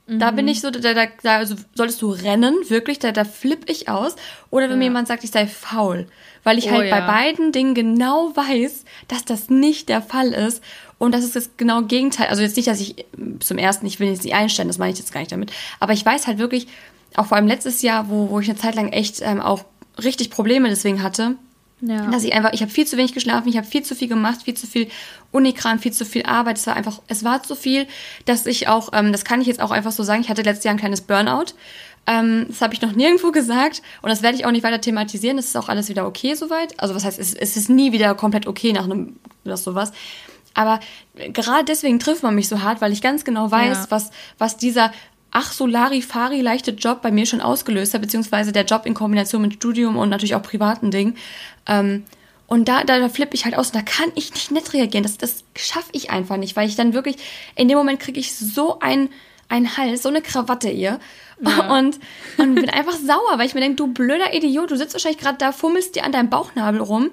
Da 0.09 0.31
bin 0.31 0.47
ich 0.47 0.61
so, 0.61 0.71
da, 0.71 0.95
da, 0.95 1.07
da 1.23 1.37
also 1.38 1.57
solltest 1.75 2.01
du 2.01 2.11
rennen, 2.11 2.55
wirklich, 2.69 3.01
da, 3.01 3.11
da 3.11 3.25
flippe 3.25 3.71
ich 3.73 3.88
aus. 3.88 4.14
Oder 4.51 4.66
wenn 4.66 4.73
Ja. 4.73 4.77
mir 4.77 4.85
jemand 4.85 5.09
sagt, 5.09 5.25
ich 5.25 5.33
sei 5.33 5.49
faul. 5.49 6.07
Weil 6.45 6.59
ich 6.59 6.69
Oh 6.69 6.71
halt 6.73 6.90
bei 6.90 6.99
ja. 6.99 7.07
beiden 7.07 7.51
Dingen 7.51 7.75
genau 7.75 8.31
weiß, 8.37 8.85
dass 9.09 9.25
das 9.25 9.51
nicht 9.51 9.88
der 9.88 10.03
Fall 10.03 10.29
ist. 10.29 10.62
Und 10.99 11.12
das 11.12 11.25
ist 11.25 11.35
das 11.35 11.51
genau 11.57 11.83
Gegenteil. 11.83 12.29
Also 12.29 12.42
jetzt 12.42 12.57
nicht, 12.57 12.69
dass 12.69 12.81
ich 12.81 13.05
zum 13.40 13.59
ersten, 13.59 13.85
ich 13.87 13.99
will 13.99 14.09
jetzt 14.09 14.23
nicht 14.23 14.35
einstellen, 14.35 14.69
das 14.69 14.79
meine 14.79 14.92
ich 14.92 14.99
jetzt 15.01 15.12
gar 15.12 15.21
nicht 15.21 15.33
damit. 15.33 15.51
Aber 15.81 15.92
ich 15.92 16.07
weiß 16.07 16.29
halt 16.29 16.38
wirklich, 16.38 16.69
auch 17.16 17.27
vor 17.27 17.37
allem 17.37 17.49
letztes 17.49 17.83
Jahr, 17.83 18.09
wo, 18.09 18.31
wo 18.31 18.38
ich 18.38 18.49
eine 18.49 18.59
Zeit 18.59 18.77
lang 18.77 18.92
echt 18.92 19.21
ähm, 19.23 19.40
auch 19.40 19.64
richtig 20.03 20.31
Probleme 20.31 20.69
deswegen 20.69 21.03
hatte, 21.03 21.35
Ja. 21.83 22.07
dass 22.11 22.25
ich 22.25 22.33
einfach, 22.33 22.53
ich 22.55 22.62
habe 22.62 22.71
viel 22.71 22.87
zu 22.87 22.97
wenig 22.97 23.12
geschlafen, 23.12 23.49
ich 23.49 23.57
habe 23.59 23.67
viel 23.67 23.83
zu 23.83 23.95
viel 23.95 24.09
gemacht, 24.09 24.43
viel 24.45 24.55
zu 24.55 24.67
viel 24.67 24.89
Unikram, 25.31 25.79
viel 25.79 25.93
zu 25.93 26.07
viel 26.07 26.23
Arbeit. 26.25 26.57
Es 26.57 26.67
war 26.67 26.75
einfach, 26.75 27.03
es 27.07 27.23
war 27.23 27.43
zu 27.43 27.55
viel, 27.55 27.87
dass 28.25 28.47
ich 28.47 28.67
auch, 28.69 28.91
ähm, 28.95 29.12
das 29.12 29.25
kann 29.27 29.43
ich 29.43 29.47
jetzt 29.47 29.61
auch 29.61 29.71
einfach 29.73 29.93
so 29.93 30.03
sagen, 30.03 30.23
ich 30.23 30.31
hatte 30.31 30.41
letztes 30.43 30.65
Jahr 30.65 30.73
ein 30.75 30.79
kleines 30.79 31.03
Burnout. 31.03 31.53
Ähm, 32.07 32.47
das 32.49 32.62
habe 32.62 32.73
ich 32.73 32.81
noch 32.81 32.93
nirgendwo 32.93 33.31
gesagt 33.33 33.83
und 34.01 34.09
das 34.09 34.23
werde 34.23 34.39
ich 34.39 34.47
auch 34.47 34.53
nicht 34.53 34.62
weiter 34.65 34.81
thematisieren. 34.81 35.37
Das 35.37 35.47
ist 35.47 35.57
auch 35.57 35.69
alles 35.69 35.89
wieder 35.91 36.07
okay 36.07 36.35
soweit. 36.35 36.79
Also 36.81 36.95
was 36.95 37.05
heißt, 37.05 37.19
es, 37.19 37.35
es 37.35 37.57
ist 37.59 37.69
nie 37.69 37.93
wieder 37.93 38.15
komplett 38.15 38.47
okay 38.47 38.73
nach 38.73 38.85
einem 38.85 39.17
oder 39.45 39.59
sowas. 39.59 39.93
Aber 40.55 40.81
gerade 41.35 41.65
deswegen 41.65 41.99
trifft 41.99 42.23
man 42.23 42.35
mich 42.35 42.49
so 42.49 42.62
hart, 42.62 42.81
weil 42.81 42.93
ich 42.93 43.03
ganz 43.03 43.25
genau 43.25 43.51
weiß, 43.51 43.77
Ja. 43.77 43.87
was, 43.91 44.11
was 44.39 44.57
dieser 44.57 44.93
ach 45.31 45.53
so 45.53 45.67
Larifari 45.67 46.41
leichte 46.41 46.71
Job 46.73 47.03
bei 47.03 47.11
mir 47.11 47.27
schon 47.27 47.41
ausgelöst 47.41 47.95
hat, 47.95 48.01
beziehungsweise 48.01 48.53
der 48.53 48.65
Job 48.65 48.87
in 48.87 48.95
Kombination 48.95 49.43
mit 49.43 49.55
Studium 49.55 49.97
und 49.97 50.09
natürlich 50.09 50.35
auch 50.35 50.43
privaten 50.43 50.91
Dingen. 50.91 51.17
Ähm, 51.67 52.05
und 52.47 52.69
da, 52.69 52.85
da, 52.85 52.99
da 52.99 53.09
flippe 53.09 53.35
ich 53.35 53.45
halt 53.45 53.57
aus 53.57 53.69
und 53.69 53.77
da 53.77 53.83
kann 53.83 54.11
ich 54.15 54.33
nicht 54.33 54.51
nett 54.51 54.73
reagieren. 54.73 55.03
Das, 55.03 55.19
das 55.19 55.45
schaffe 55.57 55.91
ich 55.93 56.11
einfach 56.11 56.37
nicht, 56.37 56.57
weil 56.57 56.69
ich 56.69 56.77
dann 56.77 56.95
wirklich, 56.95 57.17
in 57.57 57.69
dem 57.69 57.77
Moment 57.77 58.01
kriege 58.01 58.21
ich 58.21 58.37
so 58.37 58.79
ein, 58.79 59.09
ein 59.49 59.77
Hals, 59.77 60.03
so 60.03 60.09
eine 60.09 60.23
Krawatte 60.23 60.71
ihr. 60.71 61.01
Und, 61.69 62.01
und 62.39 62.55
bin 62.55 62.71
einfach 62.71 62.95
sauer, 62.95 63.37
weil 63.37 63.47
ich 63.47 63.53
mir 63.53 63.61
denke, 63.61 63.77
du 63.77 63.89
blöder 63.89 64.33
Idiot, 64.33 64.71
du 64.71 64.77
sitzt 64.77 64.95
wahrscheinlich 64.95 65.21
gerade 65.21 65.37
da, 65.37 65.53
fummelst 65.53 65.95
dir 65.95 66.05
an 66.05 66.12
deinem 66.12 66.31
Bauchnabel 66.31 66.81
rum 66.81 67.11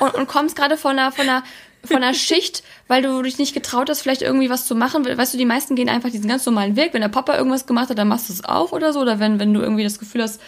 und, 0.00 0.14
und 0.16 0.26
kommst 0.26 0.56
gerade 0.56 0.76
von 0.76 0.98
einer, 0.98 1.12
von 1.12 1.28
einer, 1.28 1.44
von 1.84 1.96
einer 1.96 2.14
Schicht, 2.14 2.62
weil 2.88 3.02
du 3.02 3.22
dich 3.22 3.38
nicht 3.38 3.54
getraut 3.54 3.90
hast, 3.90 4.02
vielleicht 4.02 4.22
irgendwie 4.22 4.50
was 4.50 4.66
zu 4.66 4.74
machen. 4.74 5.04
Weißt 5.04 5.34
du, 5.34 5.38
die 5.38 5.44
meisten 5.44 5.74
gehen 5.74 5.88
einfach 5.88 6.10
diesen 6.10 6.28
ganz 6.28 6.46
normalen 6.46 6.76
Weg. 6.76 6.94
Wenn 6.94 7.00
der 7.00 7.08
Papa 7.08 7.36
irgendwas 7.36 7.66
gemacht 7.66 7.90
hat, 7.90 7.98
dann 7.98 8.08
machst 8.08 8.28
du 8.28 8.32
es 8.32 8.44
auch 8.44 8.72
oder 8.72 8.92
so. 8.92 9.00
Oder 9.00 9.18
wenn, 9.18 9.40
wenn 9.40 9.52
du 9.52 9.60
irgendwie 9.60 9.84
das 9.84 9.98
Gefühl 9.98 10.22
hast, 10.22 10.40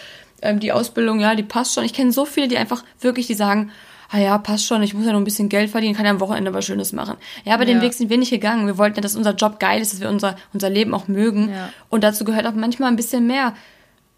ähm, 0.42 0.60
die 0.60 0.72
Ausbildung, 0.72 1.20
ja, 1.20 1.34
die 1.34 1.42
passt 1.42 1.74
schon. 1.74 1.84
Ich 1.84 1.92
kenne 1.92 2.12
so 2.12 2.24
viele, 2.24 2.48
die 2.48 2.56
einfach 2.58 2.84
wirklich, 3.00 3.26
die 3.26 3.34
sagen, 3.34 3.72
ah 4.10 4.18
ja, 4.18 4.38
passt 4.38 4.66
schon, 4.66 4.82
ich 4.82 4.94
muss 4.94 5.06
ja 5.06 5.12
noch 5.12 5.20
ein 5.20 5.24
bisschen 5.24 5.48
Geld 5.48 5.70
verdienen, 5.70 5.96
kann 5.96 6.04
ja 6.04 6.12
am 6.12 6.20
Wochenende 6.20 6.54
was 6.54 6.64
Schönes 6.64 6.92
machen. 6.92 7.16
Ja, 7.44 7.54
aber 7.54 7.64
den 7.64 7.78
Ja. 7.78 7.82
Weg 7.82 7.94
sind 7.94 8.10
wir 8.10 8.18
nicht 8.18 8.30
gegangen. 8.30 8.66
Wir 8.66 8.78
wollten 8.78 8.96
ja, 8.96 9.02
dass 9.02 9.16
unser 9.16 9.34
Job 9.34 9.58
geil 9.58 9.80
ist, 9.82 9.92
dass 9.92 10.00
wir 10.00 10.08
unser, 10.08 10.36
unser 10.52 10.70
Leben 10.70 10.94
auch 10.94 11.08
mögen. 11.08 11.50
Ja. 11.50 11.70
Und 11.88 12.04
dazu 12.04 12.24
gehört 12.24 12.46
auch 12.46 12.52
manchmal 12.54 12.90
ein 12.90 12.96
bisschen 12.96 13.26
mehr 13.26 13.54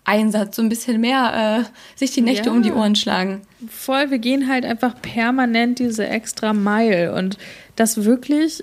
Einsatz, 0.06 0.56
so 0.56 0.62
ein 0.62 0.68
bisschen 0.68 1.00
mehr 1.00 1.66
äh, 1.66 1.98
sich 1.98 2.12
die 2.12 2.22
Nächte 2.22 2.48
Ja. 2.48 2.52
um 2.54 2.62
die 2.62 2.72
Ohren 2.72 2.94
schlagen. 2.96 3.42
Voll, 3.68 4.10
wir 4.10 4.18
gehen 4.18 4.48
halt 4.48 4.64
einfach 4.64 4.94
permanent 5.02 5.78
diese 5.80 6.06
extra 6.06 6.52
Mile 6.52 7.12
und 7.12 7.36
das 7.74 8.04
wirklich 8.04 8.62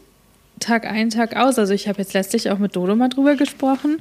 Tag 0.59 0.85
ein, 0.85 1.09
Tag 1.09 1.35
aus. 1.35 1.59
Also 1.59 1.73
ich 1.73 1.87
habe 1.87 1.99
jetzt 1.99 2.13
letztlich 2.13 2.49
auch 2.49 2.59
mit 2.59 2.75
Dodo 2.75 2.95
mal 2.95 3.09
drüber 3.09 3.35
gesprochen. 3.35 3.97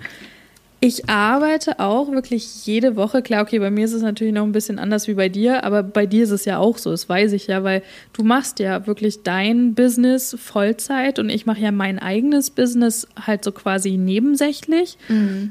Ich 0.84 1.08
arbeite 1.08 1.78
auch 1.78 2.10
wirklich 2.10 2.66
jede 2.66 2.96
Woche. 2.96 3.22
Klar, 3.22 3.42
okay, 3.42 3.60
bei 3.60 3.70
mir 3.70 3.84
ist 3.84 3.92
es 3.92 4.02
natürlich 4.02 4.34
noch 4.34 4.42
ein 4.42 4.50
bisschen 4.50 4.80
anders 4.80 5.06
wie 5.06 5.14
bei 5.14 5.28
dir, 5.28 5.62
aber 5.62 5.84
bei 5.84 6.06
dir 6.06 6.24
ist 6.24 6.32
es 6.32 6.44
ja 6.44 6.58
auch 6.58 6.76
so, 6.76 6.90
das 6.90 7.08
weiß 7.08 7.30
ich 7.34 7.46
ja, 7.46 7.62
weil 7.62 7.82
du 8.14 8.24
machst 8.24 8.58
ja 8.58 8.84
wirklich 8.88 9.22
dein 9.22 9.74
Business 9.74 10.36
Vollzeit 10.40 11.20
und 11.20 11.28
ich 11.30 11.46
mache 11.46 11.60
ja 11.60 11.70
mein 11.70 12.00
eigenes 12.00 12.50
Business 12.50 13.06
halt 13.14 13.44
so 13.44 13.52
quasi 13.52 13.92
nebensächlich. 13.96 14.98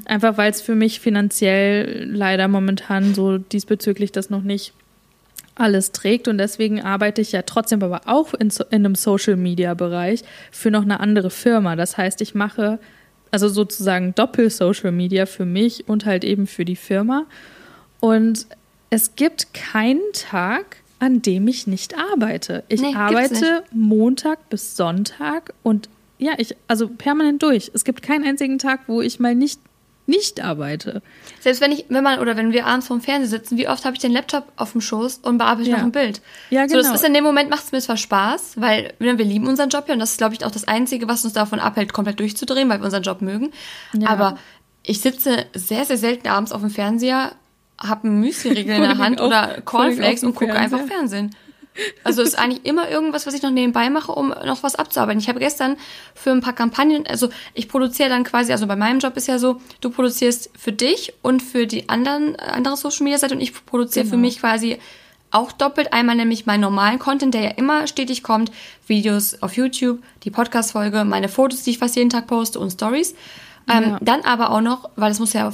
Einfach 0.04 0.36
weil 0.36 0.50
es 0.50 0.60
für 0.60 0.74
mich 0.74 1.00
finanziell 1.00 2.10
leider 2.12 2.46
momentan 2.48 3.14
so 3.14 3.38
diesbezüglich 3.38 4.12
das 4.12 4.28
noch 4.28 4.42
nicht 4.42 4.74
alles 5.54 5.92
trägt 5.92 6.28
und 6.28 6.36
deswegen 6.36 6.82
arbeite 6.82 7.22
ich 7.22 7.32
ja 7.32 7.40
trotzdem 7.40 7.82
aber 7.82 8.02
auch 8.04 8.34
in, 8.34 8.50
so- 8.50 8.64
in 8.64 8.84
einem 8.84 8.96
Social 8.96 9.36
Media 9.36 9.72
Bereich 9.72 10.24
für 10.50 10.70
noch 10.70 10.82
eine 10.82 11.00
andere 11.00 11.30
Firma. 11.30 11.74
Das 11.74 11.96
heißt, 11.96 12.20
ich 12.20 12.34
mache 12.34 12.78
also 13.32 13.48
sozusagen 13.48 14.14
Doppel 14.14 14.50
Social 14.50 14.92
Media 14.92 15.26
für 15.26 15.44
mich 15.44 15.88
und 15.88 16.06
halt 16.06 16.22
eben 16.22 16.46
für 16.46 16.64
die 16.64 16.76
Firma. 16.76 17.26
Und 17.98 18.46
es 18.90 19.16
gibt 19.16 19.54
keinen 19.54 20.12
Tag, 20.12 20.76
an 21.00 21.22
dem 21.22 21.48
ich 21.48 21.66
nicht 21.66 21.96
arbeite. 21.96 22.62
Ich 22.68 22.80
Nee, 22.80 22.94
arbeite 22.94 23.64
Montag 23.72 24.48
bis 24.50 24.76
Sonntag 24.76 25.54
und 25.64 25.88
ja, 26.18 26.32
ich 26.36 26.54
also 26.68 26.88
permanent 26.88 27.42
durch. 27.42 27.72
Es 27.74 27.84
gibt 27.84 28.02
keinen 28.02 28.24
einzigen 28.24 28.58
Tag, 28.58 28.82
wo 28.86 29.00
ich 29.00 29.18
mal 29.18 29.34
nicht 29.34 29.60
nicht 30.12 30.44
arbeite. 30.44 31.02
Selbst 31.40 31.60
wenn 31.62 31.72
ich, 31.72 31.86
wenn 31.88 32.04
man 32.04 32.18
oder 32.20 32.36
wenn 32.36 32.52
wir 32.52 32.66
abends 32.66 32.86
vorm 32.86 33.00
Fernseher 33.00 33.28
sitzen, 33.28 33.56
wie 33.56 33.66
oft 33.66 33.84
habe 33.84 33.94
ich 33.96 34.00
den 34.00 34.12
Laptop 34.12 34.44
auf 34.56 34.72
dem 34.72 34.80
Schoß 34.80 35.20
und 35.22 35.38
bearbeite 35.38 35.70
Ja. 35.70 35.76
noch 35.78 35.84
ein 35.84 35.92
Bild? 35.92 36.20
Ja, 36.50 36.68
So, 36.68 36.76
das 36.76 36.84
genau. 36.86 36.94
ist 36.94 37.04
in 37.04 37.14
dem 37.14 37.24
Moment 37.24 37.50
macht 37.50 37.64
es 37.64 37.72
mir 37.72 37.80
zwar 37.80 37.96
Spaß, 37.96 38.54
weil 38.56 38.92
ne, 38.98 39.16
wir 39.18 39.24
lieben 39.24 39.46
unseren 39.48 39.70
Job 39.70 39.84
ja 39.88 39.94
und 39.94 40.00
das 40.00 40.12
ist, 40.12 40.18
glaube 40.18 40.34
ich, 40.34 40.44
auch 40.44 40.50
das 40.50 40.68
Einzige, 40.68 41.08
was 41.08 41.24
uns 41.24 41.32
davon 41.32 41.58
abhält, 41.60 41.92
komplett 41.92 42.20
durchzudrehen, 42.20 42.68
weil 42.68 42.78
wir 42.80 42.84
unseren 42.84 43.02
Job 43.02 43.22
mögen. 43.22 43.50
Ja. 43.94 44.08
Aber 44.10 44.38
ich 44.84 45.00
sitze 45.00 45.46
sehr, 45.54 45.84
sehr 45.84 45.96
selten 45.96 46.28
abends 46.28 46.52
auf 46.52 46.60
dem 46.60 46.70
Fernseher, 46.70 47.32
habe 47.78 48.06
einen 48.08 48.20
Müsli-Riegel 48.20 48.76
in 48.76 48.82
der 48.82 48.98
Hand 48.98 49.20
oder 49.20 49.60
Cornflakes 49.64 50.22
und 50.24 50.34
gucke 50.34 50.52
einfach. 50.54 50.80
Fernsehen. 50.86 51.34
Also 52.04 52.20
es 52.22 52.30
ist 52.30 52.34
eigentlich 52.38 52.66
immer 52.66 52.90
irgendwas, 52.90 53.26
was 53.26 53.32
ich 53.34 53.42
noch 53.42 53.50
nebenbei 53.50 53.88
mache, 53.88 54.12
um 54.12 54.28
noch 54.44 54.62
was 54.62 54.74
abzuarbeiten. 54.74 55.20
Ich 55.20 55.28
habe 55.28 55.38
gestern 55.38 55.76
für 56.14 56.30
ein 56.30 56.40
paar 56.42 56.52
Kampagnen, 56.52 57.06
also 57.06 57.30
ich 57.54 57.68
produziere 57.68 58.10
dann 58.10 58.24
quasi, 58.24 58.52
also 58.52 58.66
bei 58.66 58.76
meinem 58.76 58.98
Job 58.98 59.16
ist 59.16 59.26
ja 59.28 59.38
so, 59.38 59.60
du 59.80 59.88
produzierst 59.90 60.50
für 60.58 60.72
dich 60.72 61.14
und 61.22 61.42
für 61.42 61.66
die 61.66 61.88
anderen 61.88 62.34
äh, 62.34 62.42
andere 62.42 62.76
Social 62.76 63.04
Media 63.04 63.18
Seite 63.18 63.34
und 63.34 63.40
ich 63.40 63.52
produziere 63.64 64.04
für 64.04 64.10
Genau. 64.12 64.20
mich 64.22 64.38
quasi 64.40 64.78
auch 65.30 65.50
doppelt. 65.50 65.94
Einmal 65.94 66.14
nämlich 66.16 66.44
meinen 66.44 66.60
normalen 66.60 66.98
Content, 66.98 67.32
der 67.32 67.40
ja 67.42 67.50
immer 67.52 67.86
stetig 67.86 68.22
kommt, 68.22 68.52
Videos 68.86 69.40
auf 69.42 69.56
YouTube, 69.56 70.02
die 70.24 70.30
Podcast-Folge, 70.30 71.04
meine 71.04 71.28
Fotos, 71.30 71.62
die 71.62 71.70
ich 71.70 71.78
fast 71.78 71.96
jeden 71.96 72.10
Tag 72.10 72.26
poste 72.26 72.60
und 72.60 72.70
Stories. 72.70 73.14
Ähm, 73.66 73.82
Ja. 73.92 73.98
Dann 74.02 74.20
aber 74.22 74.50
auch 74.50 74.60
noch, 74.60 74.90
weil 74.96 75.08
das 75.08 75.20
muss 75.20 75.32
ja 75.32 75.50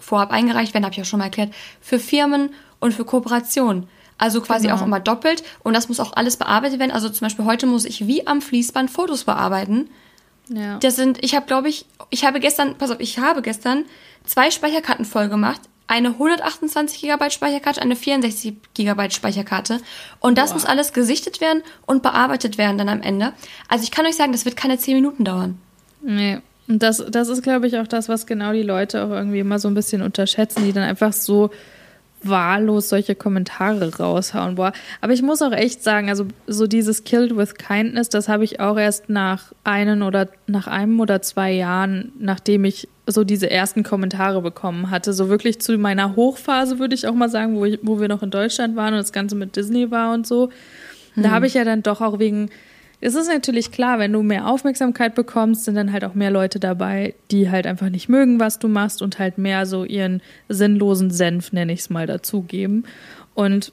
vorab 0.00 0.32
eingereicht 0.32 0.74
werden, 0.74 0.84
habe 0.84 0.94
ich 0.94 0.98
ja 0.98 1.04
schon 1.04 1.18
mal 1.20 1.26
erklärt, 1.26 1.52
für 1.80 2.00
Firmen 2.00 2.50
und 2.80 2.92
für 2.92 3.04
Kooperationen. 3.04 3.86
Also 4.20 4.42
quasi 4.42 4.66
Genau. 4.66 4.78
auch 4.78 4.84
immer 4.84 5.00
doppelt 5.00 5.42
und 5.64 5.74
das 5.74 5.88
muss 5.88 5.98
auch 5.98 6.12
alles 6.12 6.36
bearbeitet 6.36 6.78
werden. 6.78 6.90
Also 6.92 7.08
zum 7.08 7.24
Beispiel 7.24 7.46
heute 7.46 7.66
muss 7.66 7.86
ich 7.86 8.06
wie 8.06 8.26
am 8.26 8.42
Fließband 8.42 8.90
Fotos 8.90 9.24
bearbeiten. 9.24 9.88
Ja. 10.48 10.78
Das 10.78 10.94
sind, 10.96 11.24
ich 11.24 11.34
habe 11.34 11.46
glaube 11.46 11.68
ich, 11.68 11.86
ich 12.10 12.24
habe 12.26 12.38
gestern, 12.38 12.76
pass 12.76 12.90
auf, 12.90 13.00
ich 13.00 13.18
habe 13.18 13.40
gestern 13.40 13.84
zwei 14.24 14.50
Speicherkarten 14.50 15.04
voll 15.06 15.28
gemacht. 15.28 15.62
Eine 15.86 16.10
128 16.10 17.00
GB 17.00 17.30
Speicherkarte, 17.30 17.80
eine 17.82 17.96
64 17.96 18.54
GB 18.74 19.10
Speicherkarte. 19.10 19.80
Und 20.20 20.36
das 20.38 20.50
Boah. 20.50 20.54
muss 20.54 20.64
alles 20.66 20.92
gesichtet 20.92 21.40
werden 21.40 21.62
und 21.86 22.02
bearbeitet 22.02 22.58
werden 22.58 22.76
dann 22.78 22.88
am 22.88 23.00
Ende. 23.02 23.32
Also 23.68 23.84
ich 23.84 23.90
kann 23.90 24.04
euch 24.06 24.16
sagen, 24.16 24.32
das 24.32 24.44
wird 24.44 24.56
keine 24.56 24.76
10 24.78 24.94
Minuten 24.96 25.24
dauern. 25.24 25.58
Nee. 26.02 26.40
Und 26.68 26.82
das, 26.82 27.02
das 27.08 27.28
ist, 27.28 27.42
glaube 27.42 27.66
ich, 27.66 27.78
auch 27.78 27.88
das, 27.88 28.08
was 28.08 28.26
genau 28.26 28.52
die 28.52 28.62
Leute 28.62 29.02
auch 29.04 29.10
irgendwie 29.10 29.40
immer 29.40 29.58
so 29.58 29.66
ein 29.66 29.74
bisschen 29.74 30.02
unterschätzen, 30.02 30.64
die 30.64 30.72
dann 30.72 30.84
einfach 30.84 31.12
so 31.12 31.50
wahllos 32.22 32.88
solche 32.88 33.14
Kommentare 33.14 33.96
raushauen. 33.96 34.56
Boah. 34.56 34.72
Aber 35.00 35.12
ich 35.12 35.22
muss 35.22 35.42
auch 35.42 35.52
echt 35.52 35.82
sagen, 35.82 36.08
also 36.08 36.26
so 36.46 36.66
dieses 36.66 37.04
Killed 37.04 37.36
with 37.36 37.54
Kindness, 37.54 38.08
das 38.08 38.28
habe 38.28 38.44
ich 38.44 38.60
auch 38.60 38.78
erst 38.78 39.08
nach 39.08 39.52
einen 39.64 40.02
oder 40.02 40.28
nach 40.46 40.66
einem 40.66 41.00
oder 41.00 41.22
zwei 41.22 41.52
Jahren, 41.52 42.12
nachdem 42.18 42.64
ich 42.64 42.88
so 43.06 43.24
diese 43.24 43.50
ersten 43.50 43.82
Kommentare 43.82 44.42
bekommen 44.42 44.90
hatte, 44.90 45.12
so 45.12 45.28
wirklich 45.28 45.60
zu 45.60 45.76
meiner 45.78 46.16
Hochphase, 46.16 46.78
würde 46.78 46.94
ich 46.94 47.06
auch 47.06 47.14
mal 47.14 47.28
sagen, 47.28 47.56
wo, 47.56 47.64
ich, 47.64 47.78
wo 47.82 48.00
wir 48.00 48.08
noch 48.08 48.22
in 48.22 48.30
Deutschland 48.30 48.76
waren 48.76 48.94
und 48.94 49.00
das 49.00 49.12
Ganze 49.12 49.34
mit 49.34 49.56
Disney 49.56 49.90
war 49.90 50.12
und 50.12 50.26
so. 50.26 50.50
Da 51.16 51.30
habe 51.30 51.46
ich 51.46 51.54
ja 51.54 51.64
dann 51.64 51.82
doch 51.82 52.00
auch 52.00 52.18
wegen 52.18 52.50
es 53.00 53.14
ist 53.14 53.28
natürlich 53.28 53.72
klar, 53.72 53.98
wenn 53.98 54.12
du 54.12 54.22
mehr 54.22 54.46
Aufmerksamkeit 54.46 55.14
bekommst, 55.14 55.64
sind 55.64 55.74
dann 55.74 55.92
halt 55.92 56.04
auch 56.04 56.14
mehr 56.14 56.30
Leute 56.30 56.60
dabei, 56.60 57.14
die 57.30 57.50
halt 57.50 57.66
einfach 57.66 57.88
nicht 57.88 58.08
mögen, 58.08 58.40
was 58.40 58.58
du 58.58 58.68
machst 58.68 59.00
und 59.00 59.18
halt 59.18 59.38
mehr 59.38 59.64
so 59.64 59.84
ihren 59.84 60.20
sinnlosen 60.48 61.10
Senf, 61.10 61.52
nenne 61.52 61.72
ich 61.72 61.80
es 61.80 61.90
mal, 61.90 62.06
dazugeben. 62.06 62.84
Und 63.34 63.72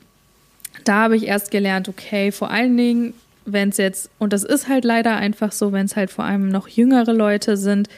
da 0.85 1.03
habe 1.03 1.17
ich 1.17 1.23
erst 1.27 1.51
gelernt, 1.51 1.89
okay, 1.89 2.31
vor 2.31 2.51
allen 2.51 2.77
Dingen, 2.77 3.13
wenn 3.45 3.69
es 3.69 3.77
jetzt, 3.77 4.09
und 4.17 4.31
das 4.31 4.43
ist 4.43 4.69
halt 4.69 4.85
leider 4.85 5.17
einfach 5.17 5.51
so, 5.51 5.73
wenn 5.73 5.85
es 5.85 5.97
halt 5.97 6.09
vor 6.09 6.23
allem 6.23 6.47
noch 6.47 6.69
jüngere 6.69 7.13
Leute 7.13 7.57
sind, 7.57 7.89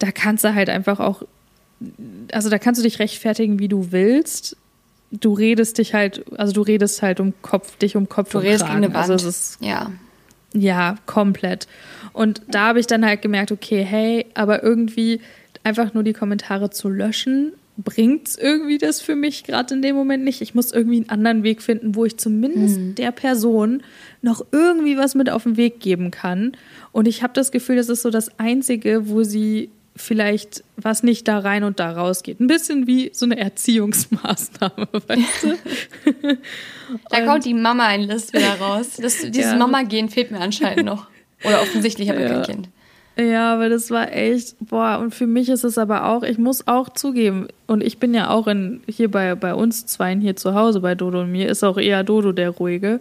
da 0.00 0.10
kannst 0.10 0.42
du 0.42 0.52
halt 0.54 0.68
einfach 0.68 0.98
auch, 0.98 1.22
also 2.32 2.50
da 2.50 2.58
kannst 2.58 2.80
du 2.80 2.82
dich 2.82 2.98
rechtfertigen, 2.98 3.60
wie 3.60 3.68
du 3.68 3.92
willst. 3.92 4.56
Du 5.12 5.32
redest 5.32 5.78
dich 5.78 5.94
halt, 5.94 6.24
also 6.36 6.52
du 6.52 6.62
redest 6.62 7.02
halt 7.02 7.20
um 7.20 7.34
Kopf, 7.42 7.76
dich 7.76 7.94
um 7.94 8.08
Kopf 8.08 8.30
Du 8.30 8.38
und 8.38 8.44
redest 8.44 8.64
Kragen. 8.64 8.80
gegen 8.80 8.84
eine 8.86 8.94
Wand. 8.94 9.10
Also 9.10 9.28
es 9.28 9.52
ist 9.52 9.58
ja. 9.60 9.92
Ja, 10.60 10.96
komplett. 11.06 11.66
Und 12.12 12.42
da 12.48 12.68
habe 12.68 12.80
ich 12.80 12.86
dann 12.86 13.04
halt 13.04 13.22
gemerkt, 13.22 13.52
okay, 13.52 13.84
hey, 13.84 14.26
aber 14.34 14.62
irgendwie 14.62 15.20
einfach 15.64 15.94
nur 15.94 16.02
die 16.02 16.12
Kommentare 16.12 16.70
zu 16.70 16.88
löschen, 16.88 17.52
bringt's 17.78 18.36
irgendwie 18.36 18.78
das 18.78 19.02
für 19.02 19.16
mich 19.16 19.44
gerade 19.44 19.74
in 19.74 19.82
dem 19.82 19.96
Moment 19.96 20.24
nicht. 20.24 20.40
Ich 20.40 20.54
muss 20.54 20.72
irgendwie 20.72 20.96
einen 20.96 21.10
anderen 21.10 21.42
Weg 21.42 21.60
finden, 21.60 21.94
wo 21.94 22.04
ich 22.04 22.16
zumindest 22.16 22.98
der 22.98 23.12
Person 23.12 23.82
noch 24.22 24.44
irgendwie 24.50 24.96
was 24.96 25.14
mit 25.14 25.28
auf 25.28 25.42
den 25.42 25.56
Weg 25.56 25.80
geben 25.80 26.10
kann. 26.10 26.52
Und 26.92 27.06
ich 27.06 27.22
habe 27.22 27.34
das 27.34 27.52
Gefühl, 27.52 27.76
das 27.76 27.90
ist 27.90 28.02
so 28.02 28.10
das 28.10 28.38
Einzige, 28.38 29.10
wo 29.10 29.24
sie 29.24 29.70
vielleicht, 29.96 30.62
was 30.76 31.02
nicht 31.02 31.26
da 31.26 31.38
rein 31.38 31.64
und 31.64 31.80
da 31.80 31.90
rausgeht. 31.92 32.40
Ein 32.40 32.46
bisschen 32.46 32.86
wie 32.86 33.10
so 33.12 33.24
eine 33.24 33.38
Erziehungsmaßnahme, 33.38 34.88
weißt 35.06 35.42
du? 35.42 35.56
da 37.10 37.26
kommt 37.26 37.44
die 37.44 37.54
Mama 37.54 37.86
ein 37.86 38.02
List 38.02 38.32
wieder 38.32 38.58
raus. 38.60 38.98
Das, 39.00 39.18
dieses 39.18 39.52
ja. 39.52 39.56
Mama-Gen 39.56 40.08
fehlt 40.08 40.30
mir 40.30 40.40
anscheinend 40.40 40.84
noch. 40.84 41.08
Oder 41.44 41.62
offensichtlich 41.62 42.08
habe 42.08 42.22
ich 42.22 42.28
ja. 42.28 42.34
kein 42.34 42.42
Kind. 42.42 42.68
Ja, 43.18 43.54
aber 43.54 43.70
das 43.70 43.90
war 43.90 44.12
echt, 44.12 44.56
boah, 44.60 44.98
und 45.00 45.14
für 45.14 45.26
mich 45.26 45.48
ist 45.48 45.64
es 45.64 45.78
aber 45.78 46.06
auch, 46.10 46.22
ich 46.22 46.36
muss 46.36 46.68
auch 46.68 46.90
zugeben, 46.90 47.48
und 47.66 47.82
ich 47.82 47.98
bin 47.98 48.12
ja 48.12 48.28
auch 48.28 48.46
in, 48.46 48.82
hier 48.86 49.10
bei, 49.10 49.34
bei 49.34 49.54
uns 49.54 49.86
zweien 49.86 50.20
hier 50.20 50.36
zu 50.36 50.54
Hause, 50.54 50.80
bei 50.80 50.94
Dodo 50.94 51.22
und 51.22 51.32
mir, 51.32 51.48
ist 51.48 51.64
auch 51.64 51.78
eher 51.78 52.04
Dodo 52.04 52.32
der 52.32 52.50
Ruhige. 52.50 53.00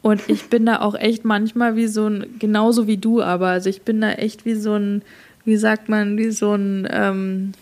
Und 0.00 0.22
ich 0.28 0.48
bin 0.48 0.64
da 0.64 0.80
auch 0.80 0.94
echt 0.94 1.26
manchmal 1.26 1.76
wie 1.76 1.88
so 1.88 2.06
ein, 2.06 2.38
genauso 2.38 2.86
wie 2.86 2.96
du, 2.96 3.20
aber 3.20 3.48
also 3.48 3.68
ich 3.68 3.82
bin 3.82 4.00
da 4.00 4.12
echt 4.12 4.46
wie 4.46 4.54
so 4.54 4.74
ein, 4.74 5.02
wie 5.48 5.56
sagt 5.56 5.88
man, 5.88 6.18
wie 6.18 6.30
so 6.30 6.54
ein, 6.54 6.86
ähm, 6.90 7.52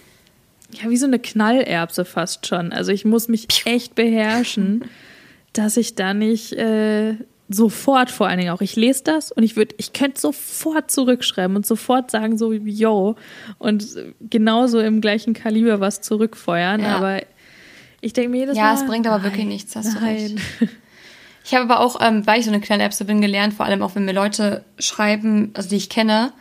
ja, 0.73 0.91
wie 0.91 0.97
so 0.97 1.07
eine 1.07 1.21
Knallerbse 1.21 2.05
fast 2.05 2.47
schon. 2.47 2.73
Also 2.73 2.91
ich 2.91 3.05
muss 3.05 3.29
mich 3.29 3.47
echt 3.65 3.95
beherrschen, 3.95 4.85
dass 5.53 5.77
ich 5.77 5.95
da 5.95 6.13
nicht 6.13 6.53
äh, 6.55 7.15
sofort 7.49 8.11
vor 8.11 8.27
allen 8.27 8.41
Dingen 8.41 8.51
auch. 8.51 8.61
Ich 8.61 8.75
lese 8.75 9.05
das 9.05 9.31
und 9.31 9.45
ich 9.45 9.55
würde, 9.55 9.77
ich 9.79 9.93
könnte 9.93 10.21
sofort 10.21 10.91
zurückschreiben 10.91 11.55
und 11.57 11.65
sofort 11.65 12.11
sagen, 12.11 12.37
so 12.37 12.51
wie 12.53 12.73
yo 12.73 13.15
und 13.59 13.87
genauso 14.21 14.81
im 14.81 15.01
gleichen 15.01 15.33
Kaliber 15.33 15.79
was 15.79 16.01
zurückfeuern. 16.01 16.81
Ja. 16.81 16.97
Aber 16.97 17.23
ich 18.01 18.15
denke 18.15 18.31
mir 18.31 18.39
jedes 18.39 18.57
ja, 18.57 18.65
Mal. 18.65 18.75
Ja, 18.75 18.81
es 18.81 18.87
bringt 18.87 19.07
aber 19.07 19.19
nein, 19.19 19.25
wirklich 19.27 19.47
nichts, 19.47 19.77
hast 19.77 19.95
nein. 19.95 20.03
du 20.03 20.65
recht. 20.65 20.73
Ich 21.45 21.55
habe 21.55 21.73
aber 21.73 21.79
auch, 21.79 22.01
ähm, 22.01 22.27
weil 22.27 22.41
ich 22.41 22.45
so 22.45 22.51
eine 22.51 22.61
kleine 22.61 22.83
Erbse 22.83 23.05
bin, 23.05 23.21
gelernt, 23.21 23.55
vor 23.55 23.65
allem 23.65 23.81
auch 23.81 23.95
wenn 23.95 24.05
mir 24.05 24.13
Leute 24.13 24.65
schreiben, 24.81 25.53
also 25.55 25.69
die 25.69 25.77
ich 25.77 25.89
kenne, 25.89 26.33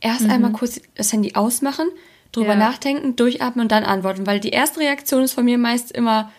erst 0.00 0.22
mhm. 0.22 0.30
einmal 0.30 0.52
kurz 0.52 0.80
das 0.94 1.12
Handy 1.12 1.34
ausmachen, 1.34 1.88
drüber 2.32 2.50
ja. 2.50 2.56
nachdenken, 2.56 3.16
durchatmen 3.16 3.64
und 3.64 3.72
dann 3.72 3.84
antworten. 3.84 4.26
Weil 4.26 4.40
die 4.40 4.50
erste 4.50 4.80
Reaktion 4.80 5.22
ist 5.22 5.32
von 5.32 5.44
mir 5.44 5.58
meist 5.58 5.92
immer, 5.92 6.30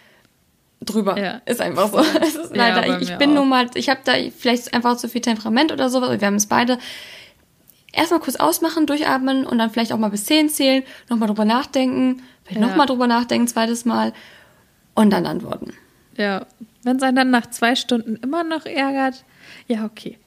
drüber. 0.82 1.20
Ja. 1.20 1.42
Ist 1.46 1.62
einfach 1.62 1.92
so. 1.92 2.00
Es 2.22 2.36
ist 2.36 2.56
leider, 2.56 2.88
ja, 2.88 2.98
ich, 2.98 3.10
ich 3.10 3.18
bin 3.18 3.32
auch. 3.32 3.36
nun 3.36 3.50
mal, 3.50 3.70
ich 3.74 3.90
habe 3.90 4.02
da 4.04 4.14
vielleicht 4.38 4.74
einfach 4.74 4.98
zu 4.98 5.10
viel 5.10 5.22
Temperament 5.22 5.72
oder 5.72 5.90
sowas. 5.90 6.20
Wir 6.20 6.28
haben 6.28 6.36
es 6.36 6.48
beide. 6.48 6.78
Erstmal 7.92 8.20
kurz 8.20 8.36
ausmachen, 8.36 8.86
durchatmen 8.86 9.48
und 9.48 9.58
dann 9.58 9.72
vielleicht 9.72 9.92
auch 9.94 9.98
mal 9.98 10.12
bis 10.12 10.26
zehn 10.26 10.48
zählen, 10.48 10.84
nochmal 11.10 11.28
drüber 11.28 11.44
nachdenken, 11.44 12.22
vielleicht 12.44 12.62
ja. 12.62 12.68
nochmal 12.68 12.86
drüber 12.86 13.08
nachdenken, 13.08 13.48
zweites 13.48 13.84
Mal 13.84 14.14
und 14.94 15.10
dann 15.10 15.26
antworten. 15.26 15.74
Ja, 16.16 16.46
wenn 16.84 16.98
es 16.98 17.04
einen 17.04 17.16
dann 17.16 17.32
nach 17.32 17.48
zwei 17.48 17.76
Stunden 17.76 18.18
immer 18.18 18.44
noch 18.44 18.68
ärgert, 18.68 19.26
ja, 19.68 19.86
okay. 19.86 20.18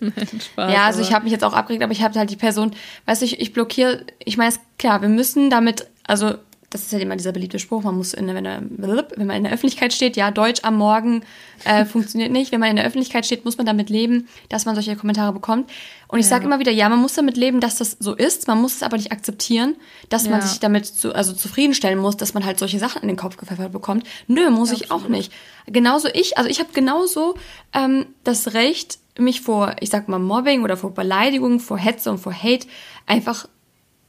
Nein, 0.00 0.40
Spaß, 0.40 0.72
ja, 0.72 0.86
also 0.86 1.00
ich 1.00 1.12
habe 1.12 1.24
mich 1.24 1.32
jetzt 1.32 1.44
auch 1.44 1.52
abgeregt, 1.52 1.82
aber 1.82 1.92
ich 1.92 2.02
habe 2.02 2.18
halt 2.18 2.30
die 2.30 2.36
Person, 2.36 2.72
weißt 3.06 3.22
du, 3.22 3.26
ich, 3.26 3.40
ich 3.40 3.52
blockiere, 3.52 4.04
ich 4.18 4.36
meine, 4.36 4.54
klar, 4.78 5.02
wir 5.02 5.08
müssen 5.08 5.50
damit, 5.50 5.86
also 6.06 6.34
das 6.72 6.82
ist 6.82 6.92
ja 6.92 6.98
immer 6.98 7.16
dieser 7.16 7.32
beliebte 7.32 7.58
Spruch, 7.58 7.82
man 7.82 7.96
muss, 7.96 8.14
in, 8.14 8.26
wenn, 8.28 8.44
wenn 8.44 9.26
man 9.26 9.36
in 9.36 9.44
der 9.44 9.52
Öffentlichkeit 9.52 9.92
steht, 9.92 10.16
ja, 10.16 10.30
Deutsch 10.30 10.60
am 10.64 10.76
Morgen 10.76 11.22
äh, 11.64 11.84
funktioniert 11.86 12.32
nicht. 12.32 12.50
Wenn 12.50 12.60
man 12.60 12.70
in 12.70 12.76
der 12.76 12.86
Öffentlichkeit 12.86 13.26
steht, 13.26 13.44
muss 13.44 13.58
man 13.58 13.66
damit 13.66 13.90
leben, 13.90 14.28
dass 14.48 14.64
man 14.64 14.74
solche 14.74 14.96
Kommentare 14.96 15.32
bekommt. 15.32 15.70
Und 16.08 16.18
ich 16.18 16.26
ja. 16.26 16.30
sage 16.30 16.44
immer 16.46 16.58
wieder, 16.58 16.72
ja, 16.72 16.88
man 16.88 16.98
muss 16.98 17.14
damit 17.14 17.36
leben, 17.36 17.60
dass 17.60 17.76
das 17.76 17.96
so 18.00 18.14
ist, 18.14 18.48
man 18.48 18.60
muss 18.60 18.76
es 18.76 18.82
aber 18.82 18.96
nicht 18.96 19.12
akzeptieren, 19.12 19.76
dass 20.08 20.24
ja. 20.24 20.30
man 20.30 20.42
sich 20.42 20.60
damit 20.60 20.86
zu, 20.86 21.14
also 21.14 21.32
zufriedenstellen 21.32 21.98
muss, 21.98 22.16
dass 22.16 22.34
man 22.34 22.44
halt 22.44 22.58
solche 22.58 22.78
Sachen 22.78 23.02
in 23.02 23.08
den 23.08 23.16
Kopf 23.16 23.36
gepfeffert 23.36 23.72
bekommt. 23.72 24.06
Nö, 24.26 24.50
muss 24.50 24.70
ja, 24.70 24.76
ich 24.76 24.82
absolut. 24.84 25.04
auch 25.04 25.08
nicht. 25.08 25.32
Genauso 25.66 26.08
ich, 26.12 26.38
also 26.38 26.48
ich 26.48 26.58
habe 26.58 26.70
genauso 26.72 27.34
ähm, 27.74 28.06
das 28.24 28.54
Recht, 28.54 28.98
mich 29.18 29.42
vor, 29.42 29.76
ich 29.80 29.90
sag 29.90 30.08
mal, 30.08 30.18
Mobbing 30.18 30.62
oder 30.62 30.76
vor 30.76 30.94
Beleidigung, 30.94 31.60
vor 31.60 31.76
Hetze 31.76 32.10
und 32.10 32.18
vor 32.18 32.32
Hate 32.32 32.66
einfach 33.06 33.46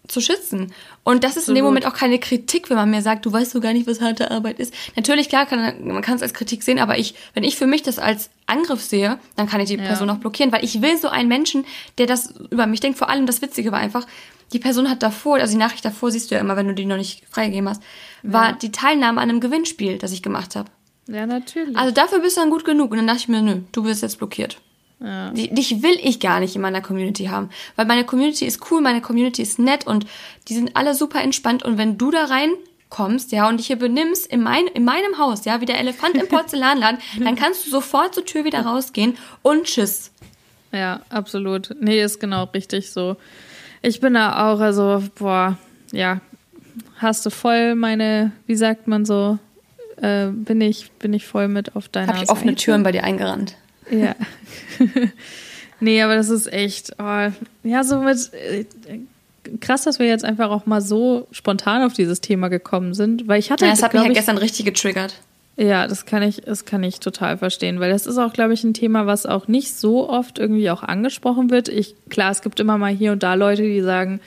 zu 0.08 0.20
schützen. 0.20 0.74
Und 1.04 1.24
das 1.24 1.38
ist 1.38 1.48
in 1.48 1.56
dem 1.56 1.64
Moment 1.64 1.86
auch 1.86 1.94
keine 1.94 2.20
Kritik, 2.20 2.70
wenn 2.70 2.76
man 2.78 2.90
mir 2.90 3.02
sagt, 3.02 3.26
du 3.26 3.32
weißt 3.32 3.52
so 3.52 3.62
gar 3.62 3.74
nicht, 3.74 3.88
was 3.88 4.02
harte 4.02 4.32
Arbeit 4.32 4.60
ist. 4.60 4.74
Natürlich, 4.96 5.30
klar, 5.30 5.46
kann, 5.46 5.88
man 5.88 6.02
kann 6.02 6.16
es 6.16 6.22
als 6.22 6.34
Kritik 6.34 6.62
sehen, 6.64 6.80
aber 6.80 6.98
ich, 6.98 7.16
wenn 7.34 7.44
ich 7.44 7.56
für 7.56 7.68
mich 7.68 7.84
das 7.84 8.00
als 8.00 8.30
Angriff 8.46 8.82
sehe, 8.82 9.18
dann 9.38 9.48
kann 9.48 9.62
ich 9.62 9.70
die 9.70 9.78
ja. 9.78 9.84
Person 9.84 10.10
auch 10.10 10.18
blockieren, 10.18 10.52
weil 10.52 10.64
ich 10.64 10.82
will 10.82 10.98
so 10.98 11.08
einen 11.08 11.30
Menschen, 11.30 11.66
der 11.98 12.06
das 12.06 12.34
über 12.50 12.68
mich 12.68 12.82
denkt. 12.82 12.98
Vor 12.98 13.10
allem 13.10 13.26
das 13.26 13.42
Witzige 13.42 13.72
war 13.72 13.80
einfach, 13.80 14.06
die 14.52 14.60
Person 14.60 14.90
hat 14.90 15.02
davor, 15.02 15.38
also 15.38 15.54
die 15.54 15.60
Nachricht 15.60 15.86
davor 15.86 16.12
siehst 16.12 16.30
du 16.30 16.36
ja 16.36 16.42
immer, 16.42 16.58
wenn 16.58 16.68
du 16.68 16.74
die 16.74 16.86
noch 16.86 16.98
nicht 16.98 17.24
freigegeben 17.30 17.70
hast, 17.70 17.82
war 18.24 18.50
ja. 18.50 18.52
die 18.54 18.72
Teilnahme 18.72 19.22
an 19.22 19.30
einem 19.30 19.40
Gewinnspiel, 19.40 19.98
das 19.98 20.12
ich 20.12 20.22
gemacht 20.22 20.56
habe. 20.56 20.70
Ja, 21.08 21.26
natürlich. 21.26 21.76
Also 21.78 21.94
dafür 21.94 22.20
bist 22.20 22.38
du 22.38 22.42
dann 22.42 22.50
gut 22.50 22.66
genug. 22.66 22.92
Und 22.92 22.98
dann 22.98 23.08
dachte 23.08 23.20
ich 23.20 23.28
mir, 23.28 23.42
nö, 23.42 23.62
du 23.72 23.84
bist 23.84 24.02
jetzt 24.02 24.18
blockiert. 24.18 24.58
Ja. 25.04 25.32
Dich 25.32 25.84
will 25.84 26.00
ich 26.02 26.22
gar 26.22 26.40
nicht 26.40 26.56
in 26.56 26.62
meiner 26.62 26.82
Community 26.82 27.26
haben. 27.26 27.50
Weil 27.76 27.86
meine 27.86 28.06
Community 28.06 28.46
ist 28.46 28.72
cool, 28.72 28.80
meine 28.80 29.02
Community 29.02 29.42
ist 29.42 29.60
nett 29.60 29.86
und 29.86 30.06
die 30.48 30.54
sind 30.54 30.78
alle 30.78 30.96
super 30.96 31.22
entspannt. 31.22 31.64
Und 31.64 31.78
wenn 31.78 31.98
du 31.98 32.10
da 32.10 32.26
reinkommst, 32.26 33.34
ja, 33.34 33.50
und 33.50 33.58
dich 33.58 33.68
hier 33.68 33.76
benimmst 33.76 34.26
in, 34.28 34.42
mein, 34.42 34.66
in 34.68 34.86
meinem 34.86 35.18
Haus, 35.18 35.44
ja, 35.44 35.60
wie 35.60 35.66
der 35.66 35.78
Elefant 35.78 36.16
im 36.16 36.28
Porzellanladen, 36.30 37.00
dann 37.20 37.36
kannst 37.36 37.68
du 37.68 37.70
sofort 37.70 38.16
zur 38.16 38.24
Tür 38.24 38.46
wieder 38.46 38.62
rausgehen 38.62 39.18
und 39.42 39.66
tschüss. 39.66 40.12
Ja, 40.72 41.02
absolut. 41.10 41.76
Nee, 41.82 42.02
ist 42.02 42.22
genau 42.22 42.46
richtig 42.46 42.92
so. 42.92 43.18
Ich 43.82 44.00
bin 44.00 44.14
da 44.14 44.54
auch, 44.54 44.62
also, 44.62 45.04
boah, 45.16 45.58
ja, 45.92 46.22
hast 46.98 47.26
du 47.26 47.30
voll 47.30 47.76
meine, 47.76 48.32
wie 48.48 48.56
sagt 48.56 48.88
man 48.88 49.04
so, 49.04 49.38
äh, 49.98 50.28
bin 50.28 50.62
ich, 50.62 50.92
bin 50.94 51.14
ich 51.14 51.26
voll 51.28 51.50
mit 51.50 51.76
auf 51.76 51.90
deiner 51.90 52.14
Hab 52.14 52.24
ich 52.24 52.30
offene 52.30 52.56
Türen 52.56 52.84
bei 52.84 52.94
dir 52.94 53.04
eingerannt. 53.04 53.58
Ja. 53.90 54.16
nee, 55.80 56.02
aber 56.02 56.16
das 56.16 56.30
ist 56.30 56.52
echt, 56.52 56.96
oh, 57.00 57.32
ja, 57.64 57.84
so 57.84 58.00
mit, 58.00 58.32
äh, 58.34 58.66
krass, 59.60 59.84
dass 59.84 60.00
wir 60.00 60.08
jetzt 60.08 60.26
einfach 60.26 60.50
auch 60.50 60.66
mal 60.66 60.82
so 60.82 61.28
spontan 61.32 61.84
auf 61.84 61.94
dieses 61.94 62.22
Thema 62.22 62.48
gekommen 62.48 62.94
sind, 62.94 63.28
weil 63.28 63.40
ich 63.40 63.52
hatte. 63.52 63.66
Ja, 63.66 63.72
das 63.72 63.84
hat 63.84 63.94
mich 63.94 64.02
ja 64.02 64.08
halt 64.08 64.16
gestern 64.16 64.38
richtig 64.38 64.66
getriggert. 64.66 65.16
Ja, 65.56 65.88
das 65.88 66.08
kann 66.08 66.24
ich, 66.24 66.42
das 66.42 66.66
kann 66.66 66.82
ich 66.82 67.00
total 67.00 67.38
verstehen, 67.38 67.80
weil 67.80 67.92
das 67.92 68.08
ist 68.08 68.18
auch, 68.18 68.34
glaube 68.34 68.54
ich, 68.54 68.64
ein 68.64 68.74
Thema, 68.74 69.06
was 69.06 69.28
auch 69.28 69.48
nicht 69.48 69.76
so 69.76 70.10
oft 70.10 70.40
irgendwie 70.40 70.72
auch 70.72 70.82
angesprochen 70.82 71.52
wird. 71.52 71.70
Ich, 71.70 71.96
klar, 72.10 72.32
es 72.32 72.42
gibt 72.42 72.60
immer 72.60 72.80
mal 72.80 72.92
hier 72.92 73.12
und 73.12 73.22
da 73.22 73.36
Leute, 73.36 73.62
die 73.62 73.82
sagen, 73.82 74.20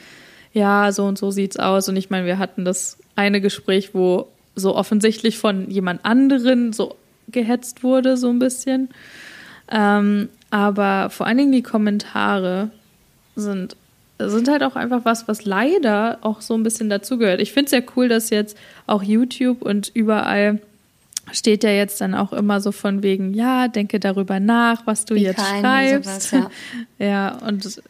ja, 0.52 0.92
so 0.92 1.04
und 1.04 1.18
so 1.18 1.32
sieht's 1.32 1.56
aus. 1.56 1.88
Und 1.88 1.96
ich 1.96 2.10
meine, 2.10 2.26
wir 2.26 2.38
hatten 2.38 2.64
das 2.64 2.98
eine 3.16 3.40
Gespräch, 3.40 3.92
wo 3.92 4.28
so 4.54 4.76
offensichtlich 4.76 5.38
von 5.38 5.68
jemand 5.68 6.04
anderen 6.04 6.72
so 6.72 6.94
gehetzt 7.28 7.82
wurde, 7.82 8.16
so 8.16 8.30
ein 8.30 8.38
bisschen. 8.38 8.88
Ähm, 9.70 10.28
aber 10.50 11.10
vor 11.10 11.26
allen 11.26 11.38
Dingen 11.38 11.52
die 11.52 11.62
Kommentare 11.62 12.70
sind, 13.34 13.76
sind 14.18 14.48
halt 14.48 14.62
auch 14.62 14.76
einfach 14.76 15.04
was, 15.04 15.28
was 15.28 15.44
leider 15.44 16.18
auch 16.22 16.40
so 16.40 16.54
ein 16.54 16.62
bisschen 16.62 16.88
dazugehört. 16.88 17.40
Ich 17.40 17.52
finde 17.52 17.66
es 17.66 17.72
ja 17.72 17.80
cool, 17.96 18.08
dass 18.08 18.30
jetzt 18.30 18.56
auch 18.86 19.02
YouTube 19.02 19.62
und 19.62 19.90
überall 19.94 20.60
steht 21.32 21.64
ja 21.64 21.70
jetzt 21.70 22.00
dann 22.00 22.14
auch 22.14 22.32
immer 22.32 22.60
so 22.60 22.72
von 22.72 23.02
wegen, 23.02 23.34
ja, 23.34 23.68
denke 23.68 23.98
darüber 23.98 24.40
nach, 24.40 24.86
was 24.86 25.04
du 25.04 25.14
Wie 25.14 25.22
jetzt 25.22 25.40
schreibst. 25.40 26.22
Sowas, 26.22 26.30
ja. 26.30 26.50
ja, 27.06 27.38
und 27.46 27.80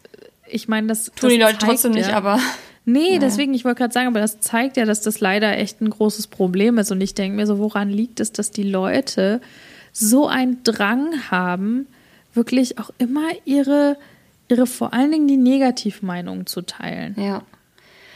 ich 0.49 0.69
meine, 0.69 0.87
das 0.87 1.13
tun 1.15 1.31
die 1.31 1.37
Leute 1.37 1.59
trotzdem 1.59 1.93
ja, 1.93 1.99
nicht, 1.99 2.15
aber. 2.15 2.39
Nee, 2.89 3.15
ja. 3.15 3.19
deswegen, 3.19 3.53
ich 3.53 3.65
wollte 3.65 3.79
gerade 3.79 3.93
sagen, 3.93 4.07
aber 4.07 4.21
das 4.21 4.39
zeigt 4.39 4.77
ja, 4.77 4.85
dass 4.85 5.01
das 5.01 5.19
leider 5.19 5.59
echt 5.59 5.81
ein 5.81 5.91
großes 5.91 6.29
Problem 6.29 6.79
ist. 6.79 6.93
Und 6.93 7.01
ich 7.01 7.15
denke 7.15 7.35
mir 7.35 7.45
so, 7.45 7.59
woran 7.59 7.91
liegt 7.91 8.21
es, 8.21 8.31
dass 8.31 8.53
die 8.53 8.63
Leute 8.63 9.41
so 9.99 10.27
einen 10.27 10.63
Drang 10.63 11.31
haben, 11.31 11.87
wirklich 12.35 12.79
auch 12.79 12.91
immer 12.99 13.29
ihre, 13.47 13.97
ihre 14.49 14.67
vor 14.67 14.93
allen 14.93 15.11
Dingen 15.11 15.27
die 15.27 15.39
Negativmeinungen 15.39 16.47
zu 16.47 16.61
teilen. 16.61 17.17
Ja. 17.19 17.43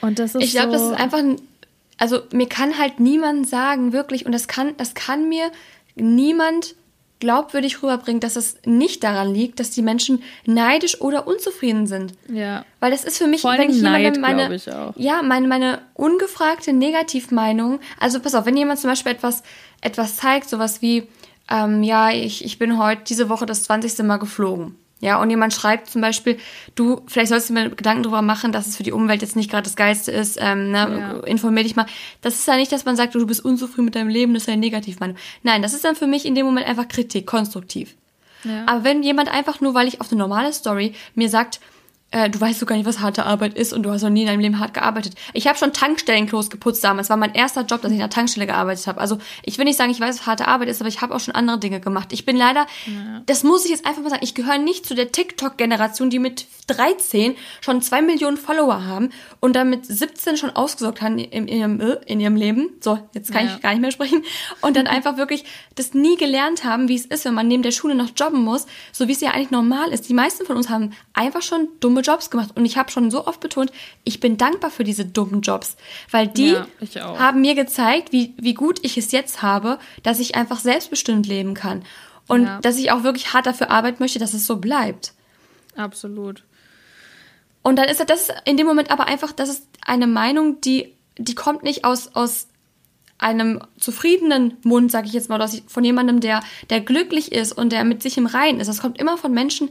Und 0.03 0.19
das 0.19 0.35
ist 0.35 0.43
Ich 0.43 0.53
glaube, 0.53 0.79
so 0.79 0.91
das 0.91 0.93
ist 0.93 1.01
einfach 1.01 1.19
ein, 1.19 1.37
also 1.97 2.21
mir 2.33 2.49
kann 2.49 2.79
halt 2.79 3.01
niemand 3.01 3.49
sagen, 3.49 3.95
wirklich, 3.95 4.27
und 4.27 4.33
das 4.33 4.47
kann, 4.47 4.77
das 4.77 4.95
kann 4.95 5.29
mir 5.29 5.51
niemand 5.95 6.75
glaubwürdig 7.19 7.83
rüberbringen, 7.83 8.21
dass 8.21 8.37
es 8.37 8.57
nicht 8.65 9.03
daran 9.03 9.35
liegt, 9.35 9.61
dass 9.61 9.71
die 9.71 9.83
Menschen 9.83 10.23
neidisch 10.47 11.01
oder 11.01 11.27
unzufrieden 11.27 11.87
sind. 11.87 12.13
Ja. 12.31 12.65
Weil 12.81 12.91
das 12.91 13.05
ist 13.05 13.19
für 13.19 13.27
mich, 13.27 13.45
wenn 13.45 13.71
ich 13.71 13.81
Neid, 13.81 14.17
jemandem 14.17 14.21
meine, 14.21 14.93
ja, 14.97 15.23
meine, 15.23 15.49
meine 15.49 15.83
ungefragte 15.95 16.73
Negativmeinung, 16.73 17.81
also 17.99 18.21
pass 18.21 18.35
auf, 18.35 18.45
wenn 18.47 18.57
jemand 18.57 18.81
zum 18.81 18.91
Beispiel 18.91 19.13
etwas, 19.13 19.43
etwas 19.83 20.17
zeigt, 20.17 20.49
sowas 20.49 20.81
wie, 20.83 21.07
ähm, 21.51 21.83
ja, 21.83 22.11
ich, 22.11 22.45
ich 22.45 22.59
bin 22.59 22.79
heute 22.79 23.03
diese 23.05 23.29
Woche 23.29 23.47
das 23.47 23.65
20. 23.65 24.05
Mal 24.05 24.19
geflogen. 24.19 24.77
Ja, 25.01 25.21
und 25.21 25.31
jemand 25.31 25.55
schreibt 25.55 25.89
zum 25.89 26.03
Beispiel, 26.03 26.39
du, 26.75 27.01
vielleicht 27.07 27.31
sollst 27.31 27.49
du 27.49 27.55
mir 27.55 27.71
Gedanken 27.71 28.03
darüber 28.03 28.21
machen, 28.21 28.53
dass 28.53 28.67
es 28.67 28.77
für 28.77 28.83
die 28.83 28.93
Umwelt 28.93 29.23
jetzt 29.23 29.35
nicht 29.35 29.51
gerade 29.51 29.63
das 29.63 29.75
Geilste 29.75 30.13
ist, 30.13 30.37
ähm, 30.39 30.71
ne, 30.71 30.79
ja. 30.79 31.27
informier 31.27 31.63
dich 31.63 31.75
mal. 31.75 31.87
Das 32.21 32.35
ist 32.35 32.47
ja 32.47 32.57
nicht, 32.57 32.71
dass 32.71 32.85
man 32.85 32.97
sagt, 32.97 33.15
du 33.15 33.27
bist 33.27 33.43
unzufrieden 33.43 33.87
mit 33.87 33.95
deinem 33.95 34.11
Leben, 34.11 34.35
das 34.35 34.43
ist 34.43 34.47
ja 34.49 34.53
eine 34.53 34.61
Negativmeinung. 34.61 35.17
Nein, 35.43 35.63
das 35.63 35.73
ist 35.73 35.87
dann 35.87 35.97
für 35.97 36.07
mich 36.07 36.27
in 36.27 36.35
dem 36.35 36.45
Moment 36.45 36.67
einfach 36.67 36.87
Kritik, 36.87 37.27
konstruktiv. 37.27 37.95
Ja. 38.45 38.65
Aber 38.67 38.85
wenn 38.85 39.03
jemand 39.03 39.31
einfach 39.31 39.63
nur, 39.63 39.73
weil 39.73 39.89
ich 39.89 40.03
auf 40.03 40.13
eine 40.13 40.19
normale 40.19 40.53
Story 40.53 40.93
mir 41.15 41.31
sagt, 41.31 41.61
äh, 42.13 42.29
du 42.29 42.41
weißt 42.41 42.59
sogar 42.59 42.77
nicht, 42.77 42.87
was 42.87 43.01
harte 43.01 43.25
Arbeit 43.25 43.55
ist 43.55 43.73
und 43.73 43.85
du 43.85 43.91
hast 43.91 44.03
noch 44.03 44.11
nie 44.11 44.23
in 44.23 44.27
deinem 44.27 44.41
Leben 44.41 44.59
hart 44.59 44.75
gearbeitet. 44.75 45.15
Ich 45.33 45.47
habe 45.47 45.57
schon 45.57 45.73
Tankstellenklos 45.73 46.51
geputzt 46.51 46.83
damals. 46.83 47.07
Das 47.07 47.11
war 47.11 47.17
mein 47.17 47.35
erster 47.35 47.63
Job, 47.63 47.83
dass 47.83 47.91
ich 47.91 47.97
in 47.97 48.01
der 48.01 48.11
Tankstelle 48.11 48.47
gearbeitet 48.47 48.87
habe. 48.87 49.01
Also 49.01 49.19
ich 49.45 49.59
will 49.59 49.65
nicht 49.65 49.77
sagen, 49.77 49.91
ich 49.91 50.01
weiß, 50.01 50.19
was 50.19 50.27
harte 50.27 50.49
Arbeit 50.49 50.69
ist, 50.69 50.81
aber 50.81 50.89
ich 50.89 51.01
habe 51.01 51.15
auch 51.15 51.21
schon 51.21 51.35
andere 51.35 51.59
Dinge 51.59 51.81
gemacht. 51.81 52.13
Ich 52.13 52.27
bin 52.27 52.37
leider, 52.37 52.67
ja. 52.87 53.23
das 53.27 53.45
muss 53.45 53.65
ich 53.65 53.71
jetzt 53.71 53.87
einfach 53.87 54.03
mal 54.03 54.11
sagen, 54.11 54.25
ich 54.25 54.35
gehöre 54.35 54.59
nicht 54.59 54.87
zu 54.87 54.95
der 54.95 55.13
TikTok-Generation, 55.13 56.11
die 56.11 56.19
mit 56.19 56.47
13 56.67 57.37
schon 57.61 57.83
zwei 57.83 58.03
Millionen 58.03 58.37
Follower 58.37 58.85
haben 58.85 59.11
und 59.41 59.55
dann 59.55 59.71
mit 59.71 59.87
17 59.87 60.37
schon 60.37 60.51
ausgesorgt 60.51 61.03
haben 61.03 61.19
in, 61.19 61.49
ihrem, 61.49 61.81
äh, 61.81 61.97
in 62.07 62.21
ihrem 62.21 62.37
Leben. 62.37 62.71
So, 62.81 62.99
jetzt 63.13 63.33
kann 63.33 63.47
ja. 63.47 63.55
ich 63.55 63.63
gar 63.63 63.71
nicht 63.71 63.81
mehr 63.81 63.91
sprechen. 63.91 64.25
Und 64.61 64.77
dann 64.77 64.87
einfach 64.89 65.17
wirklich 65.17 65.45
das 65.77 65.95
nie 65.95 66.17
gelernt 66.17 66.65
haben, 66.65 66.89
wie 66.89 66.97
es 66.97 67.07
ist, 67.07 67.25
wenn 67.25 67.35
man 67.35 67.49
neben 67.49 67.63
der 67.63 67.71
Schule 67.71 67.95
noch 67.95 68.11
jobben 68.17 68.43
muss, 68.43 68.67
so 68.93 69.09
wie 69.09 69.13
es 69.13 69.21
ja 69.21 69.31
eigentlich 69.31 69.51
normal 69.51 69.93
ist. 69.93 70.09
Die 70.09 70.15
meisten 70.15 70.45
von 70.45 70.57
uns 70.57 70.69
haben 70.69 70.93
einfach 71.13 71.43
schon 71.43 71.69
dumme 71.81 72.00
dumme 72.01 72.03
Jobs 72.03 72.31
gemacht. 72.31 72.51
Und 72.55 72.65
ich 72.65 72.77
habe 72.77 72.91
schon 72.91 73.11
so 73.11 73.27
oft 73.27 73.41
betont, 73.41 73.71
ich 74.05 74.21
bin 74.21 74.37
dankbar 74.37 74.71
für 74.71 74.85
diese 74.85 75.05
dummen 75.05 75.43
Jobs, 75.43 75.77
weil 76.11 76.29
die 76.29 76.57
ja, 76.93 77.19
haben 77.19 77.41
mir 77.41 77.55
gezeigt, 77.55 78.13
wie, 78.13 78.35
wie 78.39 78.55
gut 78.55 78.81
ich 78.83 78.97
es 78.97 79.13
jetzt 79.13 79.43
habe, 79.43 79.79
dass 80.03 80.21
ich 80.21 80.35
einfach 80.35 80.61
selbstbestimmt 80.61 81.27
leben 81.27 81.55
kann. 81.55 81.85
Und 82.27 82.45
ja. 82.45 82.61
dass 82.61 82.79
ich 82.79 82.93
auch 82.93 83.03
wirklich 83.03 83.33
hart 83.33 83.47
dafür 83.47 83.71
arbeiten 83.71 84.03
möchte, 84.03 84.19
dass 84.19 84.35
es 84.35 84.47
so 84.47 84.57
bleibt. 84.57 85.15
Absolut. 85.77 86.45
Und 87.63 87.77
dann 87.77 87.89
ist 87.89 88.09
das 88.09 88.29
in 88.45 88.57
dem 88.57 88.67
Moment 88.67 88.91
aber 88.91 89.07
einfach, 89.07 89.33
das 89.33 89.49
ist 89.49 89.67
eine 89.85 90.07
Meinung, 90.07 90.61
die, 90.61 90.95
die 91.19 91.35
kommt 91.35 91.63
nicht 91.63 91.85
aus, 91.85 92.15
aus 92.15 92.47
einem 93.19 93.61
zufriedenen 93.79 94.57
Mund, 94.63 94.91
sage 94.91 95.07
ich 95.07 95.13
jetzt 95.13 95.29
mal, 95.29 95.47
von 95.67 95.85
jemandem, 95.85 96.21
der, 96.21 96.43
der 96.71 96.81
glücklich 96.81 97.33
ist 97.33 97.53
und 97.53 97.71
der 97.71 97.85
mit 97.85 98.03
sich 98.03 98.17
im 98.17 98.27
Reinen 98.27 98.61
ist. 98.61 98.69
Das 98.69 98.81
kommt 98.81 98.99
immer 98.99 99.19
von 99.19 99.33
Menschen, 99.33 99.69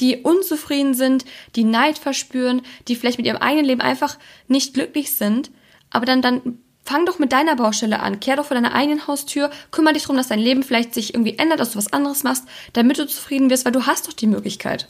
die 0.00 0.18
unzufrieden 0.18 0.94
sind, 0.94 1.24
die 1.54 1.64
Neid 1.64 1.98
verspüren, 1.98 2.62
die 2.88 2.96
vielleicht 2.96 3.18
mit 3.18 3.26
ihrem 3.26 3.38
eigenen 3.38 3.66
Leben 3.66 3.80
einfach 3.80 4.18
nicht 4.48 4.74
glücklich 4.74 5.12
sind. 5.12 5.50
Aber 5.90 6.06
dann, 6.06 6.22
dann 6.22 6.58
fang 6.84 7.06
doch 7.06 7.18
mit 7.18 7.32
deiner 7.32 7.56
Baustelle 7.56 8.00
an. 8.00 8.20
Kehr 8.20 8.36
doch 8.36 8.46
vor 8.46 8.54
deiner 8.54 8.74
eigenen 8.74 9.06
Haustür. 9.06 9.50
Kümmere 9.70 9.94
dich 9.94 10.02
darum, 10.02 10.16
dass 10.16 10.28
dein 10.28 10.38
Leben 10.38 10.62
vielleicht 10.62 10.94
sich 10.94 11.14
irgendwie 11.14 11.38
ändert, 11.38 11.60
dass 11.60 11.72
du 11.72 11.78
was 11.78 11.92
anderes 11.92 12.22
machst, 12.22 12.44
damit 12.72 12.98
du 12.98 13.06
zufrieden 13.06 13.50
wirst, 13.50 13.64
weil 13.64 13.72
du 13.72 13.86
hast 13.86 14.06
doch 14.06 14.12
die 14.12 14.26
Möglichkeit. 14.26 14.88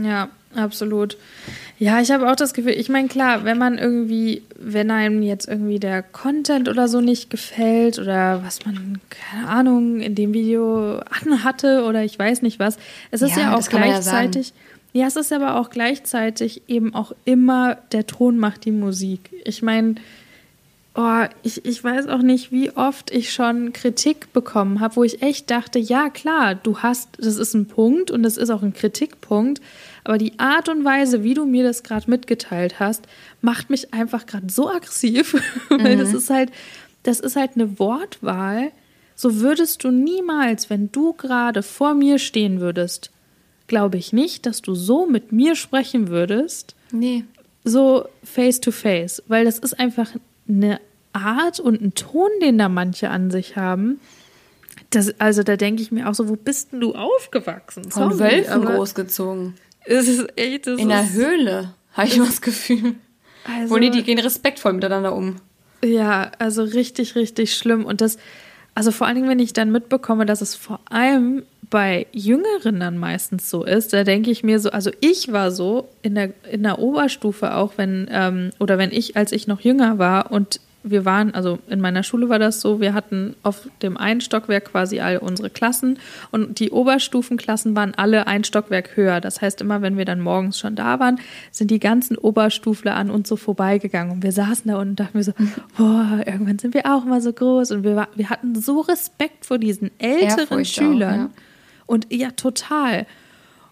Ja, 0.00 0.28
absolut. 0.54 1.16
Ja, 1.78 2.00
ich 2.00 2.10
habe 2.10 2.30
auch 2.30 2.36
das 2.36 2.54
Gefühl, 2.54 2.72
ich 2.72 2.88
meine, 2.88 3.08
klar, 3.08 3.44
wenn 3.44 3.56
man 3.58 3.78
irgendwie, 3.78 4.42
wenn 4.58 4.90
einem 4.90 5.22
jetzt 5.22 5.46
irgendwie 5.46 5.78
der 5.78 6.02
Content 6.02 6.68
oder 6.68 6.88
so 6.88 7.00
nicht 7.00 7.30
gefällt 7.30 7.98
oder 7.98 8.42
was 8.42 8.66
man, 8.66 9.00
keine 9.10 9.48
Ahnung, 9.48 10.00
in 10.00 10.14
dem 10.14 10.34
Video 10.34 11.00
anhatte 11.24 11.84
oder 11.84 12.02
ich 12.02 12.18
weiß 12.18 12.42
nicht 12.42 12.58
was, 12.58 12.78
es 13.10 13.22
ist 13.22 13.36
ja, 13.36 13.42
ja 13.42 13.56
auch 13.56 13.68
gleichzeitig, 13.68 14.48
ja, 14.48 15.02
ja, 15.02 15.06
es 15.06 15.16
ist 15.16 15.32
aber 15.32 15.60
auch 15.60 15.70
gleichzeitig 15.70 16.62
eben 16.66 16.94
auch 16.94 17.12
immer, 17.24 17.76
der 17.92 18.06
Ton 18.06 18.38
macht 18.38 18.64
die 18.64 18.72
Musik. 18.72 19.30
Ich 19.44 19.62
meine, 19.62 19.96
oh, 20.98 21.26
ich, 21.44 21.64
ich 21.64 21.82
weiß 21.82 22.08
auch 22.08 22.22
nicht, 22.22 22.50
wie 22.50 22.72
oft 22.72 23.12
ich 23.12 23.32
schon 23.32 23.72
Kritik 23.72 24.32
bekommen 24.32 24.80
habe, 24.80 24.96
wo 24.96 25.04
ich 25.04 25.22
echt 25.22 25.48
dachte, 25.48 25.78
ja 25.78 26.10
klar, 26.10 26.56
du 26.56 26.78
hast, 26.78 27.10
das 27.18 27.36
ist 27.36 27.54
ein 27.54 27.66
Punkt 27.66 28.10
und 28.10 28.24
das 28.24 28.36
ist 28.36 28.50
auch 28.50 28.64
ein 28.64 28.72
Kritikpunkt, 28.72 29.62
aber 30.02 30.18
die 30.18 30.36
Art 30.40 30.68
und 30.68 30.84
Weise, 30.84 31.22
wie 31.22 31.34
du 31.34 31.46
mir 31.46 31.62
das 31.62 31.84
gerade 31.84 32.10
mitgeteilt 32.10 32.80
hast, 32.80 33.06
macht 33.42 33.70
mich 33.70 33.94
einfach 33.94 34.26
gerade 34.26 34.50
so 34.50 34.68
aggressiv, 34.68 35.34
weil 35.68 35.94
mhm. 35.94 36.00
das 36.00 36.12
ist 36.12 36.30
halt, 36.30 36.50
das 37.04 37.20
ist 37.20 37.36
halt 37.36 37.52
eine 37.54 37.78
Wortwahl. 37.78 38.72
So 39.14 39.36
würdest 39.36 39.84
du 39.84 39.92
niemals, 39.92 40.68
wenn 40.68 40.90
du 40.90 41.12
gerade 41.12 41.62
vor 41.62 41.94
mir 41.94 42.18
stehen 42.18 42.60
würdest, 42.60 43.12
glaube 43.68 43.98
ich 43.98 44.12
nicht, 44.12 44.46
dass 44.46 44.62
du 44.62 44.74
so 44.74 45.06
mit 45.06 45.30
mir 45.30 45.54
sprechen 45.54 46.08
würdest. 46.08 46.74
Nee. 46.90 47.24
So 47.62 48.06
face 48.24 48.60
to 48.60 48.72
face, 48.72 49.22
weil 49.28 49.44
das 49.44 49.60
ist 49.60 49.78
einfach 49.78 50.10
eine 50.48 50.80
Art 51.20 51.60
und 51.60 51.80
ein 51.80 51.94
Ton, 51.94 52.30
den 52.42 52.58
da 52.58 52.68
manche 52.68 53.10
an 53.10 53.30
sich 53.30 53.56
haben. 53.56 54.00
Das, 54.90 55.20
also 55.20 55.42
da 55.42 55.56
denke 55.56 55.82
ich 55.82 55.92
mir 55.92 56.08
auch 56.08 56.14
so, 56.14 56.28
wo 56.28 56.36
bist 56.36 56.72
denn 56.72 56.80
du 56.80 56.94
aufgewachsen? 56.94 57.90
Von 57.90 58.18
Wölfen 58.18 58.64
großgezogen. 58.64 59.54
Es 59.84 60.08
ist 60.08 60.26
echt, 60.36 60.66
es 60.66 60.80
In 60.80 60.88
der 60.88 61.12
Höhle, 61.12 61.74
habe 61.92 62.08
ich 62.08 62.16
immer 62.16 62.26
das 62.26 62.40
Gefühl. 62.40 62.94
Also, 63.44 63.74
Wo 63.74 63.78
die, 63.78 63.90
die 63.90 64.02
gehen 64.02 64.18
respektvoll 64.18 64.74
miteinander 64.74 65.14
um. 65.14 65.36
Ja, 65.82 66.32
also 66.38 66.62
richtig, 66.62 67.14
richtig 67.14 67.54
schlimm. 67.54 67.84
Und 67.84 68.00
das, 68.00 68.18
also 68.74 68.90
vor 68.90 69.06
allen 69.06 69.16
Dingen, 69.16 69.28
wenn 69.28 69.38
ich 69.38 69.52
dann 69.52 69.72
mitbekomme, 69.72 70.26
dass 70.26 70.40
es 70.40 70.54
vor 70.54 70.80
allem 70.90 71.42
bei 71.70 72.06
Jüngeren 72.12 72.80
dann 72.80 72.98
meistens 72.98 73.50
so 73.50 73.64
ist, 73.64 73.92
da 73.92 74.04
denke 74.04 74.30
ich 74.30 74.42
mir 74.42 74.58
so, 74.58 74.70
also 74.70 74.90
ich 75.00 75.32
war 75.32 75.50
so 75.50 75.88
in 76.02 76.14
der, 76.14 76.32
in 76.50 76.62
der 76.62 76.78
Oberstufe 76.78 77.54
auch, 77.54 77.72
wenn, 77.76 78.08
ähm, 78.10 78.50
oder 78.58 78.78
wenn 78.78 78.90
ich, 78.90 79.16
als 79.16 79.32
ich 79.32 79.46
noch 79.46 79.60
jünger 79.60 79.98
war 79.98 80.32
und 80.32 80.60
wir 80.90 81.04
waren, 81.04 81.34
also 81.34 81.58
in 81.68 81.80
meiner 81.80 82.02
Schule 82.02 82.28
war 82.28 82.38
das 82.38 82.60
so, 82.60 82.80
wir 82.80 82.94
hatten 82.94 83.34
auf 83.42 83.68
dem 83.82 83.96
einen 83.96 84.20
Stockwerk 84.20 84.66
quasi 84.66 85.00
all 85.00 85.18
unsere 85.18 85.50
Klassen 85.50 85.98
und 86.30 86.60
die 86.60 86.70
Oberstufenklassen 86.70 87.76
waren 87.76 87.94
alle 87.94 88.26
ein 88.26 88.44
Stockwerk 88.44 88.96
höher. 88.96 89.20
Das 89.20 89.40
heißt, 89.40 89.60
immer 89.60 89.82
wenn 89.82 89.96
wir 89.96 90.04
dann 90.04 90.20
morgens 90.20 90.58
schon 90.58 90.76
da 90.76 91.00
waren, 91.00 91.20
sind 91.50 91.70
die 91.70 91.80
ganzen 91.80 92.16
Oberstufler 92.16 92.94
an 92.94 93.10
uns 93.10 93.28
so 93.28 93.36
vorbeigegangen 93.36 94.12
und 94.12 94.22
wir 94.22 94.32
saßen 94.32 94.70
da 94.70 94.78
und 94.78 94.96
dachten 94.96 95.14
wir 95.14 95.24
so, 95.24 95.32
boah, 95.76 96.20
irgendwann 96.26 96.58
sind 96.58 96.74
wir 96.74 96.86
auch 96.86 97.04
mal 97.04 97.20
so 97.20 97.32
groß 97.32 97.70
und 97.72 97.84
wir, 97.84 98.08
wir 98.14 98.30
hatten 98.30 98.54
so 98.60 98.80
Respekt 98.80 99.46
vor 99.46 99.58
diesen 99.58 99.90
älteren 99.98 100.38
Ehrfurcht 100.38 100.74
Schülern. 100.74 101.14
Auch, 101.14 101.16
ja. 101.16 101.30
Und 101.86 102.06
ja, 102.12 102.30
total. 102.32 103.06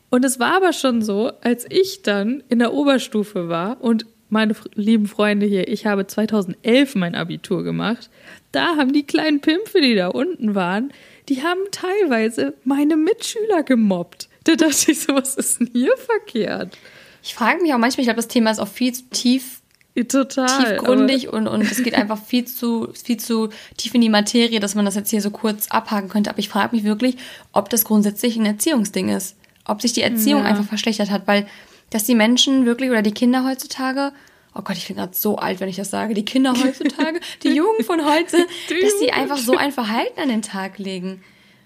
Und 0.09 0.25
es 0.25 0.39
war 0.39 0.57
aber 0.57 0.73
schon 0.73 1.03
so, 1.03 1.33
als 1.43 1.67
ich 1.69 2.03
dann 2.03 2.43
in 2.49 2.59
der 2.59 2.73
Oberstufe 2.73 3.49
war 3.49 3.83
und 3.83 4.07
meine 4.29 4.55
lieben 4.75 5.07
Freunde 5.07 5.47
hier, 5.47 5.69
ich 5.69 5.87
habe 5.87 6.07
2011 6.07 6.95
mein 6.95 7.15
Abitur 7.15 7.63
gemacht. 7.63 8.11
Da 8.53 8.77
haben 8.77 8.93
die 8.93 9.05
kleinen 9.05 9.41
Pimpfe, 9.41 9.81
die 9.81 9.95
da 9.95 10.09
unten 10.09 10.55
waren, 10.55 10.93
die 11.29 11.43
haben 11.43 11.61
teilweise 11.71 12.55
meine 12.65 12.97
Mitschüler 12.97 13.63
gemobbt. 13.63 14.29
Da 14.45 14.55
dachte 14.55 14.93
ich 14.93 15.01
so, 15.01 15.15
was 15.15 15.35
ist 15.35 15.61
denn 15.61 15.71
hier 15.73 15.97
verkehrt? 15.97 16.77
Ich 17.23 17.35
frage 17.35 17.61
mich 17.63 17.75
auch 17.75 17.79
manchmal, 17.79 18.03
ich 18.03 18.07
glaube, 18.07 18.19
das 18.19 18.29
Thema 18.29 18.51
ist 18.51 18.61
auch 18.61 18.69
viel 18.69 18.93
zu 18.93 19.03
tief 19.11 19.61
Total. 20.05 20.47
Tiefgründig 20.47 21.33
und, 21.33 21.49
und 21.49 21.63
es 21.63 21.83
geht 21.83 21.95
einfach 21.95 22.23
viel 22.23 22.45
zu, 22.45 22.93
viel 22.93 23.17
zu 23.17 23.49
tief 23.79 23.95
in 23.95 24.03
die 24.03 24.11
Materie, 24.11 24.61
dass 24.61 24.75
man 24.75 24.85
das 24.85 24.95
jetzt 24.95 25.09
hier 25.09 25.23
so 25.23 25.31
kurz 25.31 25.69
abhaken 25.69 26.11
könnte. 26.11 26.29
Aber 26.29 26.39
ich 26.39 26.51
frage 26.51 26.77
mich 26.77 26.85
wirklich, 26.85 27.17
ob 27.53 27.71
das 27.71 27.85
grundsätzlich 27.85 28.37
ein 28.37 28.45
Erziehungsding 28.45 29.09
ist. 29.09 29.37
Ob 29.65 29.81
sich 29.81 29.95
die 29.95 30.03
Erziehung 30.03 30.43
ja. 30.43 30.49
einfach 30.49 30.65
verschlechtert 30.65 31.11
hat, 31.11 31.27
weil 31.27 31.47
dass 31.91 32.05
die 32.05 32.15
Menschen 32.15 32.67
wirklich 32.67 32.91
oder 32.91 33.03
die 33.03 33.13
Kinder 33.13 33.45
heutzutage, 33.45 34.13
oh 34.55 34.63
Gott, 34.63 34.77
ich 34.77 34.87
bin 34.87 34.97
gerade 34.97 35.15
so 35.15 35.37
alt, 35.37 35.61
wenn 35.61 35.69
ich 35.69 35.77
das 35.77 35.91
sage, 35.91 36.15
die 36.15 36.25
Kinder 36.25 36.55
heutzutage, 36.63 37.21
die 37.43 37.51
Jugend 37.51 37.85
von 37.85 38.05
heute, 38.05 38.39
dass 38.69 38.99
die 39.01 39.13
einfach 39.13 39.39
so 39.39 39.57
ein 39.57 39.73
Verhalten 39.73 40.21
an 40.21 40.29
den 40.29 40.43
Tag 40.43 40.79
legen. 40.79 41.23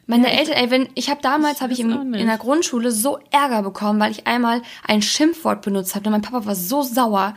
Meine 0.07 0.27
ja, 0.27 0.41
Eltern, 0.41 0.57
ey, 0.57 0.71
wenn 0.71 0.89
ich 0.97 1.09
habe 1.09 1.23
damals 1.23 1.61
habe 1.61 1.73
ich 1.73 1.79
im, 1.79 2.15
in 2.15 2.27
der 2.27 2.37
Grundschule 2.37 2.91
so 2.91 3.21
Ärger 3.31 3.63
bekommen, 3.63 4.01
weil 4.01 4.11
ich 4.11 4.27
einmal 4.27 4.61
ein 4.85 5.03
Schimpfwort 5.03 5.63
benutzt 5.63 5.95
habe. 5.95 6.07
Und 6.07 6.13
mein 6.13 6.23
Papa 6.23 6.45
war 6.47 6.57
so 6.57 6.83
sauer, 6.83 7.35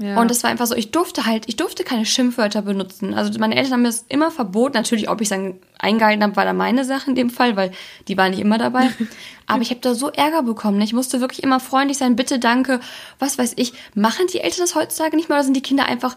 ja. 0.00 0.18
Und 0.18 0.30
es 0.30 0.42
war 0.42 0.50
einfach 0.50 0.66
so, 0.66 0.74
ich 0.74 0.92
durfte 0.92 1.26
halt, 1.26 1.44
ich 1.46 1.56
durfte 1.56 1.84
keine 1.84 2.06
Schimpfwörter 2.06 2.62
benutzen. 2.62 3.12
Also 3.12 3.38
meine 3.38 3.54
Eltern 3.54 3.74
haben 3.74 3.82
mir 3.82 3.88
das 3.88 4.06
immer 4.08 4.30
verboten. 4.30 4.72
Natürlich, 4.72 5.10
ob 5.10 5.20
ich 5.20 5.26
es 5.26 5.28
dann 5.28 5.56
eingehalten 5.78 6.22
habe, 6.22 6.36
war 6.36 6.46
da 6.46 6.54
meine 6.54 6.86
Sache 6.86 7.10
in 7.10 7.14
dem 7.14 7.28
Fall, 7.28 7.54
weil 7.54 7.70
die 8.08 8.16
waren 8.16 8.30
nicht 8.30 8.40
immer 8.40 8.56
dabei. 8.56 8.88
Aber 9.46 9.60
ich 9.60 9.68
habe 9.68 9.80
da 9.82 9.94
so 9.94 10.08
Ärger 10.08 10.42
bekommen. 10.42 10.80
Ich 10.80 10.94
musste 10.94 11.20
wirklich 11.20 11.42
immer 11.42 11.60
freundlich 11.60 11.98
sein, 11.98 12.16
bitte, 12.16 12.38
danke, 12.38 12.80
was 13.18 13.36
weiß 13.36 13.52
ich. 13.56 13.74
Machen 13.94 14.26
die 14.32 14.40
Eltern 14.40 14.60
das 14.60 14.74
heutzutage 14.74 15.16
nicht 15.16 15.28
mehr 15.28 15.36
oder 15.36 15.44
sind 15.44 15.54
die 15.54 15.62
Kinder 15.62 15.84
einfach 15.84 16.16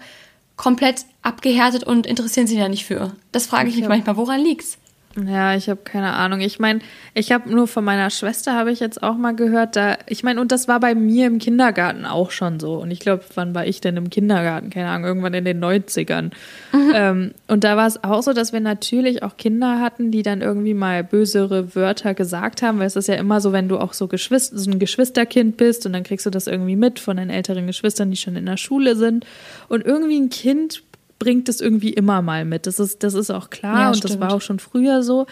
komplett 0.55 1.05
abgehärtet 1.21 1.83
und 1.83 2.07
interessieren 2.07 2.47
sich 2.47 2.57
da 2.57 2.69
nicht 2.69 2.85
für? 2.85 3.11
Das 3.33 3.47
frage 3.47 3.67
ich, 3.67 3.75
ich 3.75 3.81
mich 3.81 3.89
manchmal, 3.89 4.15
woran 4.15 4.39
liegt's? 4.39 4.77
Ja, 5.15 5.55
ich 5.55 5.69
habe 5.69 5.81
keine 5.83 6.13
Ahnung. 6.13 6.41
Ich 6.41 6.57
meine, 6.57 6.79
ich 7.13 7.31
habe 7.31 7.47
nur 7.47 7.67
von 7.67 7.85
meiner 7.85 8.09
Schwester 8.09 8.53
habe 8.55 8.71
ich 8.71 8.79
jetzt 8.79 9.03
auch 9.03 9.15
mal 9.15 9.35
gehört, 9.35 9.75
da 9.75 9.97
ich 10.07 10.23
meine 10.23 10.41
und 10.41 10.51
das 10.51 10.67
war 10.67 10.79
bei 10.79 10.95
mir 10.95 11.27
im 11.27 11.37
Kindergarten 11.37 12.05
auch 12.05 12.31
schon 12.31 12.59
so 12.59 12.81
und 12.81 12.89
ich 12.89 12.99
glaube, 12.99 13.23
wann 13.35 13.53
war 13.53 13.67
ich 13.67 13.79
denn 13.79 13.95
im 13.95 14.09
Kindergarten? 14.09 14.71
Keine 14.71 14.89
Ahnung, 14.89 15.05
irgendwann 15.05 15.35
in 15.35 15.45
den 15.45 15.63
90ern. 15.63 16.31
Mhm. 16.71 16.91
Ähm, 16.95 17.31
und 17.47 17.63
da 17.63 17.77
war 17.77 17.85
es 17.85 18.03
auch 18.03 18.23
so, 18.23 18.33
dass 18.33 18.53
wir 18.53 18.59
natürlich 18.59 19.21
auch 19.21 19.37
Kinder 19.37 19.79
hatten, 19.79 20.09
die 20.09 20.23
dann 20.23 20.41
irgendwie 20.41 20.73
mal 20.73 21.03
bösere 21.03 21.75
Wörter 21.75 22.15
gesagt 22.15 22.63
haben, 22.63 22.79
weil 22.79 22.87
es 22.87 22.95
ist 22.95 23.07
ja 23.07 23.15
immer 23.15 23.39
so, 23.39 23.51
wenn 23.51 23.69
du 23.69 23.77
auch 23.77 23.93
so, 23.93 24.07
Geschwister, 24.07 24.57
so 24.57 24.71
ein 24.71 24.79
Geschwisterkind 24.79 25.57
bist 25.57 25.85
und 25.85 25.93
dann 25.93 26.03
kriegst 26.03 26.25
du 26.25 26.31
das 26.31 26.47
irgendwie 26.47 26.75
mit 26.75 26.99
von 26.99 27.17
deinen 27.17 27.29
älteren 27.29 27.67
Geschwistern, 27.67 28.09
die 28.09 28.17
schon 28.17 28.35
in 28.35 28.47
der 28.47 28.57
Schule 28.57 28.95
sind 28.95 29.27
und 29.69 29.85
irgendwie 29.85 30.19
ein 30.19 30.29
Kind 30.29 30.81
bringt 31.23 31.47
es 31.47 31.61
irgendwie 31.61 31.93
immer 31.93 32.21
mal 32.21 32.43
mit. 32.43 32.67
Das 32.67 32.79
ist, 32.79 33.01
das 33.01 33.13
ist 33.13 33.31
auch 33.31 33.49
klar 33.49 33.79
ja, 33.79 33.87
und 33.87 33.97
stimmt. 33.97 34.13
das 34.15 34.19
war 34.19 34.33
auch 34.33 34.41
schon 34.41 34.59
früher 34.59 35.03
so. 35.03 35.25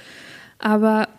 Aber 0.57 1.09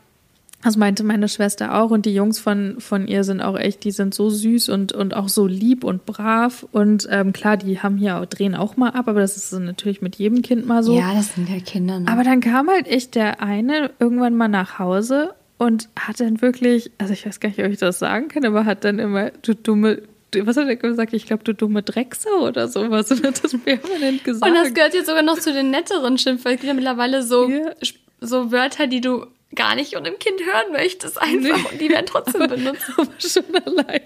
das 0.63 0.79
meinte 0.79 1.05
meine 1.05 1.29
Schwester 1.29 1.75
auch 1.75 1.91
und 1.91 2.07
die 2.07 2.15
Jungs 2.15 2.39
von, 2.39 2.77
von 2.79 3.07
ihr 3.07 3.23
sind 3.25 3.43
auch 3.43 3.59
echt, 3.59 3.85
die 3.85 3.91
sind 3.91 4.15
so 4.15 4.31
süß 4.31 4.71
und, 4.71 4.93
und 4.93 5.15
auch 5.15 5.29
so 5.29 5.47
lieb 5.47 5.85
und 5.85 6.07
brav. 6.07 6.67
Und 6.73 7.07
ähm, 7.11 7.35
klar, 7.35 7.59
die 7.59 7.81
haben 7.81 7.99
hier 7.99 8.25
drehen 8.31 8.55
auch 8.55 8.79
mal 8.79 8.91
ab, 8.91 9.09
aber 9.09 9.21
das 9.21 9.37
ist 9.37 9.53
natürlich 9.53 10.01
mit 10.01 10.17
jedem 10.17 10.41
Kind 10.41 10.67
mal 10.67 10.83
so. 10.83 10.97
Ja, 10.97 11.13
das 11.13 11.35
sind 11.35 11.51
ja 11.51 11.59
Kinder. 11.61 12.01
Ne? 12.01 12.09
Aber 12.09 12.25
dann 12.25 12.41
kam 12.41 12.69
halt 12.71 12.87
echt 12.87 13.15
der 13.15 13.43
eine 13.43 13.91
irgendwann 13.99 14.35
mal 14.37 14.49
nach 14.49 14.79
Hause 14.79 15.35
und 15.59 15.91
hat 15.99 16.19
dann 16.19 16.41
wirklich, 16.41 16.91
also 16.97 17.13
ich 17.13 17.27
weiß 17.27 17.41
gar 17.41 17.51
nicht, 17.51 17.59
ob 17.59 17.71
ich 17.71 17.79
das 17.79 17.99
sagen 17.99 18.29
kann, 18.29 18.47
aber 18.47 18.65
hat 18.65 18.85
dann 18.85 18.99
immer, 18.99 19.33
du 19.43 19.55
dumme 19.55 20.01
was 20.41 20.57
hat 20.57 20.69
er 20.69 20.77
gesagt? 20.77 21.13
Ich 21.13 21.27
glaube, 21.27 21.45
du 21.45 21.55
dumme 21.55 21.83
Drecksau 21.83 22.47
oder 22.47 22.69
sowas. 22.69 23.11
Wird 23.11 23.45
das 23.45 23.57
permanent 23.57 24.25
gesagt. 24.25 24.51
Und 24.51 24.57
das 24.57 24.75
gehört 24.75 24.95
jetzt 24.95 25.07
sogar 25.07 25.23
noch 25.23 25.39
zu 25.39 25.53
den 25.53 25.71
netteren 25.71 26.19
Schimpfwörtern. 26.19 26.55
Es 26.55 26.61
gibt 26.61 26.69
ja 26.69 26.75
mittlerweile 26.75 27.23
so, 27.23 27.49
ja. 27.49 27.73
so 28.21 28.51
Wörter, 28.53 28.87
die 28.87 29.01
du 29.01 29.27
gar 29.55 29.75
nicht 29.75 29.97
und 29.97 30.07
im 30.07 30.19
Kind 30.19 30.41
hören 30.41 30.73
möchtest 30.73 31.21
einfach 31.21 31.59
nee. 31.59 31.73
und 31.73 31.81
die 31.81 31.91
werden 31.91 32.07
trotzdem 32.07 32.49
benutzt. 32.49 32.91
Aber 32.97 33.09
schon 33.19 33.45
allein 33.67 34.01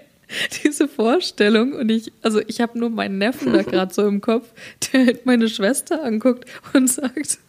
diese 0.63 0.87
Vorstellung 0.87 1.73
und 1.73 1.89
ich, 1.89 2.11
also 2.21 2.41
ich 2.47 2.61
habe 2.61 2.77
nur 2.77 2.89
meinen 2.89 3.17
Neffen 3.17 3.53
da 3.53 3.61
gerade 3.63 3.93
so 3.93 4.05
im 4.07 4.21
Kopf, 4.21 4.49
der 4.91 5.05
halt 5.05 5.25
meine 5.25 5.49
Schwester 5.49 6.03
anguckt 6.03 6.45
und 6.73 6.87
sagt, 6.87 7.39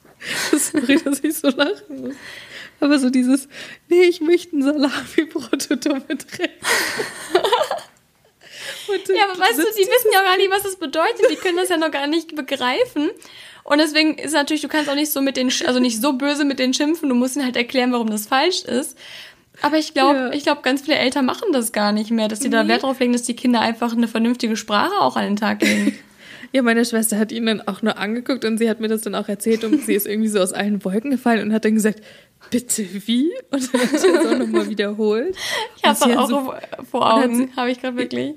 sorry, 0.52 1.00
dass 1.04 1.22
ich 1.24 1.34
so 1.34 1.48
lachen 1.48 2.00
muss. 2.00 2.14
Aber 2.80 2.98
so 3.00 3.10
dieses, 3.10 3.48
nee, 3.88 4.02
ich 4.02 4.20
möchte 4.20 4.56
ein 4.56 4.62
Salami-Brot 4.62 5.70
und 5.70 5.84
dumme 5.84 6.04
Dreck. 6.06 6.50
ja, 8.92 9.24
aber 9.28 9.38
weißt 9.38 9.58
du, 9.58 9.62
die 9.62 9.86
wissen 9.86 10.10
ja 10.12 10.20
auch 10.20 10.24
gar 10.24 10.36
nicht, 10.36 10.50
was 10.50 10.62
das 10.62 10.76
bedeutet. 10.76 11.30
Die 11.30 11.36
können 11.36 11.56
das 11.56 11.68
ja 11.68 11.76
noch 11.76 11.90
gar 11.90 12.06
nicht 12.06 12.34
begreifen. 12.34 13.10
Und 13.64 13.78
deswegen 13.78 14.16
ist 14.16 14.32
natürlich, 14.32 14.62
du 14.62 14.68
kannst 14.68 14.88
auch 14.88 14.94
nicht 14.94 15.12
so 15.12 15.20
mit 15.20 15.36
den, 15.36 15.52
also 15.66 15.78
nicht 15.78 16.00
so 16.00 16.14
böse 16.14 16.44
mit 16.44 16.58
den 16.58 16.72
schimpfen. 16.72 17.08
Du 17.08 17.14
musst 17.14 17.36
ihnen 17.36 17.44
halt 17.44 17.56
erklären, 17.56 17.92
warum 17.92 18.10
das 18.10 18.26
falsch 18.26 18.64
ist. 18.64 18.96
Aber 19.60 19.76
ich 19.76 19.92
glaube, 19.92 20.18
ja. 20.18 20.32
ich 20.32 20.44
glaube, 20.44 20.62
ganz 20.62 20.82
viele 20.82 20.96
Eltern 20.96 21.26
machen 21.26 21.52
das 21.52 21.72
gar 21.72 21.92
nicht 21.92 22.10
mehr, 22.10 22.28
dass 22.28 22.40
sie 22.40 22.50
da 22.50 22.68
Wert 22.68 22.82
drauf 22.82 23.00
legen, 23.00 23.12
dass 23.12 23.22
die 23.22 23.34
Kinder 23.34 23.60
einfach 23.60 23.92
eine 23.92 24.08
vernünftige 24.08 24.56
Sprache 24.56 25.00
auch 25.00 25.16
an 25.16 25.24
den 25.24 25.36
Tag 25.36 25.62
legen. 25.62 25.98
Ja, 26.50 26.62
meine 26.62 26.82
Schwester 26.86 27.18
hat 27.18 27.30
ihn 27.30 27.44
dann 27.44 27.60
auch 27.60 27.82
nur 27.82 27.98
angeguckt 27.98 28.46
und 28.46 28.56
sie 28.56 28.70
hat 28.70 28.80
mir 28.80 28.88
das 28.88 29.02
dann 29.02 29.14
auch 29.14 29.28
erzählt 29.28 29.64
und 29.64 29.84
sie 29.84 29.92
ist 29.92 30.06
irgendwie 30.06 30.30
so 30.30 30.40
aus 30.40 30.54
allen 30.54 30.82
Wolken 30.82 31.10
gefallen 31.10 31.42
und 31.42 31.52
hat 31.52 31.66
dann 31.66 31.74
gesagt, 31.74 32.00
bitte 32.50 32.86
wie? 33.06 33.30
Und 33.50 33.74
dann 33.74 33.82
hat 33.82 34.00
sie 34.00 34.10
das 34.10 34.26
auch 34.26 34.38
nochmal 34.38 34.66
wiederholt. 34.70 35.36
Ich 35.76 35.84
habe 35.84 36.18
auch 36.18 36.26
so, 36.26 36.54
vor 36.90 37.14
Augen, 37.14 37.54
habe 37.54 37.70
ich 37.70 37.82
gerade 37.82 37.98
wirklich. 37.98 38.36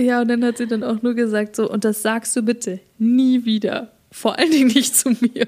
Ja, 0.00 0.22
und 0.22 0.28
dann 0.28 0.44
hat 0.44 0.58
sie 0.58 0.66
dann 0.66 0.82
auch 0.82 1.02
nur 1.02 1.14
gesagt 1.14 1.56
so, 1.56 1.70
und 1.70 1.84
das 1.84 2.02
sagst 2.02 2.34
du 2.34 2.42
bitte 2.42 2.80
nie 2.98 3.44
wieder. 3.44 3.90
Vor 4.12 4.38
allen 4.38 4.50
Dingen 4.50 4.68
nicht 4.68 4.96
zu 4.96 5.10
mir. 5.10 5.46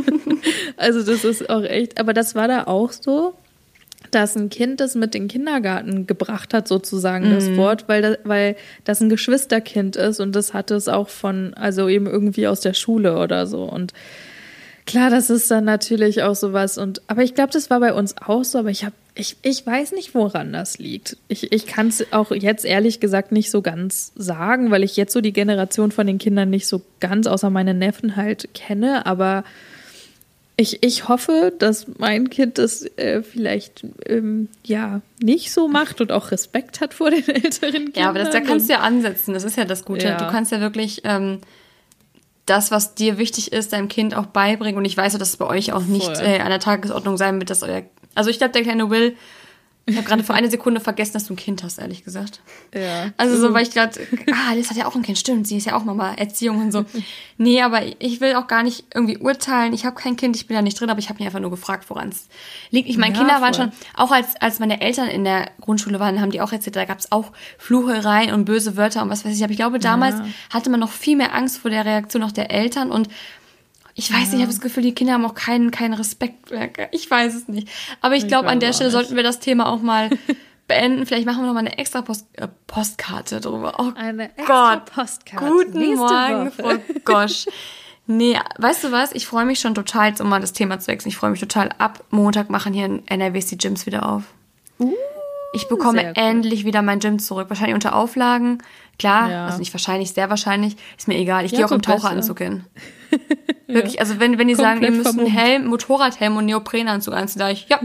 also 0.76 1.02
das 1.02 1.24
ist 1.24 1.50
auch 1.50 1.64
echt, 1.64 1.98
aber 1.98 2.14
das 2.14 2.34
war 2.34 2.48
da 2.48 2.64
auch 2.64 2.92
so 2.92 3.34
dass 4.14 4.36
ein 4.36 4.48
Kind 4.48 4.80
das 4.80 4.94
mit 4.94 5.14
in 5.14 5.22
den 5.22 5.28
Kindergarten 5.28 6.06
gebracht 6.06 6.54
hat, 6.54 6.68
sozusagen, 6.68 7.30
mhm. 7.30 7.34
das 7.34 7.56
Wort, 7.56 7.88
weil 7.88 8.02
das, 8.02 8.18
weil 8.24 8.56
das 8.84 9.00
ein 9.00 9.08
Geschwisterkind 9.08 9.96
ist 9.96 10.20
und 10.20 10.36
das 10.36 10.54
hatte 10.54 10.74
es 10.74 10.88
auch 10.88 11.08
von, 11.08 11.54
also 11.54 11.88
eben 11.88 12.06
irgendwie 12.06 12.46
aus 12.46 12.60
der 12.60 12.74
Schule 12.74 13.18
oder 13.18 13.46
so. 13.46 13.64
Und 13.64 13.92
klar, 14.86 15.10
das 15.10 15.30
ist 15.30 15.50
dann 15.50 15.64
natürlich 15.64 16.22
auch 16.22 16.34
sowas. 16.34 16.78
Und, 16.78 17.02
aber 17.06 17.22
ich 17.22 17.34
glaube, 17.34 17.52
das 17.52 17.70
war 17.70 17.80
bei 17.80 17.92
uns 17.92 18.16
auch 18.18 18.44
so, 18.44 18.58
aber 18.58 18.70
ich 18.70 18.84
habe, 18.84 18.94
ich, 19.14 19.36
ich 19.42 19.66
weiß 19.66 19.92
nicht, 19.92 20.14
woran 20.14 20.52
das 20.52 20.78
liegt. 20.78 21.16
Ich, 21.28 21.52
ich 21.52 21.66
kann 21.66 21.88
es 21.88 22.12
auch 22.12 22.30
jetzt 22.32 22.64
ehrlich 22.64 23.00
gesagt 23.00 23.32
nicht 23.32 23.50
so 23.50 23.62
ganz 23.62 24.12
sagen, 24.16 24.70
weil 24.70 24.82
ich 24.82 24.96
jetzt 24.96 25.12
so 25.12 25.20
die 25.20 25.32
Generation 25.32 25.92
von 25.92 26.06
den 26.06 26.18
Kindern 26.18 26.50
nicht 26.50 26.66
so 26.66 26.82
ganz, 27.00 27.26
außer 27.26 27.50
meine 27.50 27.74
Neffen 27.74 28.16
halt 28.16 28.52
kenne, 28.54 29.06
aber 29.06 29.44
ich, 30.56 30.82
ich 30.84 31.08
hoffe, 31.08 31.52
dass 31.58 31.86
mein 31.98 32.30
Kind 32.30 32.58
das 32.58 32.84
äh, 32.96 33.22
vielleicht 33.22 33.84
ähm, 34.06 34.48
ja 34.64 35.00
nicht 35.20 35.52
so 35.52 35.66
macht 35.66 36.00
und 36.00 36.12
auch 36.12 36.30
Respekt 36.30 36.80
hat 36.80 36.94
vor 36.94 37.10
den 37.10 37.26
älteren 37.28 37.72
Kindern. 37.72 38.02
Ja, 38.02 38.08
aber 38.10 38.20
das, 38.20 38.30
da 38.30 38.40
kannst 38.40 38.68
du 38.68 38.74
ja 38.74 38.80
ansetzen. 38.80 39.34
Das 39.34 39.42
ist 39.42 39.56
ja 39.56 39.64
das 39.64 39.84
Gute. 39.84 40.06
Ja. 40.06 40.16
Du 40.16 40.30
kannst 40.30 40.52
ja 40.52 40.60
wirklich 40.60 41.00
ähm, 41.04 41.40
das, 42.46 42.70
was 42.70 42.94
dir 42.94 43.18
wichtig 43.18 43.52
ist, 43.52 43.72
deinem 43.72 43.88
Kind 43.88 44.14
auch 44.14 44.26
beibringen. 44.26 44.76
Und 44.76 44.84
ich 44.84 44.96
weiß, 44.96 45.16
dass 45.16 45.28
es 45.28 45.36
bei 45.36 45.46
euch 45.46 45.72
auch 45.72 45.82
nicht 45.82 46.20
äh, 46.20 46.40
an 46.40 46.50
der 46.50 46.60
Tagesordnung 46.60 47.16
sein 47.16 47.38
wird, 47.38 47.50
dass 47.50 47.62
euer. 47.62 47.82
Also 48.14 48.30
ich 48.30 48.38
glaube, 48.38 48.52
der 48.52 48.62
kleine 48.62 48.90
Will 48.90 49.16
ich 49.86 49.96
habe 49.96 50.06
gerade 50.06 50.24
für 50.24 50.32
eine 50.32 50.50
Sekunde 50.50 50.80
vergessen, 50.80 51.12
dass 51.12 51.26
du 51.26 51.34
ein 51.34 51.36
Kind 51.36 51.62
hast, 51.62 51.78
ehrlich 51.78 52.04
gesagt. 52.04 52.40
Ja. 52.74 53.10
Also 53.18 53.38
so, 53.38 53.52
weil 53.52 53.64
ich 53.64 53.70
gerade, 53.70 54.00
ah, 54.32 54.50
Alice 54.50 54.70
hat 54.70 54.78
ja 54.78 54.86
auch 54.86 54.94
ein 54.94 55.02
Kind, 55.02 55.18
stimmt, 55.18 55.46
sie 55.46 55.58
ist 55.58 55.66
ja 55.66 55.76
auch 55.76 55.84
Mama, 55.84 56.14
Erziehung 56.14 56.60
und 56.60 56.72
so. 56.72 56.84
Nee, 57.36 57.62
aber 57.62 57.80
ich 57.98 58.20
will 58.20 58.36
auch 58.36 58.46
gar 58.46 58.62
nicht 58.62 58.84
irgendwie 58.94 59.18
urteilen. 59.18 59.72
Ich 59.72 59.84
habe 59.84 59.96
kein 59.96 60.14
Kind, 60.14 60.36
ich 60.36 60.46
bin 60.46 60.54
da 60.54 60.62
nicht 60.62 60.78
drin, 60.78 60.88
aber 60.88 61.00
ich 61.00 61.08
habe 61.08 61.18
mich 61.18 61.26
einfach 61.26 61.40
nur 61.40 61.50
gefragt, 61.50 61.90
woran 61.90 62.10
es 62.10 62.28
liegt. 62.70 62.88
Ich 62.88 62.96
meine, 62.96 63.12
ja, 63.12 63.18
Kinder 63.18 63.40
waren 63.40 63.52
schon, 63.52 63.72
auch 63.92 64.12
als, 64.12 64.36
als 64.40 64.60
meine 64.60 64.80
Eltern 64.80 65.08
in 65.08 65.24
der 65.24 65.50
Grundschule 65.60 65.98
waren, 65.98 66.20
haben 66.20 66.30
die 66.30 66.40
auch 66.40 66.52
erzählt, 66.52 66.76
da 66.76 66.84
gab 66.84 67.00
es 67.00 67.10
auch 67.10 67.32
Fluchereien 67.58 68.32
und 68.32 68.44
böse 68.44 68.76
Wörter 68.76 69.02
und 69.02 69.10
was 69.10 69.24
weiß 69.24 69.36
ich. 69.36 69.42
Aber 69.42 69.50
ich 69.50 69.58
glaube, 69.58 69.80
damals 69.80 70.14
ja. 70.14 70.26
hatte 70.50 70.70
man 70.70 70.78
noch 70.78 70.92
viel 70.92 71.16
mehr 71.16 71.34
Angst 71.34 71.58
vor 71.58 71.72
der 71.72 71.84
Reaktion 71.84 72.22
auch 72.22 72.30
der 72.30 72.52
Eltern 72.52 72.92
und 72.92 73.08
ich 73.94 74.12
weiß 74.12 74.18
ja. 74.18 74.18
nicht, 74.18 74.34
ich 74.34 74.40
habe 74.40 74.52
das 74.52 74.60
Gefühl, 74.60 74.82
die 74.82 74.94
Kinder 74.94 75.14
haben 75.14 75.24
auch 75.24 75.34
keinen, 75.34 75.70
keinen 75.70 75.94
Respekt. 75.94 76.52
Ich 76.90 77.10
weiß 77.10 77.34
es 77.34 77.48
nicht. 77.48 77.68
Aber 78.00 78.16
ich, 78.16 78.24
ich 78.24 78.28
glaube, 78.28 78.48
an 78.48 78.60
der 78.60 78.72
Stelle 78.72 78.90
nicht. 78.90 78.94
sollten 78.94 79.16
wir 79.16 79.22
das 79.22 79.38
Thema 79.38 79.68
auch 79.68 79.80
mal 79.80 80.10
beenden. 80.68 81.06
Vielleicht 81.06 81.26
machen 81.26 81.42
wir 81.42 81.46
noch 81.46 81.54
mal 81.54 81.60
eine 81.60 81.78
extra 81.78 82.02
Post, 82.02 82.26
äh, 82.32 82.48
Postkarte 82.66 83.40
drüber. 83.40 83.74
Oh 83.78 83.92
eine 83.94 84.36
extra 84.36 84.74
Gott. 84.74 84.86
Postkarte. 84.86 85.46
Guten 85.46 85.78
Nächste 85.78 85.96
Morgen. 85.96 86.50
Frau 86.50 86.74
Gosch. 87.04 87.46
Nee, 88.06 88.38
weißt 88.58 88.84
du 88.84 88.92
was? 88.92 89.12
Ich 89.12 89.26
freue 89.26 89.46
mich 89.46 89.60
schon 89.60 89.74
total, 89.74 90.12
um 90.20 90.28
mal 90.28 90.40
das 90.40 90.52
Thema 90.52 90.78
zu 90.78 90.88
wechseln. 90.88 91.08
Ich 91.08 91.16
freue 91.16 91.30
mich 91.30 91.40
total. 91.40 91.70
Ab 91.78 92.04
Montag 92.10 92.50
machen 92.50 92.74
hier 92.74 92.86
in 92.86 93.06
NRWs 93.06 93.46
die 93.46 93.58
Gyms 93.58 93.86
wieder 93.86 94.06
auf. 94.06 94.24
Uh, 94.78 94.92
ich 95.54 95.68
bekomme 95.68 96.16
endlich 96.16 96.64
wieder 96.64 96.82
mein 96.82 96.98
Gym 96.98 97.18
zurück. 97.18 97.48
Wahrscheinlich 97.48 97.74
unter 97.74 97.94
Auflagen. 97.94 98.58
Klar, 98.98 99.30
ja. 99.30 99.46
also 99.46 99.58
nicht 99.58 99.72
wahrscheinlich, 99.72 100.12
sehr 100.12 100.30
wahrscheinlich. 100.30 100.76
Ist 100.96 101.08
mir 101.08 101.16
egal. 101.16 101.44
Ich 101.44 101.52
ja, 101.52 101.58
gehe 101.58 101.66
auch 101.66 101.72
im 101.72 101.82
Taucheranzug 101.82 102.38
hin. 102.38 102.64
Wirklich, 103.66 104.00
also 104.00 104.20
wenn, 104.20 104.38
wenn 104.38 104.48
die 104.48 104.54
Komplett 104.54 104.74
sagen, 104.74 104.82
ihr 104.84 104.90
müsst 104.90 105.18
einen 105.18 105.26
Helm, 105.26 105.66
Motorradhelm 105.66 106.36
und 106.36 106.46
Neoprenanzug 106.46 107.14
anziehen, 107.14 107.38
da 107.38 107.50
ich, 107.50 107.68
ja, 107.68 107.80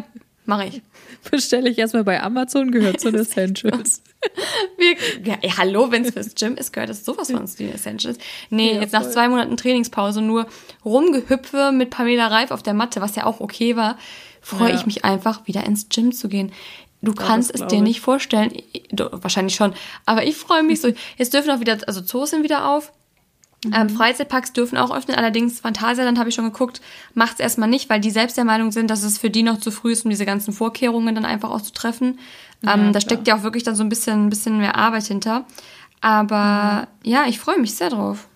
mache 0.45 0.65
ich. 0.65 0.82
Bestelle 1.32 1.70
ich 1.70 1.78
erstmal 1.78 2.03
bei 2.03 2.22
Amazon, 2.22 2.72
gehört 2.72 2.99
zu 2.99 3.11
den 3.11 3.22
Essentials. 3.22 4.01
ja, 5.24 5.36
ey, 5.41 5.49
hallo, 5.49 5.91
wenn 5.91 6.03
es 6.03 6.11
fürs 6.11 6.36
Gym 6.36 6.55
ist, 6.55 6.74
gehört 6.74 6.89
das 6.89 7.05
sowas 7.05 7.32
von 7.32 7.47
zu 7.47 7.57
den 7.57 7.74
Essentials. 7.74 8.17
Nee, 8.49 8.74
ja, 8.74 8.82
jetzt 8.82 8.93
nach 8.93 9.09
zwei 9.09 9.30
Monaten 9.30 9.57
Trainingspause 9.57 10.22
nur 10.22 10.47
rumgehüpfe 10.84 11.72
mit 11.72 11.89
Pamela 11.89 12.28
Reif 12.28 12.51
auf 12.51 12.63
der 12.63 12.74
Matte, 12.74 13.01
was 13.01 13.15
ja 13.15 13.26
auch 13.26 13.39
okay 13.39 13.76
war, 13.76 13.97
freue 14.41 14.70
ja. 14.70 14.76
ich 14.76 14.86
mich 14.86 15.05
einfach, 15.05 15.47
wieder 15.47 15.65
ins 15.65 15.89
Gym 15.89 16.11
zu 16.11 16.28
gehen. 16.28 16.51
Du 17.02 17.14
kannst 17.14 17.54
es 17.54 17.66
dir 17.68 17.82
nicht 17.82 18.02
vorstellen. 18.02 18.52
Wahrscheinlich 18.91 19.56
schon. 19.56 19.74
Aber 20.06 20.24
ich 20.26 20.36
freue 20.36 20.64
mich 20.64 20.82
so. 20.82 20.91
Jetzt 21.18 21.34
dürfen 21.34 21.52
auch 21.52 21.60
wieder, 21.60 21.78
also 21.88 22.02
Zoos 22.02 22.32
sind 22.32 22.43
wieder 22.43 22.70
auf. 22.70 22.91
Mhm. 23.66 23.74
Ähm, 23.74 23.89
Freizeitparks 23.89 24.54
dürfen 24.54 24.78
auch 24.78 24.95
öffnen, 24.95 25.18
allerdings 25.18 25.60
Phantasialand 25.60 26.18
habe 26.18 26.30
ich 26.30 26.36
schon 26.36 26.45
geguckt, 26.45 26.80
macht 27.14 27.34
es 27.34 27.39
erstmal 27.41 27.68
nicht, 27.68 27.89
weil 27.89 28.00
die 28.00 28.10
selbst 28.10 28.38
der 28.38 28.45
Meinung 28.45 28.72
sind, 28.72 28.89
dass 28.89 29.04
es 29.04 29.18
für 29.18 29.30
die 29.30 29.43
noch 29.43 29.60
zu 29.60 29.72
früh 29.72 29.91
ist, 29.91 30.06
um 30.06 30.10
diese 30.10 30.26
ganzen 30.26 30.54
Vorkehrungen 30.54 31.14
dann 31.14 31.26
einfach 31.26 31.50
auch 31.50 31.62
zu 31.62 31.74
treffen. 31.74 32.20
Ähm, 32.64 32.86
ja, 32.86 32.91
da 32.91 33.02
steckt 33.02 33.28
ja 33.28 33.38
auch 33.38 33.43
wirklich 33.43 33.64
dann 33.64 33.76
so 33.76 33.84
ein 33.84 33.89
bisschen, 33.89 34.28
ein 34.28 34.30
bisschen 34.30 34.60
mehr 34.60 34.76
Arbeit 34.76 35.06
hinter. 35.06 35.45
Aber 36.00 36.88
mhm. 37.04 37.12
ja, 37.12 37.26
ich 37.28 37.39
freue 37.39 37.60
mich 37.60 37.76
sehr 37.76 37.89
drauf. 37.89 38.29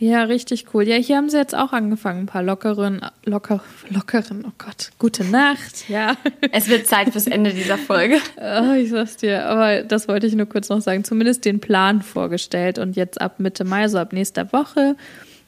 Ja, 0.00 0.22
richtig 0.22 0.64
cool. 0.72 0.88
Ja, 0.88 0.96
hier 0.96 1.18
haben 1.18 1.28
sie 1.28 1.36
jetzt 1.36 1.54
auch 1.54 1.74
angefangen, 1.74 2.20
ein 2.20 2.26
paar 2.26 2.42
lockeren, 2.42 3.02
locker, 3.26 3.62
lockeren, 3.90 4.46
oh 4.48 4.52
Gott, 4.56 4.92
gute 4.98 5.24
Nacht, 5.24 5.90
ja. 5.90 6.16
Es 6.52 6.70
wird 6.70 6.86
Zeit 6.86 7.10
fürs 7.10 7.26
Ende 7.26 7.52
dieser 7.52 7.76
Folge. 7.76 8.16
Oh, 8.38 8.72
ich 8.72 8.88
sag's 8.88 9.18
dir, 9.18 9.44
aber 9.44 9.82
das 9.82 10.08
wollte 10.08 10.26
ich 10.26 10.34
nur 10.34 10.46
kurz 10.46 10.70
noch 10.70 10.80
sagen. 10.80 11.04
Zumindest 11.04 11.44
den 11.44 11.60
Plan 11.60 12.00
vorgestellt 12.00 12.78
und 12.78 12.96
jetzt 12.96 13.20
ab 13.20 13.40
Mitte 13.40 13.64
Mai, 13.64 13.88
so 13.88 13.98
ab 13.98 14.14
nächster 14.14 14.50
Woche, 14.54 14.96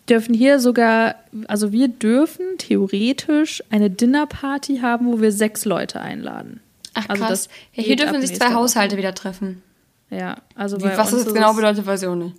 dürfen 0.07 0.35
hier 0.35 0.61
sogar, 0.61 1.15
also 1.49 1.73
wir 1.73 1.89
dürfen 1.89 2.45
theoretisch 2.59 3.63
eine 3.71 3.89
Dinnerparty 3.89 4.81
haben, 4.81 5.07
wo 5.07 5.23
wir 5.23 5.33
sechs 5.33 5.65
Leute 5.65 6.03
einladen. 6.03 6.61
Ach 6.93 7.09
also 7.09 7.25
krass. 7.25 7.49
Ja, 7.73 7.85
hier 7.85 7.97
dürfen 7.97 8.21
sich 8.21 8.37
zwei 8.37 8.53
Haushalte 8.53 8.97
Woche. 8.97 8.99
wieder 8.99 9.15
treffen. 9.15 9.63
Ja, 10.11 10.37
also 10.55 10.79
Wie, 10.79 10.85
Was 10.85 11.11
das 11.11 11.25
jetzt 11.25 11.35
genau 11.35 11.55
bedeutet, 11.55 11.87
weiß 11.87 12.03
ich 12.03 12.09
auch 12.09 12.17
nicht. 12.17 12.37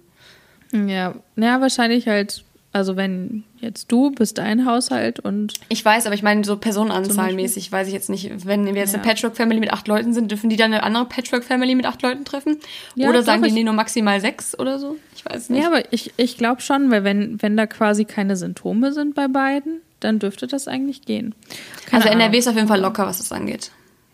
Ja, 0.74 1.16
ja, 1.36 1.62
wahrscheinlich 1.62 2.08
halt, 2.08 2.44
also 2.72 2.96
wenn 2.98 3.44
jetzt 3.60 3.92
du 3.92 4.12
bist 4.12 4.38
dein 4.38 4.66
Haushalt 4.66 5.20
und. 5.20 5.54
Ich 5.70 5.84
weiß, 5.84 6.06
aber 6.06 6.16
ich 6.16 6.24
meine, 6.24 6.44
so 6.44 6.58
personenanzahlmäßig 6.58 7.72
weiß 7.72 7.88
ich 7.88 7.94
jetzt 7.94 8.10
nicht. 8.10 8.46
Wenn 8.46 8.66
wir 8.66 8.74
jetzt 8.74 8.94
ja. 8.94 9.00
eine 9.00 9.08
Patchwork-Family 9.08 9.60
mit 9.60 9.72
acht 9.72 9.88
Leuten 9.88 10.14
sind, 10.14 10.32
dürfen 10.32 10.50
die 10.50 10.56
dann 10.56 10.74
eine 10.74 10.84
andere 10.84 11.06
Patchwork-Family 11.06 11.76
mit 11.76 11.86
acht 11.86 12.02
Leuten 12.02 12.26
treffen? 12.26 12.58
Ja, 12.96 13.10
oder 13.10 13.24
sagen 13.24 13.44
die, 13.44 13.52
nee, 13.52 13.64
nur 13.64 13.74
maximal 13.74 14.20
sechs 14.20 14.58
oder 14.58 14.80
so? 14.80 14.98
Ich 15.16 15.26
weiß 15.26 15.50
nicht. 15.50 15.62
Ja, 15.62 15.68
aber 15.68 15.94
ich, 15.94 16.14
ich 16.18 16.38
glaube 16.38 16.62
schon, 16.62 16.92
weil 16.92 17.04
wenn, 17.04 17.42
wenn 17.42 17.56
da 17.56 17.68
quasi 17.68 18.06
keine 18.06 18.36
Symptome 18.36 18.92
sind 18.92 19.16
bei 19.16 19.28
beiden, 19.28 19.82
dann 20.00 20.20
dürfte 20.20 20.48
das 20.48 20.68
eigentlich 20.68 21.04
gehen. 21.04 21.34
Keine 21.86 22.04
also 22.04 22.14
NRW 22.14 22.38
ist 22.38 22.48
auf 22.48 22.56
jeden 22.56 22.68
Fall 22.68 22.82
locker, 22.82 23.06
was 23.06 23.20
das 23.20 23.32
angeht. 23.32 23.72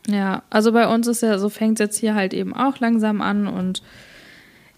Ja, 0.07 0.43
also 0.49 0.71
bei 0.71 0.87
uns 0.87 1.07
ist 1.07 1.21
ja, 1.21 1.37
so 1.37 1.49
fängt 1.49 1.79
es 1.79 1.83
jetzt 1.83 1.99
hier 1.99 2.15
halt 2.15 2.33
eben 2.33 2.53
auch 2.53 2.79
langsam 2.79 3.21
an 3.21 3.47
und 3.47 3.81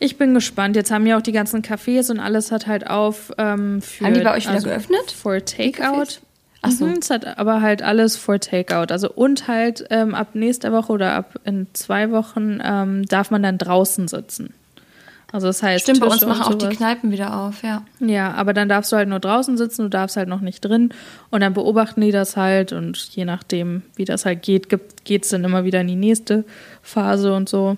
ich 0.01 0.17
bin 0.17 0.33
gespannt. 0.33 0.75
Jetzt 0.75 0.91
haben 0.91 1.05
ja 1.05 1.15
auch 1.17 1.21
die 1.21 1.31
ganzen 1.31 1.61
Cafés 1.61 2.09
und 2.09 2.19
alles 2.19 2.51
hat 2.51 2.65
halt 2.65 2.89
auf. 2.89 3.31
Ähm, 3.37 3.81
für, 3.81 4.05
haben 4.05 4.15
die 4.15 4.21
bei 4.21 4.35
euch 4.35 4.45
wieder 4.45 4.55
also 4.55 4.69
geöffnet? 4.69 5.11
For 5.11 5.45
Takeout. 5.45 6.19
Ach 6.63 6.71
so. 6.71 6.85
Mhm, 6.85 6.97
es 6.99 7.09
hat 7.11 7.37
aber 7.37 7.61
halt 7.61 7.83
alles 7.83 8.17
for 8.17 8.39
Takeout. 8.39 8.91
Also 8.91 9.11
und 9.11 9.47
halt 9.47 9.85
ähm, 9.91 10.15
ab 10.15 10.29
nächster 10.33 10.71
Woche 10.71 10.91
oder 10.91 11.13
ab 11.13 11.39
in 11.45 11.67
zwei 11.73 12.11
Wochen 12.11 12.59
ähm, 12.63 13.05
darf 13.05 13.29
man 13.29 13.43
dann 13.43 13.59
draußen 13.59 14.07
sitzen. 14.07 14.53
Also 15.31 15.47
das 15.47 15.63
heißt, 15.63 15.83
Stimmt, 15.83 15.99
Tische 15.99 16.07
bei 16.07 16.13
uns 16.13 16.25
machen 16.25 16.53
auch 16.53 16.57
die 16.57 16.75
Kneipen 16.75 17.11
wieder 17.11 17.37
auf, 17.39 17.63
ja. 17.63 17.83
Ja, 17.99 18.33
aber 18.33 18.53
dann 18.53 18.67
darfst 18.67 18.91
du 18.91 18.97
halt 18.97 19.07
nur 19.07 19.19
draußen 19.19 19.55
sitzen, 19.55 19.83
du 19.83 19.89
darfst 19.89 20.17
halt 20.17 20.27
noch 20.27 20.41
nicht 20.41 20.59
drin 20.59 20.93
und 21.29 21.39
dann 21.39 21.53
beobachten 21.53 22.01
die 22.01 22.11
das 22.11 22.35
halt 22.35 22.73
und 22.73 22.97
je 22.97 23.23
nachdem, 23.23 23.83
wie 23.95 24.03
das 24.03 24.25
halt 24.25 24.41
geht, 24.41 24.67
geht 25.05 25.23
es 25.23 25.29
dann 25.29 25.45
immer 25.45 25.63
wieder 25.63 25.79
in 25.81 25.87
die 25.87 25.95
nächste 25.95 26.43
Phase 26.81 27.33
und 27.33 27.47
so. 27.47 27.77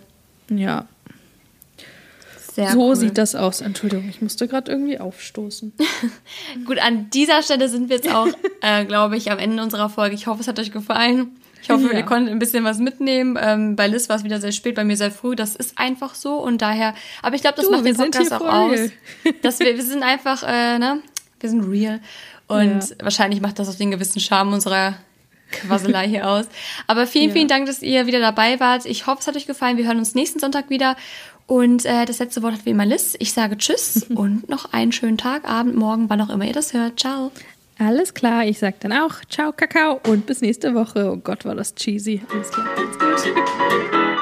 Ja. 0.49 0.87
Sehr 2.53 2.71
so 2.71 2.79
cool. 2.89 2.95
sieht 2.95 3.17
das 3.17 3.33
aus. 3.35 3.61
Entschuldigung, 3.61 4.07
ich 4.09 4.21
musste 4.21 4.47
gerade 4.47 4.71
irgendwie 4.71 4.99
aufstoßen. 4.99 5.73
Gut, 6.65 6.77
an 6.79 7.09
dieser 7.09 7.41
Stelle 7.41 7.67
sind 7.67 7.89
wir 7.89 7.95
jetzt 7.97 8.13
auch, 8.13 8.27
äh, 8.61 8.85
glaube 8.85 9.17
ich, 9.17 9.31
am 9.31 9.39
Ende 9.39 9.63
unserer 9.63 9.89
Folge. 9.89 10.13
Ich 10.15 10.27
hoffe, 10.27 10.41
es 10.41 10.47
hat 10.47 10.59
euch 10.59 10.71
gefallen. 10.71 11.35
Ich 11.63 11.69
hoffe, 11.69 11.87
Ja. 11.91 11.97
ihr 11.99 12.03
konntet 12.03 12.31
ein 12.31 12.39
bisschen 12.39 12.63
was 12.63 12.77
mitnehmen. 12.77 13.39
Ähm, 13.41 13.75
bei 13.75 13.87
Liz 13.87 14.09
war 14.09 14.17
es 14.17 14.23
wieder 14.23 14.39
sehr 14.41 14.51
spät, 14.51 14.75
bei 14.75 14.83
mir 14.83 14.97
sehr 14.97 15.11
früh. 15.11 15.35
Das 15.35 15.55
ist 15.55 15.77
einfach 15.79 16.13
so 16.13 16.35
und 16.35 16.61
daher. 16.61 16.93
Aber 17.21 17.35
ich 17.35 17.41
glaube, 17.41 17.55
das 17.55 17.65
Du, 17.65 17.71
macht 17.71 17.85
den 17.85 17.95
Podcast 17.95 18.33
auch 18.33 18.41
aus. 18.45 18.79
Dass 19.41 19.59
wir, 19.59 19.75
wir 19.75 19.83
sind 19.83 20.03
einfach, 20.03 20.43
äh, 20.43 20.77
ne, 20.77 20.99
wir 21.39 21.49
sind 21.49 21.61
real. 21.63 22.01
Und 22.47 22.81
Ja. 22.89 22.95
wahrscheinlich 23.01 23.39
macht 23.41 23.57
das 23.59 23.69
auch 23.69 23.75
den 23.75 23.91
gewissen 23.91 24.19
Charme 24.19 24.53
unserer 24.53 24.95
Quasselei 25.51 26.07
hier 26.09 26.27
aus. 26.29 26.45
Aber 26.87 27.07
vielen, 27.07 27.29
Ja. 27.29 27.33
vielen 27.33 27.47
Dank, 27.47 27.65
dass 27.67 27.81
ihr 27.81 28.05
wieder 28.07 28.19
dabei 28.19 28.59
wart. 28.59 28.85
Ich 28.85 29.07
hoffe, 29.07 29.19
es 29.21 29.27
hat 29.27 29.37
euch 29.37 29.47
gefallen. 29.47 29.77
Wir 29.77 29.85
hören 29.85 29.99
uns 29.99 30.15
nächsten 30.15 30.39
Sonntag 30.39 30.69
wieder. 30.69 30.97
Und 31.45 31.85
äh, 31.85 32.05
das 32.05 32.19
letzte 32.19 32.41
Wort 32.41 32.53
hat 32.53 32.65
wie 32.65 32.71
immer 32.71 32.85
Liz. 32.85 33.15
Ich 33.19 33.33
sage 33.33 33.57
Tschüss 33.57 34.05
und 34.15 34.49
noch 34.49 34.73
einen 34.73 34.91
schönen 34.91 35.17
Tag, 35.17 35.47
Abend, 35.47 35.75
Morgen, 35.75 36.09
wann 36.09 36.21
auch 36.21 36.29
immer 36.29 36.45
ihr 36.45 36.53
das 36.53 36.73
hört. 36.73 36.99
Ciao. 36.99 37.31
Alles 37.79 38.13
klar, 38.13 38.45
ich 38.45 38.59
sag 38.59 38.79
dann 38.81 38.93
auch 38.93 39.15
Ciao, 39.29 39.51
Kakao 39.51 39.99
und 40.07 40.25
bis 40.25 40.41
nächste 40.41 40.75
Woche. 40.75 41.11
Oh 41.11 41.17
Gott, 41.17 41.43
war 41.43 41.55
das 41.55 41.73
cheesy. 41.75 42.21
Alles 42.31 42.49
klar, 42.51 42.67
macht's 42.77 43.23
gut. 43.25 44.12